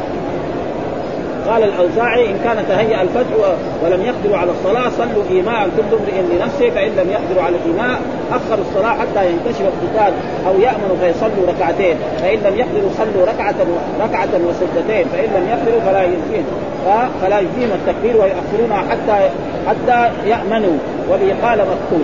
قال 1.47 1.63
الأوزاعي 1.63 2.29
إن 2.29 2.39
كان 2.43 2.65
تهيأ 2.69 3.01
الفتح 3.01 3.55
ولم 3.83 4.01
يقدروا 4.01 4.37
على 4.37 4.51
الصلاة 4.51 4.89
صلوا 4.89 5.23
إيماء 5.29 5.69
كل 5.77 5.95
امرئ 5.95 6.35
لنفسه 6.35 6.69
فإن 6.69 6.91
لم 6.91 7.09
يقدروا 7.09 7.43
على 7.43 7.55
الإيماء 7.55 8.01
اخروا 8.31 8.65
الصلاة 8.69 8.93
حتى 8.93 9.29
ينكشف 9.29 9.61
القتال 9.61 10.13
أو 10.47 10.53
يامنوا 10.59 10.95
فيصلوا 11.01 11.47
ركعتين. 11.47 11.95
فإن 12.21 12.39
لم 12.39 12.57
يقدروا 12.57 12.91
صلوا 12.97 13.25
ركعة 13.25 13.55
ركعة 14.01 14.29
وسجدتين. 14.47 15.05
فإن 15.13 15.29
لم 15.35 15.47
يقدروا 15.49 15.81
فلا 15.81 16.03
يجزيهم. 16.03 16.45
فلا 17.21 17.39
يجزيهم 17.39 17.71
التكبير 17.75 18.15
ويؤخرونها 18.21 18.83
حتى 18.89 19.29
حتى 19.67 20.09
يأمنوا. 20.25 20.77
وبه 21.11 21.47
قال 21.47 21.59
مكتوب 21.59 22.01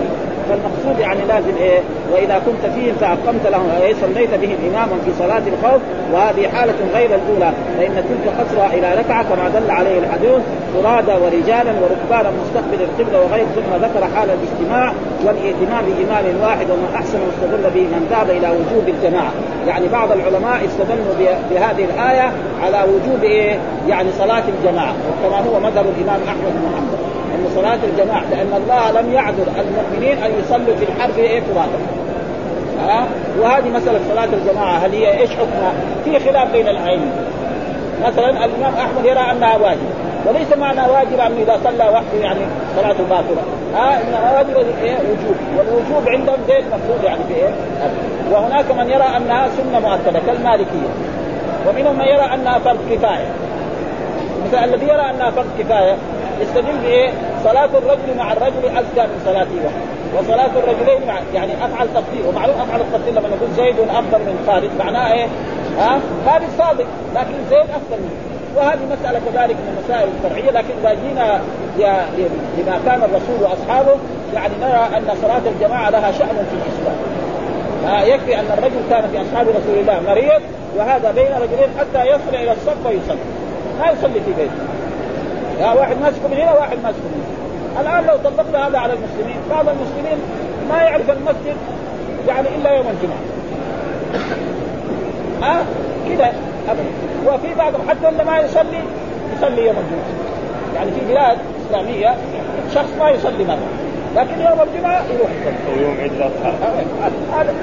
فالمقصود 0.48 1.00
يعني 1.00 1.20
لازم 1.28 1.56
إيه؟ 1.60 1.80
وإذا 2.12 2.42
كنت 2.46 2.72
فيهم 2.74 2.94
فأقمت 3.00 3.46
لهم. 3.46 3.70
اي 3.82 3.94
صليت 3.94 4.30
بهم 4.34 4.56
إماما 4.68 4.96
في 5.04 5.10
صلاة 5.18 5.42
الخوف 5.52 5.82
وهذه 6.12 6.48
حالة 6.48 6.74
غير 6.94 7.10
الأولى. 7.14 7.52
فإن 7.78 8.04
تلك 8.08 8.34
قصرها 8.40 8.66
إلى 8.66 8.94
ركعة 9.00 9.22
كما 9.22 9.48
دل 9.48 9.70
عليه 9.70 9.98
الحديث 9.98 10.42
فرادى 10.74 11.12
ورجالا 11.12 11.72
وركبانا 11.82 12.30
مستقبل 12.42 12.80
القبلة 12.88 13.18
وغير 13.22 13.46
ثم 13.54 13.70
ذكر 13.84 14.16
حال 14.16 14.28
الاجتماع 14.30 14.92
والائتمام 15.24 15.84
بامام 15.98 16.24
واحد 16.42 16.66
وما 16.70 16.88
أحسن 16.94 17.18
واستدل 17.26 17.70
به 17.74 17.82
من 17.82 18.06
ذهب 18.10 18.30
إلى 18.30 18.48
وجوب 18.50 18.88
الجماعة. 18.88 19.32
يعني 19.66 19.88
بعض 19.88 20.12
العلماء 20.12 20.64
استدلوا 20.64 21.14
بهذه 21.50 21.84
الآية 21.84 22.32
على 22.62 22.82
وجوب 22.92 23.24
إيه؟ 23.24 23.58
يعني 23.88 24.08
صلاة 24.18 24.42
الجماعة 24.48 24.94
وكما 25.08 25.38
هو 25.38 25.60
مذهب 25.60 25.86
الإمام 25.96 26.20
أحمد 26.28 26.52
بن 26.54 26.76
حنبل. 26.76 27.07
ان 27.38 27.50
صلاة 27.54 27.78
الجماعة 27.84 28.24
لأن 28.30 28.62
الله 28.62 29.00
لم 29.00 29.12
يعذر 29.12 29.46
المؤمنين 29.58 30.18
أن 30.22 30.30
يصلوا 30.40 30.76
في 30.76 30.84
الحرب 30.84 31.18
إيه 31.18 31.40
فرادى 31.40 31.82
ها؟ 32.86 33.06
وهذه 33.40 33.68
مسألة 33.68 34.00
صلاة 34.08 34.28
الجماعة 34.32 34.78
هل 34.78 34.92
هي 34.92 35.20
إيش 35.20 35.30
حكمها؟ 35.30 35.72
في 36.04 36.18
خلاف 36.18 36.52
بين 36.52 36.68
الائمه 36.68 37.10
مثلا 38.06 38.30
الإمام 38.30 38.74
أحمد 38.74 39.04
يرى 39.04 39.20
أنها 39.20 39.56
واجب 39.56 39.88
وليس 40.26 40.52
معنى 40.56 40.80
واجب 40.80 41.20
أنه 41.20 41.42
إذا 41.42 41.60
صلى 41.64 41.88
وحده 41.88 42.18
يعني 42.20 42.40
صلاته 42.76 43.04
باطلة. 43.10 43.42
ها؟ 43.74 44.00
إنما 44.02 44.32
واجب 44.36 44.66
إيه؟ 44.82 44.96
وجوب. 44.96 45.36
والوجوب 45.58 46.08
عندهم 46.08 46.36
زي 46.48 46.58
المفروض 46.58 47.04
يعني 47.04 47.20
في 47.28 47.34
إيه؟ 47.34 47.50
وهناك 48.32 48.70
من 48.70 48.90
يرى 48.90 49.16
أنها 49.16 49.48
سنة 49.48 49.80
مؤكدة 49.80 50.20
كالمالكية. 50.26 50.90
ومنهم 51.68 51.98
من 51.98 52.04
يرى 52.04 52.34
أنها 52.34 52.58
فرض 52.58 52.78
كفاية. 52.90 53.28
مثلا 54.46 54.64
الذي 54.64 54.86
يرى 54.86 55.10
أنها 55.10 55.30
فرض 55.30 55.46
كفاية 55.58 55.96
يستدل 56.42 56.78
بإيه؟ 56.82 57.10
صلاة 57.44 57.64
الرجل 57.64 58.16
مع 58.16 58.32
الرجل 58.32 58.64
أزكى 58.64 59.02
من 59.02 59.22
صلاته 59.24 59.56
وحده 59.64 59.98
وصلاة 60.18 60.50
الرجلين 60.58 61.06
مع 61.06 61.18
يعني 61.34 61.52
أفعل 61.64 61.88
تفضيل. 61.88 62.26
ومعلوم 62.28 62.56
أفعل 62.60 62.80
التفضيل 62.80 63.14
لما 63.14 63.28
نقول 63.28 63.50
زيد 63.56 63.78
أفضل 63.80 64.18
من 64.18 64.44
خالد. 64.46 64.70
معناه 64.78 65.12
إيه؟ 65.12 65.26
ها؟ 65.78 66.00
خالد 66.26 66.48
صادق 66.58 66.86
لكن 67.14 67.34
زيد 67.50 67.70
أفضل 67.70 67.98
منه. 68.02 68.18
وهذه 68.56 68.78
مسألة 68.92 69.18
كذلك 69.18 69.56
من 69.56 69.76
المسائل 69.78 70.08
الفرعية 70.16 70.50
لكن 70.50 70.74
إذا 70.80 70.94
جينا 71.02 71.40
لما 72.58 72.80
كان 72.86 73.02
الرسول 73.02 73.42
وأصحابه 73.42 73.96
يعني 74.34 74.54
نرى 74.60 74.88
أن 74.96 75.16
صلاة 75.22 75.42
الجماعة 75.46 75.90
لها 75.90 76.12
شأن 76.12 76.46
في 76.50 76.56
الإسلام. 76.60 76.96
آه 77.88 78.02
يكفي 78.02 78.38
أن 78.40 78.44
الرجل 78.58 78.80
كان 78.90 79.08
في 79.10 79.22
أصحاب 79.22 79.48
رسول 79.48 79.78
الله 79.80 80.00
مريض 80.06 80.42
وهذا 80.76 81.10
بين 81.10 81.32
رجلين 81.32 81.68
حتى 81.78 82.06
يصل 82.08 82.34
إلى 82.34 82.52
الصف 82.52 82.86
ويصلي. 82.86 83.18
ما 83.80 83.90
يصلي 83.90 84.20
في 84.20 84.32
بيته. 84.36 84.77
يا 85.60 85.72
واحد 85.72 85.96
ماسك 86.00 86.20
من 86.30 86.36
هنا 86.36 86.52
واحد 86.52 86.78
ماسك 86.84 86.96
من 86.96 87.24
هنا. 87.24 87.80
الآن 87.80 88.06
لو 88.06 88.16
طبقنا 88.30 88.68
هذا 88.68 88.78
على 88.78 88.92
المسلمين 88.92 89.36
بعض 89.50 89.66
المسلمين 89.68 90.18
ما 90.70 90.82
يعرف 90.82 91.10
المسجد 91.10 91.56
يعني 92.28 92.48
إلا 92.48 92.70
يوم 92.70 92.86
الجمعة. 92.86 93.22
ها؟ 95.42 95.60
أه؟ 95.60 95.62
كذا 96.08 96.32
ابدا. 96.68 96.84
وفي 97.26 97.54
بعضهم 97.54 97.88
حتى 97.88 98.08
اللي 98.08 98.24
ما 98.24 98.38
يصلي 98.38 98.82
يصلي 99.36 99.66
يوم 99.66 99.76
الجمعة. 99.76 100.12
يعني 100.74 100.90
في 100.90 101.00
بلاد 101.08 101.38
إسلامية 101.66 102.14
شخص 102.74 102.90
ما 102.98 103.10
يصلي 103.10 103.44
مرة 103.44 103.68
لكن 104.16 104.40
يوم 104.40 104.68
الجمعة 104.68 105.02
يروح 105.14 105.30
يصلي. 105.30 105.82
يوم 105.82 105.96
عيد 106.00 106.12
الأضحى. 106.12 106.52
هذا 107.32 107.54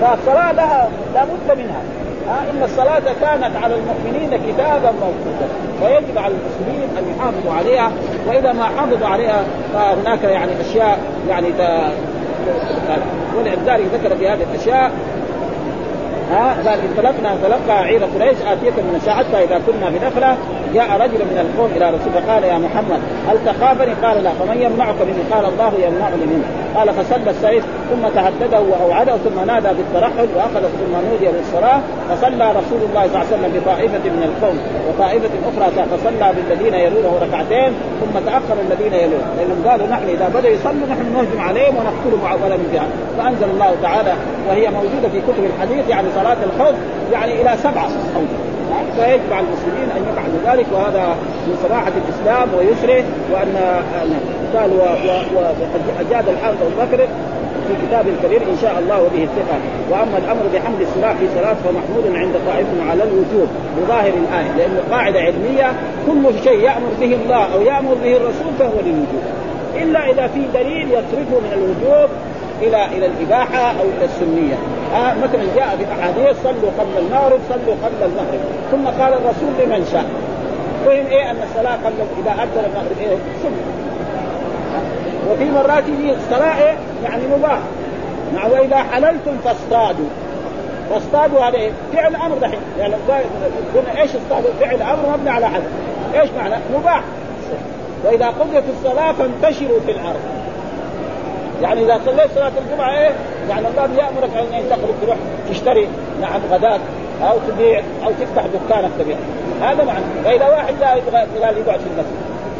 فالصلاة 0.00 0.52
لها 0.52 0.88
لابد 1.14 1.58
منها. 1.58 1.80
إن 2.28 2.62
الصلاة 2.62 3.02
كانت 3.20 3.56
على 3.62 3.74
المؤمنين 3.74 4.30
كتابا 4.30 4.92
موقوتا. 4.92 5.48
ويجب 5.82 6.18
على 6.18 6.34
المسلمين 6.34 6.88
أن 6.98 7.14
يحافظوا 7.16 7.52
عليها. 7.52 7.92
وإذا 8.28 8.52
ما 8.52 8.64
حافظوا 8.64 9.08
عليها 9.08 9.44
فهناك 9.74 10.24
يعني 10.24 10.52
أشياء 10.60 10.98
يعني 11.28 11.48
ولذلك 13.36 13.86
ذكر 13.94 14.16
في 14.16 14.28
هذه 14.28 14.46
الأشياء 14.52 14.90
ها 16.30 16.56
قال 16.66 16.80
انطلقنا 16.80 17.32
انطلقنا 17.32 17.72
عير 17.72 18.04
قريش 18.04 18.36
اتيك 18.46 18.78
من 18.78 18.94
الساعة 18.96 19.16
حتى 19.18 19.44
إذا 19.44 19.60
كنا 19.66 19.90
في 19.90 20.06
نخلة 20.06 20.36
جاء 20.74 21.00
رجل 21.00 21.20
من 21.30 21.38
القوم 21.44 21.70
إلى 21.76 21.90
رسول 21.90 22.12
فقال 22.12 22.44
يا 22.44 22.58
محمد 22.58 23.00
هل 23.28 23.38
تخافني؟ 23.46 23.92
قال 24.02 24.24
لا 24.24 24.30
فمن 24.30 24.62
يمنعك 24.62 25.00
مني؟ 25.02 25.22
قال 25.32 25.44
الله 25.44 25.72
يمنعني 25.86 26.26
منه 26.32 26.44
قال 26.76 26.94
فسل 26.94 27.28
السيف 27.28 27.64
ثم 27.90 28.08
تهدده 28.14 28.60
وأوعده 28.60 29.16
ثم 29.16 29.46
نادى 29.46 29.68
بالترحل 29.68 30.28
وأخذ 30.36 30.60
ثم 30.60 30.94
نودي 31.10 31.38
للصلاة 31.38 31.80
فصلى 32.08 32.50
رسول 32.50 32.80
الله 32.88 33.02
صلى 33.06 33.14
الله 33.14 33.18
عليه 33.18 33.34
وسلم 33.34 33.52
بطائفة 33.60 34.04
من 34.16 34.22
القوم 34.28 34.58
وطائفة 34.88 35.30
أخرى 35.48 35.86
فصلى 35.92 36.32
بالذين 36.36 36.74
يلونه 36.74 37.18
ركعتين 37.22 37.72
ثم 38.00 38.18
تأخر 38.26 38.56
الذين 38.66 38.94
يلونه 38.94 39.28
لأنهم 39.38 39.68
قالوا 39.68 39.86
نحن 39.86 40.08
إذا 40.08 40.28
بدأوا 40.34 40.54
يصلوا 40.54 40.86
نحن 40.90 41.12
نهجم 41.14 41.40
عليهم 41.40 41.74
ونقتلهم 41.76 42.42
ولا 42.44 42.56
جهة 42.72 42.88
فأنزل 43.18 43.50
الله 43.54 43.76
تعالى 43.82 44.12
وهي 44.48 44.70
موجودة 44.70 45.08
في 45.12 45.20
كتب 45.20 45.44
الحديث 45.44 45.88
يعني 45.88 46.08
صلاة 46.16 46.36
الخوف 46.44 46.76
يعني 47.12 47.42
إلى 47.42 47.56
سبعة 47.62 47.88
أوجه. 48.16 48.38
فيجب 48.96 49.32
على 49.32 49.46
المسلمين 49.46 49.88
أن 49.96 50.02
يفعلوا 50.10 50.40
ذلك 50.56 50.66
وهذا 50.72 51.16
من 51.46 51.56
صراحة 51.62 51.92
الإسلام 52.02 52.48
ويسره 52.58 53.04
وأن 53.32 53.82
قال 54.54 54.70
وقد 55.36 55.82
أجاد 56.00 56.28
الحافظ 56.28 56.56
أبو 56.62 56.82
بكر 56.82 57.08
في 57.68 57.86
كتاب 57.86 58.06
الكبير 58.08 58.42
إن 58.42 58.56
شاء 58.62 58.78
الله 58.78 59.02
وبه 59.02 59.22
الثقة. 59.22 59.58
وأما 59.90 60.18
الأمر 60.18 60.42
بحمد 60.54 60.80
السلاح 60.80 61.12
في 61.12 61.26
صلاة 61.34 61.54
فمحمود 61.54 62.16
عند 62.16 62.34
طائفة 62.46 62.90
على 62.90 63.02
الوجوب 63.02 63.48
بظاهر 63.78 64.12
الآية 64.22 64.52
لأنه 64.58 64.80
قاعدة 64.90 65.20
علمية 65.20 65.72
كل 66.06 66.38
شيء 66.44 66.60
يأمر 66.60 66.90
به 67.00 67.18
الله 67.24 67.54
أو 67.54 67.60
يأمر 67.62 67.94
به 67.94 68.16
الرسول 68.16 68.52
فهو 68.58 68.80
للوجوب. 68.84 69.22
إلا 69.82 70.10
إذا 70.10 70.26
في 70.26 70.40
دليل 70.54 70.88
يصرفه 70.90 71.36
من 71.44 71.52
الوجوب 71.52 72.08
إلى 72.62 72.84
إلى 72.86 73.06
الإباحة 73.06 73.70
أو 73.70 73.84
إلى 73.96 74.04
السنية. 74.04 74.54
آه 74.94 75.14
مثلا 75.14 75.44
جاء 75.56 75.76
في 75.76 75.84
أحاديث 75.92 76.42
صلوا 76.42 76.70
قبل 76.78 76.98
المغرب 76.98 77.40
صلوا 77.48 77.74
قبل 77.84 78.02
المغرب. 78.02 78.40
ثم 78.70 79.02
قال 79.02 79.12
الرسول 79.12 79.48
لمن 79.60 79.88
شاء. 79.92 80.04
فهم 80.84 81.06
إيه؟ 81.06 81.30
أن 81.30 81.36
الصلاة 81.42 81.76
قبل 81.84 81.94
إذا 82.22 82.30
اذن 82.30 82.64
المغرب 82.64 82.98
إيه؟ 83.00 83.16
سنة. 83.42 83.62
وفي 85.30 85.44
مرات 85.44 85.84
يجي 85.88 86.14
الصلاة 86.14 86.62
إيه؟ 86.62 86.76
يعني 87.04 87.22
مباح. 87.38 87.58
مع 88.34 88.46
وإذا 88.46 88.76
حللتم 88.76 89.36
فاصطادوا. 89.44 90.06
فاصطادوا 90.90 91.40
هذا 91.40 91.56
إيه؟ 91.56 91.70
فعل 91.92 92.16
أمر 92.16 92.38
دحين 92.38 92.60
يعني 92.78 92.94
قلنا 93.74 94.02
إيش 94.02 94.10
اصطادوا؟ 94.16 94.50
فعل 94.60 94.82
أمر 94.82 95.16
مبني 95.16 95.30
على 95.30 95.46
حدث 95.46 95.70
إيش 96.14 96.30
معنى؟ 96.38 96.54
مباح. 96.78 97.02
وإذا 98.04 98.26
قضيت 98.26 98.64
الصلاة 98.78 99.12
فانتشروا 99.12 99.80
في 99.86 99.92
الأرض. 99.92 100.20
يعني 101.62 101.84
إذا 101.84 102.00
صليت 102.06 102.30
صلاة 102.34 102.52
الجمعة 102.66 102.98
إيه؟ 102.98 103.10
يعني 103.48 103.68
الله 103.68 103.82
يامرك 103.82 104.30
أن 104.54 104.70
تخرج 104.70 104.94
تروح 105.02 105.16
تشتري 105.50 105.88
نعم 106.20 106.40
غداك 106.50 106.80
أو 107.22 107.38
تبيع 107.48 107.82
أو 108.04 108.10
تفتح 108.10 108.42
دكانك 108.46 108.90
تبيع. 108.98 109.16
هذا 109.62 109.84
معنى. 109.84 110.04
فإذا 110.24 110.48
واحد 110.48 110.74
لا 110.80 110.94
يبغى 110.94 111.18
قال 111.18 111.56
يقعد 111.58 111.80
في 111.80 111.86
المسجد 111.86 112.16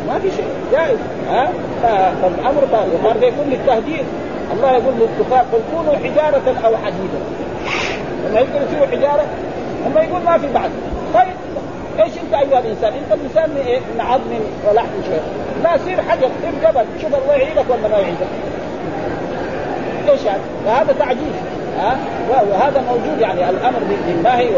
ما 0.08 0.18
في 0.18 0.30
شيء. 0.30 0.46
جائز. 0.72 0.98
ها؟ 1.30 1.48
فالأمر 2.22 2.62
هذا 3.04 3.26
يكون 3.26 3.46
للتهديد. 3.50 4.04
الله 4.52 4.72
يقول 4.72 4.94
للكفار 5.00 5.44
قل 5.52 5.60
كونوا 5.74 5.94
حجارة 5.96 6.54
أو 6.64 6.76
حديدا. 6.76 7.20
لما 8.28 8.40
يقول 8.40 8.62
يصيروا 8.62 8.86
حجارة 8.86 9.24
لما 9.86 10.02
يقول 10.02 10.22
ما 10.22 10.38
في 10.38 10.46
بعد. 10.54 10.70
طيب 11.14 11.36
إيش 12.04 12.12
أنت 12.12 12.34
أيها 12.34 12.58
الإنسان؟ 12.58 12.92
أنت 12.92 13.20
إنسان 13.24 13.50
من 13.50 13.64
إيه؟ 13.66 13.78
من 13.78 14.00
عظم 14.00 14.32
ولحم 14.68 15.02
شيء. 15.08 15.22
لا 15.62 15.78
سير 15.78 16.02
حجر. 16.02 16.28
سير 16.42 16.70
جبل 16.70 16.84
شوف 17.02 17.14
الله 17.14 17.34
يعيدك 17.34 17.64
ولا 17.70 17.88
ما 17.88 17.98
يعيدك 17.98 18.26
إيش 20.10 20.20
هذا؟ 20.20 20.40
فهذا 20.66 20.94
تعجيز 20.98 21.34
ها؟ 21.78 21.96
وهذا 22.30 22.84
موجود 22.88 23.20
يعني 23.20 23.50
الأمر 23.50 23.78
بالنهي 24.06 24.48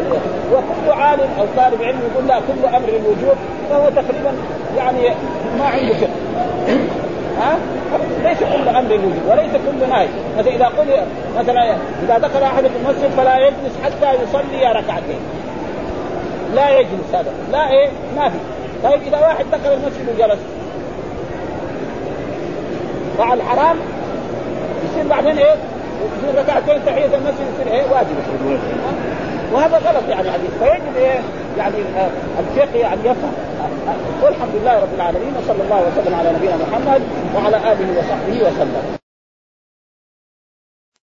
وكل 0.53 1.01
عالم 1.01 1.28
أو 1.38 1.46
طالب 1.57 1.82
علم 1.82 2.01
يقول 2.12 2.28
لا 2.28 2.38
كل 2.38 2.68
أمر 2.76 2.88
الوجوب 2.88 3.36
فهو 3.70 3.90
تقريبا 3.90 4.32
يعني 4.76 5.14
ما 5.59 5.64
عنده 5.64 5.94
فقه. 5.94 6.09
ها؟ 7.40 7.59
ليس 8.22 8.38
كل 8.38 8.68
أمر 8.68 8.94
الوجوب 8.94 9.22
وليس 9.28 9.53
كل 9.53 9.88
نهي. 9.88 10.09
مثلا 10.38 10.55
إذا 10.55 10.64
قل 10.64 10.86
مثلا 11.38 11.76
إذا 12.05 12.18
دخل 12.18 12.42
أحد 12.42 12.62
في 12.62 12.76
المسجد 12.82 13.11
فلا 13.16 13.38
يجلس 13.38 13.74
حتى 13.84 14.22
يصلي 14.22 14.72
ركعتين. 14.72 15.20
لا 16.55 16.78
يجلس 16.78 17.14
هذا 17.14 17.32
لا 17.53 17.70
إيه؟ 17.70 17.88
ما 18.16 18.28
في. 18.28 18.38
طيب 18.84 19.03
إذا 19.03 19.18
واحد 19.18 19.44
دخل 19.53 19.72
المسجد 19.72 20.09
وجلس. 20.14 20.38
فعل 23.18 23.42
حرام 23.42 23.76
يصير 24.99 25.11
بعدين 25.11 25.38
إيه؟ 25.38 25.55
يصير 26.18 26.40
ركعتين 26.40 26.84
تحية 26.86 27.05
المسجد 27.07 27.46
يصير 27.55 27.72
إيه؟ 27.72 27.82
واجب. 27.92 28.09
وهذا 29.53 29.76
غلط 29.76 30.09
يعني 30.09 30.30
حديث 30.30 30.51
فيجب 30.61 30.96
إيه؟ 30.96 31.20
يعني 31.59 31.74
الفقه 32.38 32.78
يعني 32.78 33.01
يفهم. 33.01 33.32
والحمد 34.22 34.55
لله 34.62 34.74
رب 34.78 34.94
العالمين 34.96 35.32
وصلى 35.38 35.62
الله 35.64 35.82
وسلم 35.82 36.14
على 36.14 36.32
نبينا 36.32 36.57
محمد 36.57 37.03
وعلى 37.36 37.57
آله 37.57 37.99
وصحبه 37.99 38.49
وسلم. 38.49 39.07